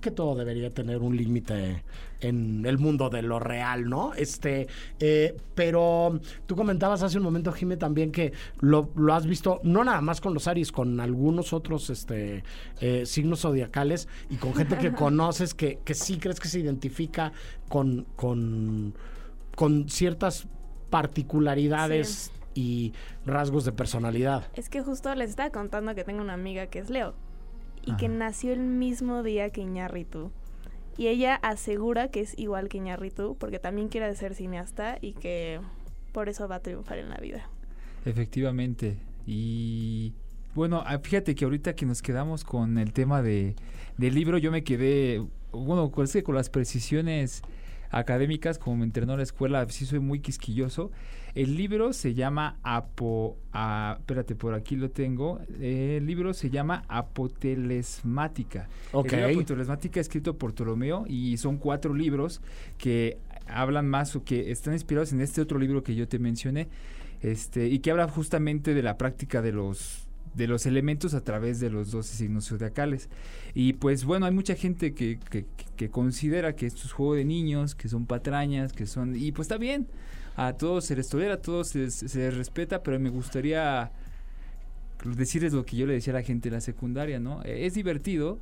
que 0.00 0.10
todo 0.10 0.34
debería 0.34 0.70
tener 0.70 0.98
un 0.98 1.16
límite 1.16 1.82
en 2.24 2.64
el 2.64 2.78
mundo 2.78 3.10
de 3.10 3.22
lo 3.22 3.38
real, 3.38 3.88
¿no? 3.88 4.14
Este, 4.14 4.66
eh, 4.98 5.36
pero 5.54 6.20
tú 6.46 6.56
comentabas 6.56 7.02
hace 7.02 7.18
un 7.18 7.24
momento, 7.24 7.52
Jimé, 7.52 7.76
también 7.76 8.10
que 8.10 8.32
lo, 8.60 8.90
has 9.12 9.26
visto, 9.26 9.60
no 9.62 9.84
nada 9.84 10.00
más 10.00 10.20
con 10.20 10.32
los 10.32 10.48
Aries, 10.48 10.72
con 10.72 11.00
algunos 11.00 11.52
otros 11.52 11.90
este, 11.90 12.42
eh, 12.80 13.04
signos 13.04 13.40
zodiacales 13.40 14.08
y 14.30 14.36
con 14.36 14.54
gente 14.54 14.78
que 14.78 14.92
conoces 14.94 15.54
que, 15.54 15.80
que 15.84 15.94
sí 15.94 16.18
crees 16.18 16.40
que 16.40 16.48
se 16.48 16.60
identifica 16.60 17.32
con, 17.68 18.06
con, 18.16 18.94
con 19.54 19.88
ciertas 19.88 20.46
particularidades 20.88 22.32
y 22.54 22.94
rasgos 23.26 23.64
de 23.64 23.72
personalidad. 23.72 24.46
Es 24.54 24.68
que 24.68 24.80
justo 24.80 25.14
les 25.14 25.30
estaba 25.30 25.50
contando 25.50 25.94
que 25.94 26.04
tengo 26.04 26.22
una 26.22 26.34
amiga 26.34 26.68
que 26.68 26.78
es 26.78 26.88
Leo 26.88 27.14
y 27.84 27.96
que 27.96 28.08
nació 28.08 28.52
el 28.52 28.60
mismo 28.60 29.22
día 29.22 29.50
que 29.50 29.60
Iñarritu. 29.60 30.30
Y 30.96 31.08
ella 31.08 31.36
asegura 31.36 32.08
que 32.08 32.20
es 32.20 32.38
igual 32.38 32.68
que 32.68 32.78
Iñarritu 32.78 33.36
porque 33.38 33.58
también 33.58 33.88
quiere 33.88 34.14
ser 34.14 34.34
cineasta 34.34 34.98
y 35.00 35.12
que 35.12 35.60
por 36.12 36.28
eso 36.28 36.46
va 36.46 36.56
a 36.56 36.60
triunfar 36.60 36.98
en 36.98 37.08
la 37.08 37.16
vida. 37.16 37.48
Efectivamente. 38.04 38.96
Y 39.26 40.12
bueno, 40.54 40.82
ah, 40.86 40.98
fíjate 40.98 41.34
que 41.34 41.44
ahorita 41.44 41.74
que 41.74 41.86
nos 41.86 42.00
quedamos 42.00 42.44
con 42.44 42.78
el 42.78 42.92
tema 42.92 43.22
de, 43.22 43.56
del 43.96 44.14
libro, 44.14 44.38
yo 44.38 44.52
me 44.52 44.62
quedé, 44.62 45.20
bueno, 45.50 45.90
con, 45.90 46.06
con 46.06 46.34
las 46.34 46.48
precisiones 46.50 47.42
académicas, 47.90 48.58
como 48.58 48.76
me 48.76 48.84
entrenó 48.84 49.16
la 49.16 49.22
escuela, 49.22 49.66
sí 49.68 49.86
soy 49.86 49.98
muy 49.98 50.20
quisquilloso. 50.20 50.90
El 51.34 51.56
libro 51.56 51.92
se 51.92 52.14
llama 52.14 52.58
Apo... 52.62 53.36
espérate, 53.98 54.34
por 54.34 54.54
aquí 54.54 54.76
lo 54.76 54.90
tengo. 54.90 55.40
El 55.60 56.06
libro 56.06 56.32
se 56.32 56.50
llama 56.50 56.84
Apotelesmática. 56.88 58.68
Ok. 58.92 59.12
El 59.12 59.36
Apotelesmática 59.36 60.00
escrito 60.00 60.38
por 60.38 60.54
Ptolomeo 60.54 61.04
y 61.08 61.36
son 61.36 61.58
cuatro 61.58 61.92
libros 61.92 62.40
que 62.78 63.18
hablan 63.46 63.88
más 63.88 64.14
o 64.16 64.24
que 64.24 64.50
están 64.50 64.74
inspirados 64.74 65.12
en 65.12 65.20
este 65.20 65.40
otro 65.40 65.58
libro 65.58 65.82
que 65.82 65.94
yo 65.94 66.08
te 66.08 66.18
mencioné 66.18 66.68
este 67.20 67.68
y 67.68 67.80
que 67.80 67.90
habla 67.90 68.08
justamente 68.08 68.72
de 68.74 68.82
la 68.82 68.96
práctica 68.96 69.42
de 69.42 69.52
los 69.52 70.04
de 70.34 70.48
los 70.48 70.66
elementos 70.66 71.14
a 71.14 71.22
través 71.22 71.60
de 71.60 71.70
los 71.70 71.90
12 71.90 72.16
signos 72.16 72.48
zodiacales. 72.48 73.08
Y 73.54 73.74
pues 73.74 74.04
bueno, 74.04 74.26
hay 74.26 74.32
mucha 74.32 74.56
gente 74.56 74.92
que, 74.92 75.18
que, 75.30 75.46
que, 75.76 75.90
considera 75.90 76.56
que 76.56 76.66
esto 76.66 76.82
es 76.84 76.92
juego 76.92 77.14
de 77.14 77.24
niños, 77.24 77.76
que 77.76 77.88
son 77.88 78.06
patrañas, 78.06 78.72
que 78.72 78.86
son... 78.86 79.14
Y 79.14 79.30
pues 79.30 79.46
está 79.46 79.58
bien, 79.58 79.86
a 80.36 80.52
todos 80.54 80.84
se 80.84 80.96
les 80.96 81.08
tolera, 81.08 81.34
a 81.34 81.42
todos 81.42 81.68
se 81.68 81.80
les, 81.80 82.36
respeta, 82.36 82.82
pero 82.82 82.98
me 82.98 83.10
gustaría 83.10 83.90
decirles 85.04 85.52
lo 85.52 85.64
que 85.64 85.76
yo 85.76 85.86
le 85.86 85.94
decía 85.94 86.12
a 86.12 86.16
la 86.16 86.22
gente 86.22 86.48
en 86.48 86.54
la 86.54 86.60
secundaria, 86.60 87.20
¿no? 87.20 87.42
Es 87.42 87.74
divertido, 87.74 88.38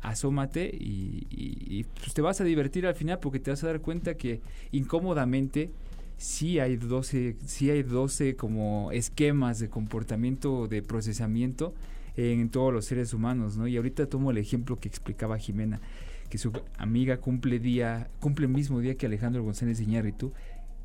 asómate 0.00 0.70
y, 0.72 1.84
pues 2.00 2.14
te 2.14 2.22
vas 2.22 2.40
a 2.40 2.44
divertir 2.44 2.86
al 2.86 2.94
final 2.94 3.18
porque 3.20 3.38
te 3.38 3.50
vas 3.50 3.62
a 3.64 3.68
dar 3.68 3.80
cuenta 3.80 4.14
que 4.14 4.40
incómodamente 4.72 5.70
sí 6.16 6.58
hay 6.58 6.76
12, 6.76 7.36
sí 7.46 7.70
hay 7.70 7.82
12 7.82 8.36
como 8.36 8.90
esquemas 8.92 9.58
de 9.60 9.68
comportamiento, 9.68 10.66
de 10.66 10.82
procesamiento 10.82 11.74
en 12.16 12.48
todos 12.48 12.72
los 12.72 12.84
seres 12.84 13.14
humanos, 13.14 13.56
¿no? 13.56 13.68
Y 13.68 13.76
ahorita 13.76 14.06
tomo 14.06 14.32
el 14.32 14.38
ejemplo 14.38 14.76
que 14.76 14.88
explicaba 14.88 15.38
Jimena, 15.38 15.80
que 16.28 16.38
su 16.38 16.52
amiga 16.76 17.18
cumple 17.18 17.60
día, 17.60 18.10
cumple 18.18 18.46
el 18.46 18.52
mismo 18.52 18.80
día 18.80 18.96
que 18.96 19.06
Alejandro 19.06 19.44
González 19.44 19.80
Iñárritu 19.80 20.32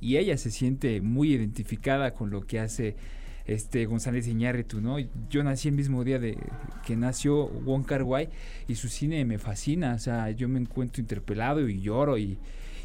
y 0.04 0.18
ella 0.18 0.36
se 0.38 0.51
siente 0.51 0.99
muy 0.99 1.34
identificada 1.34 2.14
con 2.14 2.30
lo 2.30 2.45
que 2.45 2.60
hace 2.60 2.95
este 3.45 3.86
González 3.86 4.28
Iñárritu, 4.28 4.82
¿no? 4.82 4.97
Yo 5.30 5.43
nací 5.43 5.70
el 5.70 5.76
mismo 5.76 6.04
día 6.04 6.20
de 6.20 6.38
que 6.86 6.97
nació 6.97 7.47
Wong 7.47 7.86
Kar 7.86 8.06
y 8.68 8.76
su 8.76 8.89
cine 8.89 9.24
me 9.24 9.38
fascina, 9.39 9.93
o 9.93 9.99
sea, 9.99 10.30
yo 10.32 10.49
me 10.49 10.60
encuentro 10.60 11.01
interpelado 11.01 11.68
y 11.70 11.80
lloro 11.80 12.18
y, 12.18 12.38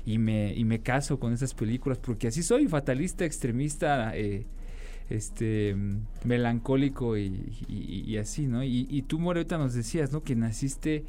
y 0.07 0.19
me 0.19 0.55
y 0.55 0.65
me 0.65 0.81
caso 0.81 1.19
con 1.19 1.33
esas 1.33 1.55
películas 1.55 1.99
porque 1.99 2.29
así 2.29 2.45
soy 2.45 2.69
fatalista, 2.69 3.25
extremista, 3.25 4.17
eh, 4.17 4.47
este 5.11 5.75
melancólico 6.25 7.17
y, 7.17 8.17
así, 8.17 8.47
¿no? 8.47 8.63
Y, 8.63 8.87
y 8.91 9.03
tú, 9.03 9.19
Moreta, 9.19 9.59
nos 9.59 9.75
decías, 9.75 10.13
¿no? 10.13 10.23
Que 10.23 10.37
naciste 10.37 11.05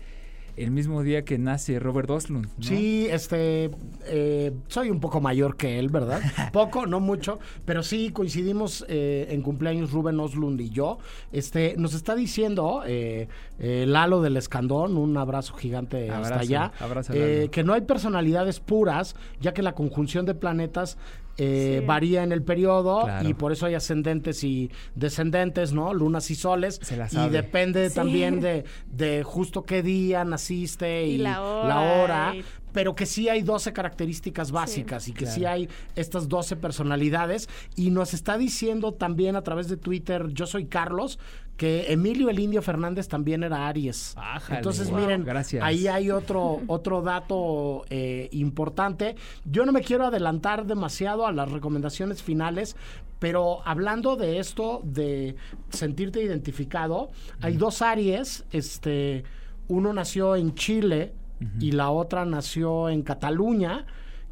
el 0.59 0.71
mismo 0.71 1.03
día 1.03 1.23
que 1.23 1.37
nace 1.37 1.79
Robert 1.79 2.09
Oslund. 2.09 2.47
Sí, 2.59 3.07
este, 3.09 3.71
eh, 4.05 4.51
soy 4.67 4.89
un 4.89 4.99
poco 4.99 5.21
mayor 5.21 5.55
que 5.55 5.79
él, 5.79 5.89
¿verdad? 5.89 6.21
poco, 6.53 6.85
no 6.85 6.99
mucho, 6.99 7.39
pero 7.65 7.81
sí 7.81 8.11
coincidimos 8.11 8.85
eh, 8.89 9.27
en 9.29 9.41
cumpleaños 9.41 9.91
Rubén 9.91 10.19
Oslund 10.19 10.59
y 10.59 10.69
yo. 10.69 10.99
Este, 11.31 11.75
nos 11.77 11.93
está 11.93 12.15
diciendo 12.15 12.83
eh, 12.85 13.27
Lalo 13.59 14.21
del 14.21 14.37
Escandón, 14.37 14.97
un 14.97 15.15
abrazo 15.17 15.53
gigante 15.53 16.09
hasta 16.11 16.39
allá, 16.39 16.71
que 17.09 17.63
no 17.63 17.73
hay 17.73 17.81
personalidades 17.81 18.59
puras, 18.59 19.15
ya 19.39 19.53
que 19.53 19.61
la 19.61 19.73
conjunción 19.73 20.25
de 20.25 20.35
planetas 20.35 20.97
eh, 21.41 21.81
varía 21.85 22.23
en 22.23 22.31
el 22.33 22.43
periodo 22.43 23.07
y 23.21 23.33
por 23.33 23.53
eso 23.53 23.65
hay 23.65 23.73
ascendentes 23.73 24.43
y 24.43 24.69
descendentes, 24.93 25.71
¿no? 25.71 25.93
Lunas 25.93 26.29
y 26.31 26.35
soles. 26.35 26.81
y 27.11 27.29
depende 27.29 27.89
también 27.89 28.41
de, 28.41 28.65
de, 28.91 29.23
justo 29.23 29.63
qué 29.63 29.81
día 29.81 30.25
naciste 30.25 31.05
y, 31.07 31.17
la 31.17 31.41
hora. 31.41 32.33
Pero 32.71 32.95
que 32.95 33.05
sí 33.05 33.29
hay 33.29 33.41
12 33.41 33.73
características 33.73 34.51
básicas 34.51 35.07
y 35.07 35.13
que 35.13 35.25
sí 35.25 35.45
hay 35.45 35.69
estas 35.95 36.29
12 36.29 36.55
personalidades. 36.55 37.49
Y 37.75 37.89
nos 37.89 38.13
está 38.13 38.37
diciendo 38.37 38.93
también 38.93 39.35
a 39.35 39.41
través 39.41 39.67
de 39.69 39.77
Twitter, 39.77 40.27
yo 40.33 40.45
soy 40.45 40.65
Carlos, 40.65 41.19
que 41.59 41.91
Emilio 41.91 42.29
el 42.29 42.39
Indio 42.39 42.61
Fernández 42.61 43.09
también 43.09 43.43
era 43.43 43.67
Aries. 43.67 44.15
Entonces, 44.49 44.91
miren, 44.91 45.25
Gracias. 45.25 45.61
ahí 45.61 45.87
hay 45.87 46.09
otro, 46.11 46.61
otro 46.67 47.01
dato 47.01 47.83
eh, 47.89 48.29
importante. 48.31 49.17
Yo 49.43 49.65
no 49.65 49.73
me 49.73 49.81
quiero 49.81 50.05
adelantar 50.05 50.65
demasiado 50.65 51.27
a 51.27 51.33
las 51.33 51.51
recomendaciones 51.51 52.23
finales, 52.23 52.77
pero 53.19 53.59
hablando 53.65 54.15
de 54.15 54.39
esto, 54.39 54.81
de 54.85 55.35
sentirte 55.69 56.23
identificado, 56.23 57.09
hay 57.41 57.57
dos 57.57 57.81
Aries, 57.81 58.45
este, 58.51 59.25
uno 59.67 59.91
nació 59.91 60.37
en 60.37 60.55
Chile 60.55 61.13
y 61.59 61.71
la 61.71 61.89
otra 61.89 62.25
nació 62.25 62.89
en 62.89 63.03
Cataluña 63.03 63.85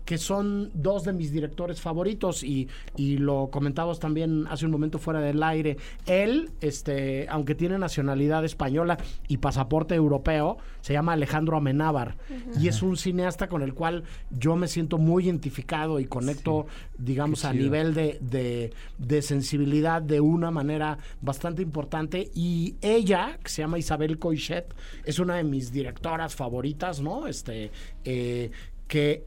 que 0.07 0.17
son 0.17 0.71
dos 0.73 1.03
de 1.03 1.11
mis 1.11 1.33
directores 1.33 1.81
favoritos 1.81 2.41
y, 2.41 2.69
y 2.95 3.17
lo 3.17 3.49
comentábamos 3.51 3.99
también 3.99 4.47
hace 4.49 4.65
un 4.65 4.71
momento 4.71 4.99
fuera 4.99 5.19
del 5.19 5.43
aire. 5.43 5.75
Él, 6.05 6.49
este, 6.61 7.27
aunque 7.27 7.55
tiene 7.55 7.77
nacionalidad 7.77 8.45
española 8.45 8.97
y 9.27 9.39
pasaporte 9.39 9.95
europeo, 9.95 10.59
se 10.79 10.93
llama 10.93 11.11
Alejandro 11.11 11.57
Amenábar 11.57 12.15
y 12.57 12.69
es 12.69 12.81
un 12.81 12.95
cineasta 12.95 13.49
con 13.49 13.61
el 13.61 13.73
cual 13.73 14.05
yo 14.31 14.55
me 14.55 14.69
siento 14.69 14.97
muy 14.97 15.25
identificado 15.25 15.99
y 15.99 16.05
conecto, 16.05 16.67
digamos, 16.97 17.43
a 17.43 17.51
nivel 17.51 17.93
de, 17.93 18.17
de, 18.21 18.71
de 18.97 19.21
sensibilidad 19.21 20.01
de 20.01 20.21
una 20.21 20.51
manera 20.51 20.99
bastante 21.19 21.61
importante. 21.61 22.31
Y 22.33 22.75
ella, 22.79 23.39
que 23.43 23.49
se 23.49 23.61
llama 23.61 23.77
Isabel 23.77 24.19
Coixet, 24.19 24.73
es 25.03 25.19
una 25.19 25.35
de 25.35 25.43
mis 25.43 25.73
directoras 25.73 26.33
favoritas, 26.33 27.01
¿no? 27.01 27.27
Este, 27.27 27.71
eh, 28.05 28.51
que 28.87 29.25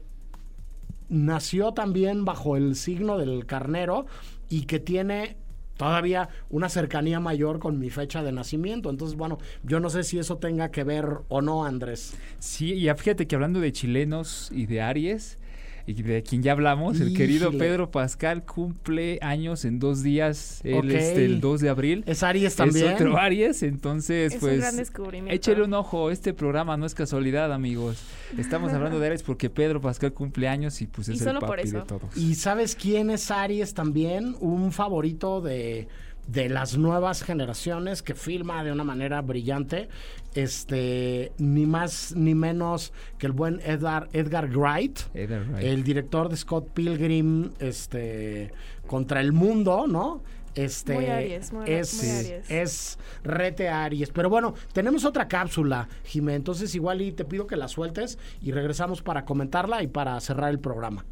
nació 1.11 1.73
también 1.73 2.25
bajo 2.25 2.57
el 2.57 2.75
signo 2.75 3.17
del 3.19 3.45
carnero 3.45 4.07
y 4.49 4.63
que 4.63 4.79
tiene 4.79 5.37
todavía 5.77 6.29
una 6.49 6.69
cercanía 6.69 7.19
mayor 7.19 7.59
con 7.59 7.79
mi 7.79 7.89
fecha 7.89 8.23
de 8.23 8.31
nacimiento. 8.31 8.89
Entonces, 8.89 9.17
bueno, 9.17 9.37
yo 9.63 9.79
no 9.79 9.89
sé 9.89 10.03
si 10.03 10.19
eso 10.19 10.37
tenga 10.37 10.71
que 10.71 10.83
ver 10.83 11.05
o 11.27 11.41
no, 11.41 11.65
Andrés. 11.65 12.15
Sí, 12.39 12.73
y 12.73 12.89
fíjate 12.93 13.27
que 13.27 13.35
hablando 13.35 13.59
de 13.59 13.71
chilenos 13.71 14.49
y 14.53 14.67
de 14.67 14.81
Aries, 14.81 15.37
y 15.85 15.93
de 16.01 16.23
quien 16.23 16.43
ya 16.43 16.51
hablamos, 16.53 16.99
el 16.99 17.13
querido. 17.15 17.51
Pedro 17.51 17.91
Pascal 17.91 18.43
cumple 18.45 19.17
años 19.21 19.65
en 19.65 19.79
dos 19.79 20.03
días. 20.03 20.61
Él 20.63 20.75
Ok. 20.79 20.85
es 20.91 21.15
del 21.15 21.41
2 21.41 21.61
de 21.61 21.69
abril. 21.69 22.03
¿Es 22.07 22.23
Aries 22.23 22.55
también? 22.55 22.87
Es 22.87 22.93
otro 22.95 23.17
Aries, 23.17 23.63
entonces 23.63 24.27
Es 24.33 24.33
un 24.35 24.39
pues 24.41 24.59
gran 24.59 24.75
descubrimiento. 24.77 25.33
échale 25.33 25.63
un 25.63 25.73
ojo, 25.73 26.11
este 26.11 26.33
programa 26.33 26.77
no 26.77 26.85
es 26.85 26.93
casualidad, 26.95 27.51
amigos. 27.53 28.01
Estamos 28.37 28.71
hablando 28.73 28.99
de 28.99 29.07
Aries 29.07 29.23
porque 29.23 29.49
Pedro 29.49 29.81
Pascal 29.81 30.13
cumple 30.13 30.47
años 30.47 30.81
y 30.81 30.87
pues 30.87 31.09
Y 31.09 31.13
es 31.13 31.19
solo 31.19 31.31
el 31.33 31.39
por 31.39 31.49
papi 31.57 31.69
de 31.69 31.77
eso. 31.77 31.85
todos. 31.87 32.15
¿Y 32.17 32.35
sabes 32.35 32.75
quién 32.75 33.09
es 33.09 33.29
Aries 33.31 33.73
también? 33.73 34.35
Un 34.39 34.71
favorito 34.71 35.41
de, 35.41 35.87
de 36.27 36.47
las 36.49 36.77
nuevas 36.77 37.23
generaciones 37.23 38.01
que 38.01 38.15
filma 38.15 38.63
de 38.63 38.71
una 38.71 38.83
manera 38.83 39.21
brillante. 39.21 39.89
Este, 40.33 41.31
ni 41.37 41.65
más 41.65 42.13
ni 42.15 42.33
menos 42.35 42.93
que 43.17 43.25
el 43.27 43.33
buen 43.33 43.59
Edgar, 43.65 44.07
Edgar 44.13 44.49
Wright, 44.49 44.99
Edgar 45.13 45.43
Wright. 45.45 45.63
el 45.65 45.83
director 45.83 46.29
de 46.29 46.37
Scott 46.37 46.69
Pilgrim, 46.73 47.51
este, 47.59 48.51
contra 48.87 49.19
el 49.21 49.33
mundo, 49.33 49.85
¿no? 49.87 50.23
Este, 50.55 50.93
Muy 50.95 51.05
Aries, 51.05 51.53
muy- 51.53 51.69
es, 51.69 51.93
muy 52.01 52.11
Aries. 52.11 52.49
es 52.51 52.99
rete 53.23 53.69
Aries. 53.69 54.09
Pero 54.09 54.29
bueno, 54.29 54.53
tenemos 54.73 55.05
otra 55.05 55.27
cápsula, 55.27 55.87
Jimé. 56.05 56.35
Entonces 56.35 56.75
igual 56.75 57.01
y 57.01 57.11
te 57.11 57.23
pido 57.23 57.45
que 57.47 57.55
la 57.55 57.67
sueltes 57.67 58.17
y 58.41 58.51
regresamos 58.51 59.01
para 59.01 59.23
comentarla 59.25 59.81
y 59.83 59.87
para 59.87 60.19
cerrar 60.19 60.49
el 60.49 60.59
programa. 60.59 61.05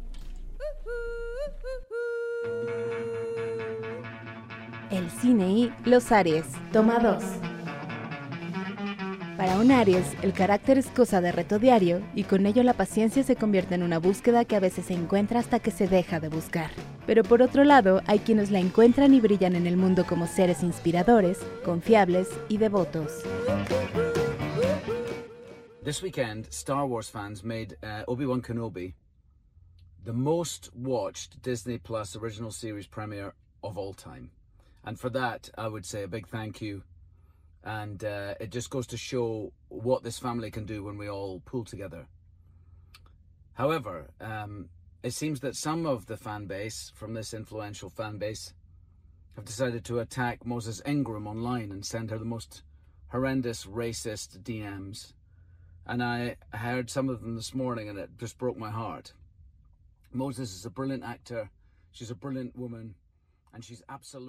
El 4.90 5.08
cine 5.10 5.50
y 5.52 5.72
los 5.84 6.10
Aries. 6.10 6.44
Toma 6.72 6.98
2. 6.98 7.22
Para 9.36 9.58
un 9.58 9.70
Aries, 9.70 10.04
el 10.22 10.32
carácter 10.32 10.78
es 10.78 10.88
cosa 10.88 11.20
de 11.20 11.30
reto 11.30 11.58
diario 11.60 12.02
y 12.14 12.24
con 12.24 12.44
ello 12.44 12.62
la 12.62 12.74
paciencia 12.74 13.22
se 13.22 13.36
convierte 13.36 13.76
en 13.76 13.84
una 13.84 13.98
búsqueda 13.98 14.44
que 14.44 14.56
a 14.56 14.60
veces 14.60 14.86
se 14.86 14.94
encuentra 14.94 15.38
hasta 15.38 15.60
que 15.60 15.70
se 15.70 15.86
deja 15.86 16.18
de 16.18 16.28
buscar. 16.28 16.70
Pero 17.06 17.22
por 17.22 17.40
otro 17.40 17.62
lado, 17.62 18.02
hay 18.06 18.18
quienes 18.18 18.50
la 18.50 18.58
encuentran 18.58 19.14
y 19.14 19.20
brillan 19.20 19.54
en 19.54 19.66
el 19.66 19.76
mundo 19.76 20.04
como 20.04 20.26
seres 20.26 20.62
inspiradores, 20.64 21.38
confiables 21.64 22.28
y 22.48 22.58
devotos. 22.58 23.22
This 25.84 26.02
weekend, 26.02 26.48
Star 26.50 26.84
Wars 26.84 27.08
fans 27.08 27.42
uh, 27.44 28.04
Obi 28.08 28.26
Wan 28.26 28.42
Kenobi 28.42 28.94
the 30.04 30.12
most 30.12 30.70
watched 30.74 31.42
Disney 31.42 31.78
Plus 31.78 32.16
original 32.16 32.50
series 32.50 32.86
premiere 32.86 33.34
of 33.62 33.78
all. 33.78 33.94
And 34.84 34.98
for 34.98 35.10
that, 35.10 35.50
I 35.56 35.68
would 35.68 35.84
say 35.84 36.02
a 36.02 36.08
big 36.08 36.28
thank 36.28 36.60
you. 36.60 36.82
And 37.62 38.02
uh, 38.02 38.34
it 38.40 38.50
just 38.50 38.70
goes 38.70 38.86
to 38.88 38.96
show 38.96 39.52
what 39.68 40.02
this 40.02 40.18
family 40.18 40.50
can 40.50 40.64
do 40.64 40.82
when 40.82 40.96
we 40.96 41.08
all 41.08 41.42
pull 41.44 41.64
together. 41.64 42.06
However, 43.52 44.10
um, 44.20 44.70
it 45.02 45.12
seems 45.12 45.40
that 45.40 45.56
some 45.56 45.86
of 45.86 46.06
the 46.06 46.16
fan 46.16 46.46
base 46.46 46.92
from 46.94 47.14
this 47.14 47.34
influential 47.34 47.90
fan 47.90 48.16
base 48.16 48.54
have 49.36 49.44
decided 49.44 49.84
to 49.84 49.98
attack 50.00 50.46
Moses 50.46 50.82
Ingram 50.86 51.26
online 51.26 51.70
and 51.70 51.84
send 51.84 52.10
her 52.10 52.18
the 52.18 52.24
most 52.24 52.62
horrendous 53.08 53.66
racist 53.66 54.42
DMs. 54.42 55.12
And 55.86 56.02
I 56.02 56.36
heard 56.52 56.90
some 56.90 57.08
of 57.08 57.20
them 57.20 57.36
this 57.36 57.54
morning 57.54 57.88
and 57.88 57.98
it 57.98 58.10
just 58.18 58.38
broke 58.38 58.56
my 58.56 58.70
heart. 58.70 59.12
Moses 60.12 60.54
is 60.54 60.66
a 60.66 60.70
brilliant 60.70 61.04
actor, 61.04 61.50
she's 61.92 62.10
a 62.10 62.14
brilliant 62.14 62.56
woman. 62.56 62.94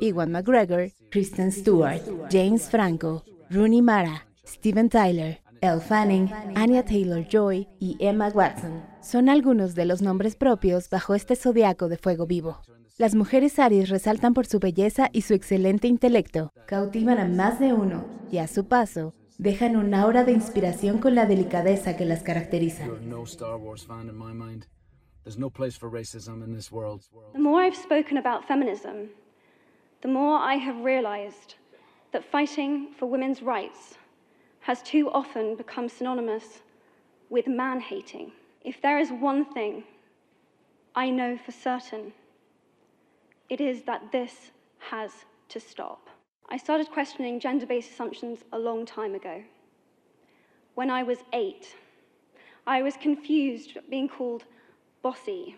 Iwan 0.02 0.32
McGregor, 0.32 0.92
Kristen 1.10 1.52
Stewart, 1.52 2.02
James 2.30 2.70
Franco, 2.70 3.24
Rooney 3.50 3.82
Mara, 3.82 4.26
Steven 4.46 4.90
Tyler, 4.90 5.40
Elle 5.62 5.80
Fanning, 5.80 6.32
Anya 6.56 6.84
Taylor-Joy 6.84 7.68
y 7.80 7.98
Emma 8.00 8.30
Watson 8.30 8.82
son 9.02 9.30
algunos 9.30 9.74
de 9.74 9.86
los 9.86 10.02
nombres 10.02 10.36
propios 10.36 10.90
bajo 10.90 11.16
este 11.16 11.36
zodiaco 11.36 11.90
de 11.90 11.98
fuego 11.98 12.28
vivo. 12.28 12.62
Las 12.98 13.16
mujeres 13.16 13.58
Aries 13.58 13.90
resaltan 13.90 14.34
por 14.34 14.46
su 14.46 14.60
belleza 14.60 15.10
y 15.12 15.22
su 15.22 15.34
excelente 15.34 15.88
intelecto, 15.88 16.52
cautivan 16.68 17.18
a 17.18 17.28
más 17.28 17.60
de 17.60 17.74
uno 17.74 18.06
y 18.32 18.38
a 18.38 18.48
su 18.48 18.68
paso 18.68 19.16
dejan 19.40 19.76
un 19.76 19.94
aura 19.96 20.24
de 20.24 20.34
inspiración 20.34 21.00
con 21.00 21.16
la 21.16 21.26
delicadeza 21.26 21.98
que 21.98 22.06
las 22.06 22.22
caracteriza. 22.22 22.86
There's 25.24 25.38
no 25.38 25.50
place 25.50 25.76
for 25.78 25.90
racism 25.90 26.44
in 26.44 26.54
this 26.54 26.72
world's 26.72 27.12
world. 27.12 27.34
The 27.34 27.40
more 27.40 27.62
I've 27.62 27.76
spoken 27.76 28.18
about 28.18 28.48
feminism, 28.48 29.10
the 30.02 30.08
more 30.08 30.38
I 30.38 30.56
have 30.56 30.84
realized 30.84 31.56
that 32.12 32.26
fighting 32.26 32.94
for 32.98 33.06
women's 33.06 33.42
rights 33.42 33.98
has 34.62 34.82
too 34.82 35.10
often 35.12 35.56
become 35.56 35.88
synonymous 35.88 36.62
with 37.30 37.48
man 37.48 37.80
hating. 37.80 38.32
If 38.64 38.82
there 38.82 39.00
is 39.00 39.12
one 39.12 39.46
thing 39.54 39.84
I 40.96 41.10
know 41.10 41.38
for 41.38 41.52
certain, 41.52 42.14
it 43.50 43.62
is 43.62 43.84
that 43.84 44.12
this 44.12 44.52
has 44.80 45.12
to 45.50 45.60
stop. 45.60 46.10
I 46.50 46.58
started 46.58 46.92
questioning 46.92 47.40
gender 47.40 47.66
based 47.66 47.92
assumptions 47.92 48.40
a 48.52 48.60
long 48.60 48.86
time 48.86 49.16
ago. 49.16 49.44
When 50.76 50.90
I 50.90 51.04
was 51.04 51.20
eight, 51.34 51.76
I 52.66 52.82
was 52.82 52.96
confused 52.98 53.78
being 53.90 54.10
called 54.10 54.46
bossy 55.02 55.56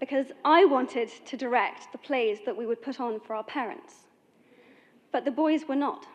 because 0.00 0.26
I 0.44 0.64
wanted 0.64 1.10
to 1.26 1.36
direct 1.36 1.92
the 1.92 1.98
plays 1.98 2.40
that 2.44 2.56
we 2.56 2.66
would 2.66 2.82
put 2.82 2.98
on 2.98 3.20
for 3.20 3.36
our 3.36 3.44
parents. 3.44 4.06
But 5.12 5.24
the 5.24 5.30
boys 5.30 5.68
were 5.68 5.76
not. 5.76 6.06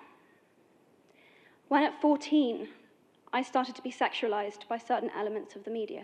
When 1.70 1.84
at 1.84 2.02
14, 2.02 2.68
I 3.32 3.42
started 3.42 3.76
to 3.76 3.82
be 3.82 3.92
sexualized 3.92 4.68
by 4.68 4.78
certain 4.78 5.10
elements 5.16 5.56
of 5.56 5.64
the 5.64 5.72
media. 5.72 6.04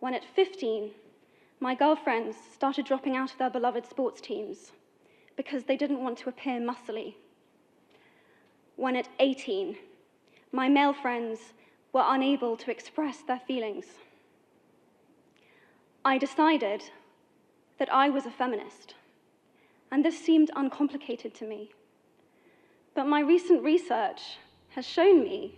When 0.00 0.14
at 0.14 0.24
15, 0.34 0.92
my 1.60 1.74
girlfriends 1.74 2.36
started 2.54 2.86
dropping 2.86 3.16
out 3.16 3.32
of 3.32 3.38
their 3.38 3.50
beloved 3.50 3.86
sports 3.86 4.20
teams 4.20 4.72
because 5.36 5.64
they 5.64 5.76
didn't 5.76 6.02
want 6.02 6.18
to 6.18 6.28
appear 6.28 6.60
muscly. 6.60 7.14
When 8.76 8.96
at 8.96 9.08
18, 9.18 9.76
my 10.52 10.68
male 10.68 10.92
friends 10.92 11.52
were 11.92 12.04
unable 12.04 12.56
to 12.56 12.70
express 12.70 13.18
their 13.22 13.40
feelings. 13.40 13.86
I 16.06 16.18
decided 16.18 16.82
that 17.78 17.88
I 17.90 18.10
was 18.10 18.26
a 18.26 18.30
feminist, 18.30 18.94
and 19.90 20.04
this 20.04 20.18
seemed 20.18 20.50
uncomplicated 20.54 21.34
to 21.36 21.46
me. 21.46 21.70
But 22.94 23.06
my 23.06 23.20
recent 23.20 23.62
research 23.62 24.20
has 24.74 24.84
shown 24.84 25.24
me 25.24 25.54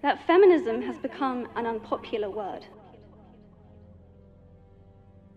that 0.00 0.26
feminism 0.26 0.80
has 0.80 0.96
become 0.96 1.46
an 1.56 1.66
unpopular 1.66 2.30
word. 2.30 2.64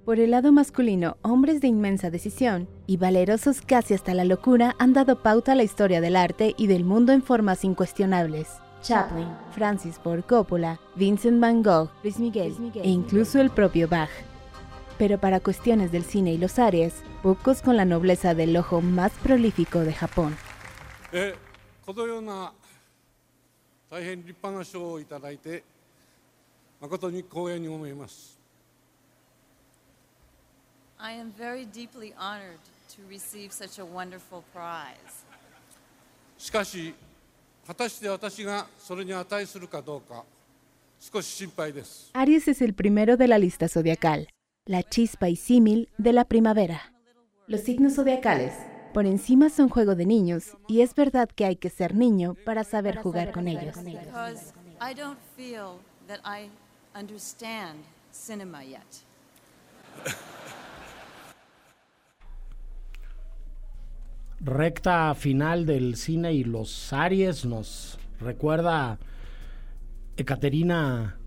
Por 0.05 0.19
el 0.21 0.32
lado 0.32 0.53
masculino, 0.53 1.17
hombres 1.21 1.59
de 1.59 1.67
inmensa 1.67 2.09
decisión 2.09 2.69
y 2.88 2.95
valerosos 2.95 3.61
casi 3.61 3.93
hasta 3.93 4.13
la 4.13 4.24
locura 4.24 4.74
han 4.80 4.93
dado 4.93 5.21
pauta 5.21 5.51
a 5.51 5.55
la 5.55 5.63
historia 5.63 5.99
del 5.99 6.15
arte 6.15 6.53
y 6.57 6.67
del 6.67 6.86
mundo 6.86 7.11
en 7.11 7.24
formas 7.24 7.65
incuestionables. 7.65 8.47
Chaplin, 8.84 9.34
Francis 9.51 9.97
Ford 9.97 10.25
Coppola, 10.25 10.77
Vincent 10.95 11.39
Van 11.39 11.63
Gogh, 11.63 11.89
Luis 12.03 12.19
Miguel, 12.19 12.53
e 12.75 12.89
incluso 12.89 13.39
el 13.39 13.49
propio 13.49 13.88
Bach. 13.88 14.09
Pero 14.97 15.17
para 15.17 15.39
cuestiones 15.39 15.91
del 15.91 16.03
cine 16.03 16.34
y 16.34 16.38
los 16.38 16.59
aries, 16.59 16.93
pocos 17.23 17.61
con 17.61 17.77
la 17.77 17.86
nobleza 17.86 18.36
del 18.36 18.55
ojo 18.57 18.81
más 18.81 19.13
prolífico 19.23 19.79
de 19.79 19.93
Japón. 19.93 20.38
Eh, 21.13 21.34
I 30.99 31.11
am 31.11 31.31
very 31.38 31.65
deeply 31.65 32.13
honored 32.17 32.59
to 32.95 33.01
receive 33.09 33.51
such 33.51 33.79
a 33.79 33.86
wonderful 33.86 34.43
prize. 34.53 35.23
Aries 42.14 42.47
es 42.49 42.61
el 42.61 42.74
primero 42.74 43.16
de 43.16 43.28
la 43.28 43.38
lista 43.38 43.70
zodiacal, 43.70 44.28
la 44.66 44.84
chispa 44.84 45.30
y 45.30 45.38
símil 45.38 45.89
de 45.97 46.11
la 46.11 46.26
primavera. 46.26 46.93
Los 47.47 47.61
signos 47.61 47.95
zodiacales, 47.95 48.53
por 48.93 49.05
encima 49.05 49.49
son 49.49 49.70
juego 49.70 49.95
de 49.95 50.05
niños, 50.05 50.57
y 50.68 50.82
es 50.82 50.93
verdad 50.93 51.30
que 51.30 51.45
hay 51.45 51.55
que 51.55 51.70
ser 51.70 51.95
niño 51.95 52.36
para 52.45 52.66
saber 52.66 52.97
jugar 52.97 53.32
con 53.32 53.47
ellos. 53.47 53.76
Because 53.84 54.53
I 54.82 54.93
don't 54.93 55.20
feel 55.38 55.80
that 56.07 56.20
I 56.26 56.49
understand 56.93 57.80
cinema 58.11 58.64
yet. 58.64 58.82
Recta 64.43 65.15
final 65.15 65.65
del 65.65 65.95
cine 65.95 66.33
y 66.33 66.43
los 66.43 66.91
Aries 66.91 67.45
nos 67.45 67.97
recuerda 68.19 68.99
Ecaterina 70.17 71.17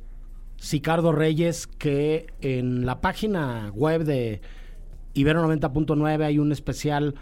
Sicardo 0.56 1.12
Reyes 1.12 1.66
que 1.66 2.26
en 2.40 2.84
la 2.84 3.00
página 3.00 3.70
web 3.74 4.04
de 4.04 4.40
Ibero 5.14 5.46
90.9 5.46 6.24
hay 6.24 6.38
un 6.38 6.52
especial 6.52 7.14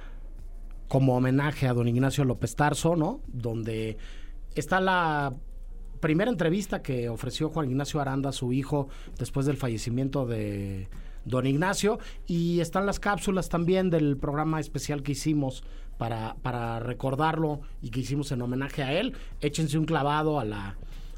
como 0.88 1.16
homenaje 1.16 1.68
a 1.68 1.74
don 1.74 1.88
Ignacio 1.88 2.24
López 2.24 2.56
Tarso, 2.56 2.96
¿no? 2.96 3.20
Donde 3.28 3.96
está 4.54 4.80
la 4.80 5.32
primera 6.00 6.30
entrevista 6.30 6.82
que 6.82 7.08
ofreció 7.08 7.48
Juan 7.50 7.70
Ignacio 7.70 8.00
Aranda 8.00 8.30
a 8.30 8.32
su 8.32 8.52
hijo 8.52 8.88
después 9.18 9.46
del 9.46 9.56
fallecimiento 9.56 10.26
de 10.26 10.88
don 11.24 11.46
Ignacio 11.46 11.98
y 12.26 12.60
están 12.60 12.84
las 12.84 13.00
cápsulas 13.00 13.48
también 13.48 13.90
del 13.90 14.16
programa 14.16 14.60
especial 14.60 15.02
que 15.02 15.12
hicimos 15.12 15.64
para, 16.42 16.80
recordarlo 16.80 17.60
y 17.82 17.90
que 17.90 18.00
hicimos 18.00 18.30
en 18.32 18.42
homenaje 18.42 18.82
a 18.82 18.92
él. 18.92 19.14
Échense 19.40 19.78
un 19.78 19.84
clavado 19.84 20.38
a 20.40 20.44
la, 20.44 20.76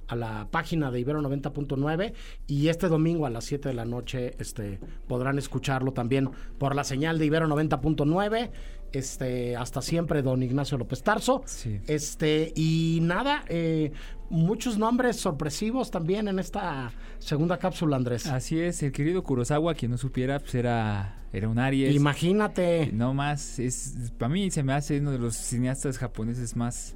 a 0.09 0.16
la 0.16 0.49
página 0.51 0.91
de 0.91 1.01
Ibero 1.01 1.20
90.9 1.20 2.12
y 2.47 2.68
este 2.68 2.89
domingo 2.89 3.26
a 3.26 3.30
las 3.30 3.45
7 3.45 3.68
de 3.68 3.74
la 3.74 3.84
noche 3.84 4.34
este, 4.39 4.78
podrán 5.09 5.39
escucharlo 5.39 5.93
también 5.93 6.30
por 6.59 6.74
la 6.74 6.84
señal 6.84 7.18
de 7.18 7.26
Ibero 7.26 7.47
90.9. 7.49 8.51
Este, 8.97 9.57
hasta 9.57 9.83
siempre, 9.83 10.23
don 10.23 10.43
Ignacio 10.43 10.79
López 10.79 11.03
Tarso. 11.03 11.43
Este, 11.87 12.53
y 12.57 12.99
nada, 13.03 13.45
eh, 13.49 13.93
muchos 14.31 14.79
nombres 14.79 15.17
sorpresivos 15.17 15.91
también 15.91 16.29
en 16.29 16.39
esta 16.39 16.93
segunda 17.19 17.59
cápsula, 17.59 17.97
Andrés. 17.97 18.27
Así 18.27 18.59
es, 18.61 18.83
el 18.83 18.93
querido 18.93 19.23
Kurosawa, 19.23 19.75
quien 19.75 19.91
no 19.93 19.99
supiera, 19.99 20.39
pues 20.41 20.55
era, 20.55 21.23
era 21.33 21.49
un 21.49 21.59
Aries. 21.59 21.95
Imagínate. 21.95 22.91
No 22.93 23.15
más, 23.15 23.59
es, 23.59 24.13
para 24.19 24.29
mí 24.31 24.51
se 24.51 24.63
me 24.63 24.73
hace 24.73 24.99
uno 25.01 25.11
de 25.13 25.19
los 25.19 25.37
cineastas 25.37 25.99
japoneses 25.99 26.57
más 26.57 26.95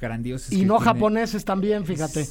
grandiosos. 0.00 0.52
Y 0.52 0.60
que 0.60 0.66
no 0.66 0.78
tiene. 0.78 0.92
japoneses 0.92 1.44
también, 1.44 1.86
fíjate. 1.86 2.26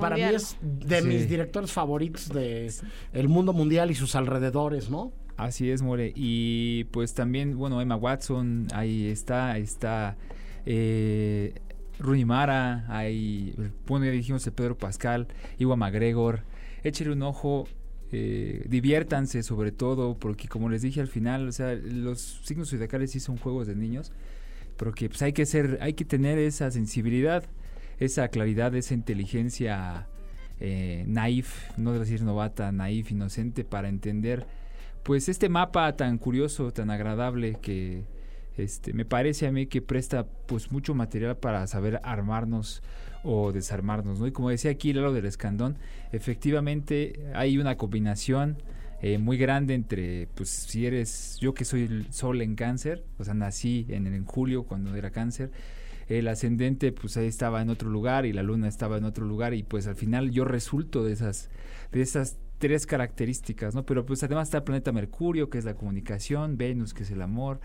Para 0.00 0.16
mí 0.16 0.22
es 0.22 0.56
de 0.60 1.00
Sí. 1.00 1.06
mis 1.08 1.28
directores 1.28 1.72
favoritos 1.72 2.28
de 2.28 2.70
el 3.12 3.28
mundo 3.28 3.52
mundial 3.54 3.90
y 3.90 3.94
sus 3.94 4.14
alrededores, 4.14 4.90
¿no? 4.90 5.12
Así 5.40 5.70
es, 5.70 5.80
More. 5.80 6.12
Y 6.14 6.84
pues 6.90 7.14
también, 7.14 7.56
bueno, 7.56 7.80
Emma 7.80 7.96
Watson, 7.96 8.68
ahí 8.74 9.06
está, 9.06 9.56
está 9.56 10.18
eh, 10.66 11.54
Rooney 11.98 12.26
Mara, 12.26 12.84
ahí, 12.88 13.54
bueno, 13.86 14.04
ya 14.04 14.10
dijimos 14.10 14.46
el 14.46 14.52
Pedro 14.52 14.76
Pascal, 14.76 15.28
Iwa 15.58 15.76
McGregor. 15.76 16.42
Échale 16.84 17.12
un 17.12 17.22
ojo, 17.22 17.66
eh, 18.12 18.66
diviértanse 18.68 19.42
sobre 19.42 19.72
todo, 19.72 20.18
porque 20.18 20.46
como 20.46 20.68
les 20.68 20.82
dije 20.82 21.00
al 21.00 21.08
final, 21.08 21.48
o 21.48 21.52
sea, 21.52 21.74
los 21.74 22.42
signos 22.44 22.68
zodiacales 22.68 23.10
sí 23.12 23.18
son 23.18 23.38
juegos 23.38 23.66
de 23.66 23.76
niños, 23.76 24.12
pero 24.76 24.92
que 24.92 25.08
pues 25.08 25.22
hay 25.22 25.32
que 25.32 25.46
ser, 25.46 25.78
hay 25.80 25.94
que 25.94 26.04
tener 26.04 26.38
esa 26.38 26.70
sensibilidad, 26.70 27.44
esa 27.98 28.28
claridad, 28.28 28.74
esa 28.74 28.92
inteligencia 28.92 30.06
eh, 30.60 31.04
naif, 31.06 31.70
no 31.78 31.92
decir 31.92 32.20
novata, 32.24 32.72
naif, 32.72 33.10
inocente, 33.10 33.64
para 33.64 33.88
entender 33.88 34.46
pues 35.02 35.28
este 35.28 35.48
mapa 35.48 35.96
tan 35.96 36.18
curioso, 36.18 36.72
tan 36.72 36.90
agradable 36.90 37.56
que 37.60 38.04
este 38.56 38.92
me 38.92 39.04
parece 39.04 39.46
a 39.46 39.52
mí 39.52 39.66
que 39.66 39.80
presta 39.80 40.26
pues 40.46 40.70
mucho 40.70 40.94
material 40.94 41.36
para 41.36 41.66
saber 41.66 42.00
armarnos 42.02 42.82
o 43.22 43.52
desarmarnos, 43.52 44.20
¿no? 44.20 44.26
Y 44.26 44.32
como 44.32 44.50
decía 44.50 44.70
aquí 44.70 44.92
Lalo 44.92 45.12
del 45.12 45.26
Escandón, 45.26 45.78
efectivamente 46.12 47.30
hay 47.34 47.58
una 47.58 47.76
combinación 47.76 48.58
eh, 49.02 49.18
muy 49.18 49.38
grande 49.38 49.74
entre, 49.74 50.28
pues 50.34 50.50
si 50.50 50.86
eres, 50.86 51.38
yo 51.40 51.54
que 51.54 51.64
soy 51.64 51.82
el 51.84 52.12
sol 52.12 52.42
en 52.42 52.54
cáncer, 52.54 53.04
o 53.18 53.24
sea, 53.24 53.34
nací 53.34 53.86
en, 53.88 54.06
en 54.06 54.24
julio 54.26 54.64
cuando 54.64 54.94
era 54.94 55.10
cáncer, 55.10 55.50
el 56.08 56.28
ascendente 56.28 56.92
pues 56.92 57.16
ahí 57.16 57.26
estaba 57.26 57.62
en 57.62 57.70
otro 57.70 57.88
lugar 57.88 58.26
y 58.26 58.32
la 58.32 58.42
luna 58.42 58.68
estaba 58.68 58.98
en 58.98 59.04
otro 59.04 59.24
lugar 59.24 59.54
y 59.54 59.62
pues 59.62 59.86
al 59.86 59.94
final 59.94 60.30
yo 60.32 60.44
resulto 60.44 61.04
de 61.04 61.12
esas, 61.12 61.48
de 61.92 62.02
esas 62.02 62.38
tres 62.60 62.86
características, 62.86 63.74
¿no? 63.74 63.84
Pero 63.84 64.04
pues 64.06 64.22
además 64.22 64.48
está 64.48 64.58
el 64.58 64.64
planeta 64.64 64.92
Mercurio, 64.92 65.48
que 65.48 65.58
es 65.58 65.64
la 65.64 65.74
comunicación, 65.74 66.58
Venus, 66.58 66.92
que 66.92 67.02
es 67.02 67.10
el 67.10 67.22
amor, 67.22 67.58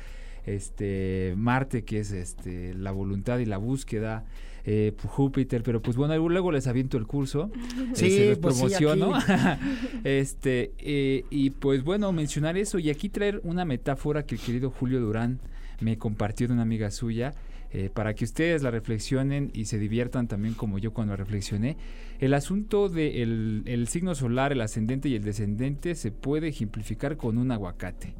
este 0.46 1.34
Marte, 1.38 1.84
que 1.84 2.00
es 2.00 2.12
este 2.12 2.74
la 2.74 2.92
voluntad 2.92 3.40
y 3.40 3.46
la 3.46 3.58
búsqueda, 3.58 4.24
eh, 4.64 4.94
Júpiter, 5.04 5.64
pero 5.64 5.82
pues 5.82 5.98
bueno, 5.98 6.18
luego 6.30 6.52
les 6.52 6.66
aviento 6.68 6.98
el 6.98 7.06
curso, 7.06 7.52
eh, 7.92 7.94
se 7.94 8.30
los 8.30 8.40
pues 8.40 8.56
promociono. 8.56 9.12
este, 10.06 10.72
eh, 10.80 11.26
y 11.30 11.50
pues 11.50 11.84
bueno, 11.84 12.14
mencionar 12.14 12.56
eso 12.56 12.80
y 12.80 12.90
aquí 12.90 13.10
traer 13.10 13.42
una 13.44 13.66
metáfora 13.66 14.26
que 14.26 14.36
el 14.36 14.42
querido 14.42 14.72
Julio 14.72 15.02
Durán 15.02 15.42
me 15.82 15.98
compartió 15.98 16.48
de 16.48 16.54
una 16.54 16.64
amiga 16.64 16.90
suya, 16.90 17.34
eh, 17.78 17.90
para 17.94 18.14
que 18.14 18.24
ustedes 18.24 18.64
la 18.64 18.72
reflexionen 18.72 19.52
y 19.54 19.66
se 19.66 19.78
diviertan 19.78 20.30
también 20.30 20.54
como 20.54 20.78
yo 20.78 20.94
cuando 20.94 21.12
la 21.12 21.18
reflexioné. 21.18 21.76
El 22.20 22.34
asunto 22.34 22.88
del 22.88 23.64
el 23.66 23.90
signo 23.90 24.16
solar, 24.16 24.54
el 24.54 24.62
ascendente 24.62 25.10
y 25.10 25.16
el 25.16 25.26
descendente 25.26 25.94
se 25.96 26.10
puede 26.10 26.48
ejemplificar 26.48 27.18
con 27.18 27.38
un 27.38 27.52
aguacate. 27.52 28.14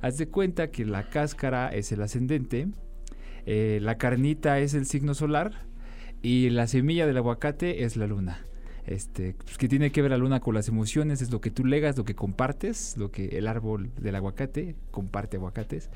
Haz 0.00 0.18
de 0.18 0.26
cuenta 0.26 0.72
que 0.72 0.84
la 0.84 1.10
cáscara 1.10 1.68
es 1.68 1.92
el 1.92 2.02
ascendente, 2.02 2.66
eh, 3.46 3.78
la 3.80 3.98
carnita 3.98 4.58
es 4.58 4.74
el 4.74 4.84
signo 4.84 5.14
solar 5.14 5.52
y 6.20 6.50
la 6.50 6.66
semilla 6.66 7.06
del 7.06 7.18
aguacate 7.18 7.84
es 7.84 7.96
la 7.96 8.08
luna. 8.08 8.46
Este, 8.84 9.36
pues, 9.44 9.58
que 9.58 9.68
tiene 9.68 9.92
que 9.92 10.02
ver 10.02 10.10
la 10.10 10.18
luna 10.18 10.40
con 10.40 10.56
las 10.56 10.66
emociones, 10.66 11.22
es 11.22 11.30
lo 11.30 11.40
que 11.40 11.52
tú 11.52 11.64
legas, 11.64 11.96
lo 11.96 12.04
que 12.04 12.16
compartes, 12.16 12.96
lo 12.96 13.12
que 13.12 13.38
el 13.38 13.46
árbol 13.46 13.92
del 14.00 14.16
aguacate 14.16 14.74
comparte 14.90 15.36
aguacates. 15.36 15.88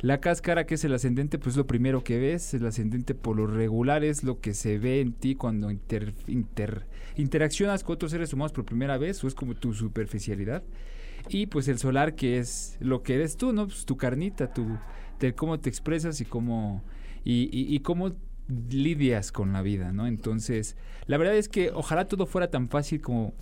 La 0.00 0.18
cáscara, 0.20 0.64
que 0.64 0.74
es 0.76 0.84
el 0.84 0.94
ascendente, 0.94 1.38
pues 1.38 1.56
lo 1.56 1.66
primero 1.66 2.02
que 2.02 2.18
ves, 2.18 2.54
el 2.54 2.66
ascendente 2.66 3.14
por 3.14 3.36
lo 3.36 3.46
regular 3.46 4.02
es 4.02 4.24
lo 4.24 4.40
que 4.40 4.54
se 4.54 4.78
ve 4.78 5.00
en 5.00 5.12
ti 5.12 5.34
cuando 5.34 5.70
inter- 5.70 6.14
inter- 6.26 6.86
interaccionas 7.16 7.84
con 7.84 7.94
otros 7.94 8.10
seres 8.12 8.32
humanos 8.32 8.52
por 8.52 8.64
primera 8.64 8.96
vez, 8.96 9.22
o 9.22 9.28
es 9.28 9.34
como 9.34 9.54
tu 9.54 9.74
superficialidad. 9.74 10.62
Y 11.28 11.46
pues 11.46 11.68
el 11.68 11.78
solar, 11.78 12.14
que 12.14 12.38
es 12.38 12.78
lo 12.80 13.02
que 13.02 13.14
eres 13.16 13.36
tú, 13.36 13.52
¿no? 13.52 13.66
Pues 13.66 13.84
tu 13.84 13.98
carnita, 13.98 14.52
tu, 14.54 14.66
de 15.18 15.34
cómo 15.34 15.60
te 15.60 15.68
expresas 15.68 16.20
y 16.22 16.24
cómo, 16.24 16.82
y, 17.22 17.78
cómo 17.80 18.12
lidias 18.70 19.32
con 19.32 19.52
la 19.52 19.60
vida, 19.60 19.92
¿no? 19.92 20.06
Entonces, 20.06 20.76
la 21.06 21.18
verdad 21.18 21.36
es 21.36 21.48
que 21.48 21.70
ojalá 21.72 22.06
todo 22.08 22.24
fuera 22.24 22.50
tan 22.50 22.68
fácil 22.70 23.02
como 23.02 23.34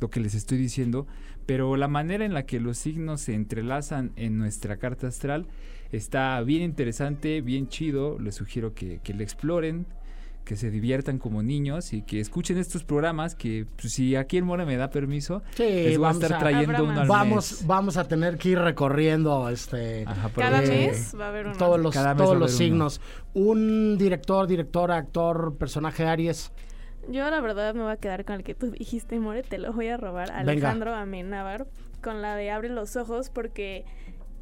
lo 0.00 0.08
que 0.10 0.20
les 0.20 0.34
estoy 0.34 0.58
diciendo, 0.58 1.06
pero 1.46 1.76
la 1.76 1.88
manera 1.88 2.24
en 2.24 2.34
la 2.34 2.46
que 2.46 2.60
los 2.60 2.78
signos 2.78 3.20
se 3.22 3.34
entrelazan 3.34 4.12
en 4.16 4.38
nuestra 4.38 4.76
carta 4.78 5.06
astral 5.08 5.46
está 5.92 6.40
bien 6.42 6.62
interesante, 6.62 7.40
bien 7.40 7.68
chido, 7.68 8.18
les 8.18 8.34
sugiero 8.36 8.74
que, 8.74 9.00
que 9.02 9.12
le 9.14 9.24
exploren, 9.24 9.86
que 10.44 10.56
se 10.56 10.70
diviertan 10.70 11.18
como 11.18 11.42
niños 11.42 11.92
y 11.92 12.02
que 12.02 12.18
escuchen 12.18 12.56
estos 12.58 12.82
programas 12.82 13.34
que 13.34 13.66
pues, 13.76 13.92
si 13.92 14.16
aquí 14.16 14.36
el 14.38 14.44
Mora 14.44 14.64
me 14.64 14.76
da 14.76 14.90
permiso, 14.90 15.42
Sí, 15.54 15.62
les 15.64 15.98
voy 15.98 16.06
a 16.06 16.08
vamos 16.08 16.22
estar 16.22 16.38
trayendo 16.40 16.84
uno 16.84 17.00
al 17.02 17.08
vamos, 17.08 17.52
mes. 17.52 17.66
vamos 17.66 17.96
a 17.98 18.08
tener 18.08 18.38
que 18.38 18.50
ir 18.50 18.58
recorriendo 18.58 19.48
este 19.48 20.06
Cada 20.34 20.64
eh, 20.64 20.86
mes 20.88 21.14
va 21.18 21.26
a 21.26 21.28
haber 21.28 21.46
uno. 21.48 21.56
todos 21.56 21.78
los, 21.78 21.94
todos 21.94 22.04
a 22.04 22.14
los 22.14 22.34
uno. 22.34 22.48
signos. 22.48 23.00
Un 23.34 23.96
director, 23.98 24.46
directora, 24.46 24.96
actor, 24.96 25.56
personaje 25.58 26.04
Aries. 26.04 26.50
Yo 27.10 27.28
la 27.28 27.40
verdad 27.40 27.74
me 27.74 27.82
voy 27.82 27.90
a 27.90 27.96
quedar 27.96 28.24
con 28.24 28.36
el 28.36 28.44
que 28.44 28.54
tú 28.54 28.70
dijiste, 28.70 29.18
More, 29.18 29.42
te 29.42 29.58
lo 29.58 29.72
voy 29.72 29.88
a 29.88 29.96
robar. 29.96 30.28
Venga. 30.28 30.52
Alejandro 30.52 30.94
Amenábar, 30.94 31.66
con 32.02 32.22
la 32.22 32.36
de 32.36 32.50
Abre 32.52 32.68
los 32.68 32.94
ojos, 32.94 33.30
porque 33.30 33.84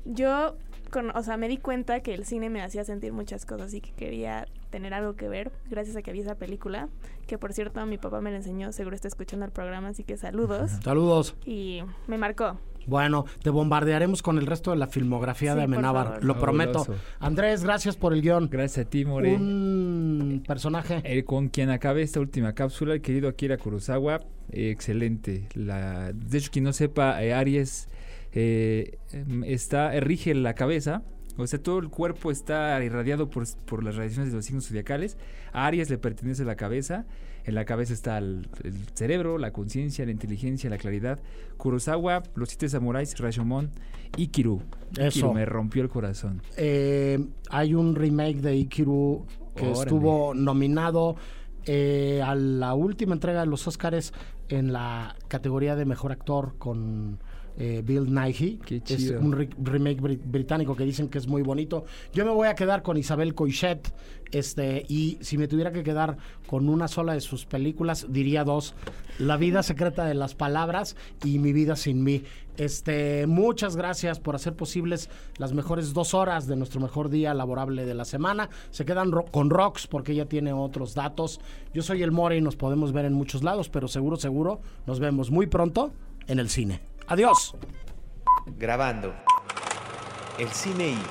yo, 0.05 0.57
con, 0.91 1.17
o 1.17 1.23
sea, 1.23 1.39
me 1.39 1.49
di 1.49 1.57
cuenta 1.57 2.01
que 2.01 2.13
el 2.13 2.27
cine 2.27 2.51
me 2.51 2.61
hacía 2.61 2.85
sentir 2.85 3.15
muchas 3.15 3.47
cosas 3.47 3.73
y 3.73 3.81
que 3.81 3.93
quería 3.93 4.47
tener 4.69 4.93
algo 4.93 5.17
que 5.17 5.29
ver, 5.29 5.51
gracias 5.71 5.97
a 5.97 6.03
que 6.03 6.13
vi 6.13 6.21
esa 6.21 6.35
película, 6.35 6.91
que 7.27 7.39
por 7.39 7.55
cierto 7.55 7.85
mi 7.87 7.97
papá 7.97 8.21
me 8.21 8.31
la 8.31 8.37
enseñó, 8.37 8.71
seguro 8.73 8.95
está 8.95 9.09
escuchando 9.09 9.47
el 9.47 9.53
programa, 9.53 9.89
así 9.89 10.05
que 10.05 10.19
saludos. 10.19 10.73
Saludos. 10.83 11.37
Y 11.47 11.81
me 12.07 12.19
marcó. 12.19 12.59
Bueno, 12.89 13.27
te 13.43 13.51
bombardearemos 13.51 14.23
con 14.23 14.39
el 14.39 14.47
resto 14.47 14.71
de 14.71 14.79
la 14.79 14.87
filmografía 14.87 15.55
de 15.55 15.61
Sí, 15.61 15.67
por 15.67 15.75
Amenábar, 15.75 16.25
lo 16.25 16.39
prometo. 16.39 16.85
Fabuloso. 16.85 17.05
Andrés, 17.21 17.63
gracias 17.63 17.97
por 17.97 18.15
el 18.15 18.23
guion. 18.23 18.49
Gracias 18.51 18.87
a 18.87 18.89
ti, 18.89 19.05
More. 19.05 19.35
Un 19.35 20.43
personaje. 20.47 21.03
El 21.05 21.25
con 21.25 21.49
quien 21.49 21.71
acabé 21.71 22.03
esta 22.03 22.21
última 22.21 22.55
cápsula, 22.55 22.95
el 22.95 23.03
querido 23.03 23.29
Akira 23.29 23.59
Kurosawa, 23.59 24.21
eh, 24.51 24.71
excelente. 24.71 25.49
La, 25.55 26.13
de 26.15 26.39
hecho, 26.39 26.51
quien 26.51 26.65
no 26.65 26.73
sepa, 26.73 27.23
eh, 27.23 27.35
Aries 27.35 27.89
eh, 28.33 28.99
está, 29.45 29.95
eh, 29.95 30.01
rige 30.01 30.35
la 30.35 30.55
cabeza, 30.55 31.03
o 31.37 31.47
sea, 31.47 31.63
todo 31.63 31.79
el 31.79 31.89
cuerpo 31.89 32.31
está 32.31 32.83
irradiado 32.83 33.31
por, 33.31 33.45
por 33.65 33.85
las 33.85 33.97
radiaciones 33.97 34.33
de 34.33 34.37
los 34.37 34.45
signos 34.45 34.67
zodiacales. 34.67 35.17
A 35.53 35.67
Aries 35.67 35.91
le 35.91 35.99
pertenece 35.99 36.45
la 36.45 36.57
cabeza, 36.57 37.07
en 37.49 37.55
la 37.55 37.65
cabeza 37.65 37.95
está 37.95 38.19
el, 38.19 38.47
el 38.63 38.75
cerebro, 38.93 39.39
la 39.39 39.53
conciencia, 39.53 40.05
la 40.05 40.11
inteligencia, 40.11 40.69
la 40.69 40.77
claridad. 40.77 41.19
Kurosawa, 41.57 42.23
Los 42.35 42.51
Siete 42.51 42.69
Samuráis, 42.69 43.19
Rashomon, 43.19 43.71
Ikiru. 44.19 44.61
Ikiru 44.93 45.07
Eso. 45.07 45.33
me 45.33 45.47
rompió 45.47 45.83
el 45.83 45.89
corazón. 45.89 46.43
Eh, 46.59 47.19
hay 47.49 47.73
un 47.75 47.95
remake 47.95 48.43
de 48.43 48.55
Ikiru 48.55 49.25
que 49.57 49.63
Órale. 49.65 49.81
estuvo 49.81 50.35
nominado 50.35 51.17
eh, 51.65 52.21
a 52.23 52.35
la 52.35 52.75
última 52.75 53.15
entrega 53.15 53.41
de 53.41 53.47
los 53.47 53.67
Oscars 53.67 54.13
en 54.51 54.75
la 54.75 55.17
categoría 55.29 55.75
de 55.75 55.87
mejor 55.87 56.13
actor 56.13 56.55
con 56.59 57.19
eh, 57.59 57.83
Bill 57.85 58.13
Nighy. 58.15 58.59
Qué 58.65 58.81
Es 58.87 59.11
un 59.11 59.33
re- 59.33 59.51
remake 59.63 60.01
bri- 60.01 60.21
británico 60.25 60.75
que 60.77 60.85
dicen 60.85 61.09
que 61.09 61.19
es 61.19 61.27
muy 61.27 61.43
bonito. 61.43 61.85
Yo 62.15 62.25
me 62.25 62.31
voy 62.31 62.49
a 62.49 62.55
quedar 62.55 62.83
con 62.83 62.97
Isabel 62.97 63.35
Coixet. 63.35 63.93
Este, 64.31 64.85
y 64.89 65.17
si 65.23 65.39
me 65.39 65.49
tuviera 65.49 65.73
que 65.73 65.83
quedar 65.83 66.19
con 66.47 66.69
una 66.69 66.87
sola 66.87 67.15
de 67.15 67.21
sus 67.23 67.47
películas, 67.47 68.07
diría 68.11 68.45
dos. 68.45 68.75
La 69.19 69.37
vida 69.39 69.63
secreta 69.63 70.05
de 70.05 70.15
las 70.15 70.35
palabras 70.35 70.97
y 71.25 71.39
Mi 71.39 71.53
vida 71.53 71.77
sin 71.77 72.05
mí. 72.05 72.23
Este, 72.59 73.27
muchas 73.29 73.77
gracias 73.77 74.19
por 74.21 74.35
hacer 74.35 74.53
posibles 74.55 75.09
las 75.39 75.53
mejores 75.55 75.95
dos 75.95 76.13
horas 76.13 76.47
de 76.49 76.57
nuestro 76.57 76.81
mejor 76.81 77.09
día 77.09 77.33
laborable 77.33 77.87
de 77.87 77.95
la 77.95 78.05
semana. 78.05 78.51
Se 78.71 78.85
quedan 78.85 79.13
ro- 79.13 79.25
con 79.31 79.49
Rox 79.49 79.87
porque 79.87 80.13
ella 80.13 80.27
tiene 80.29 80.53
otros 80.53 80.95
datos. 80.95 81.41
Yo 81.73 81.83
soy 81.83 82.03
el 82.03 82.11
More 82.11 82.37
y 82.37 82.41
nos 82.41 82.57
podemos 82.57 82.93
ver 82.93 83.05
en 83.07 83.13
muchos 83.15 83.43
lados, 83.45 83.69
pero 83.69 83.87
seguro, 83.89 84.17
seguro 84.17 84.61
nos 84.87 84.99
vemos 85.01 85.31
muy 85.31 85.47
pronto 85.47 85.93
en 86.27 86.39
el 86.41 86.49
cine. 86.49 86.81
Adiós. 87.11 87.55
Grabando. 88.59 89.15
El 90.39 90.51
cine 90.51 90.89
y. 90.89 91.03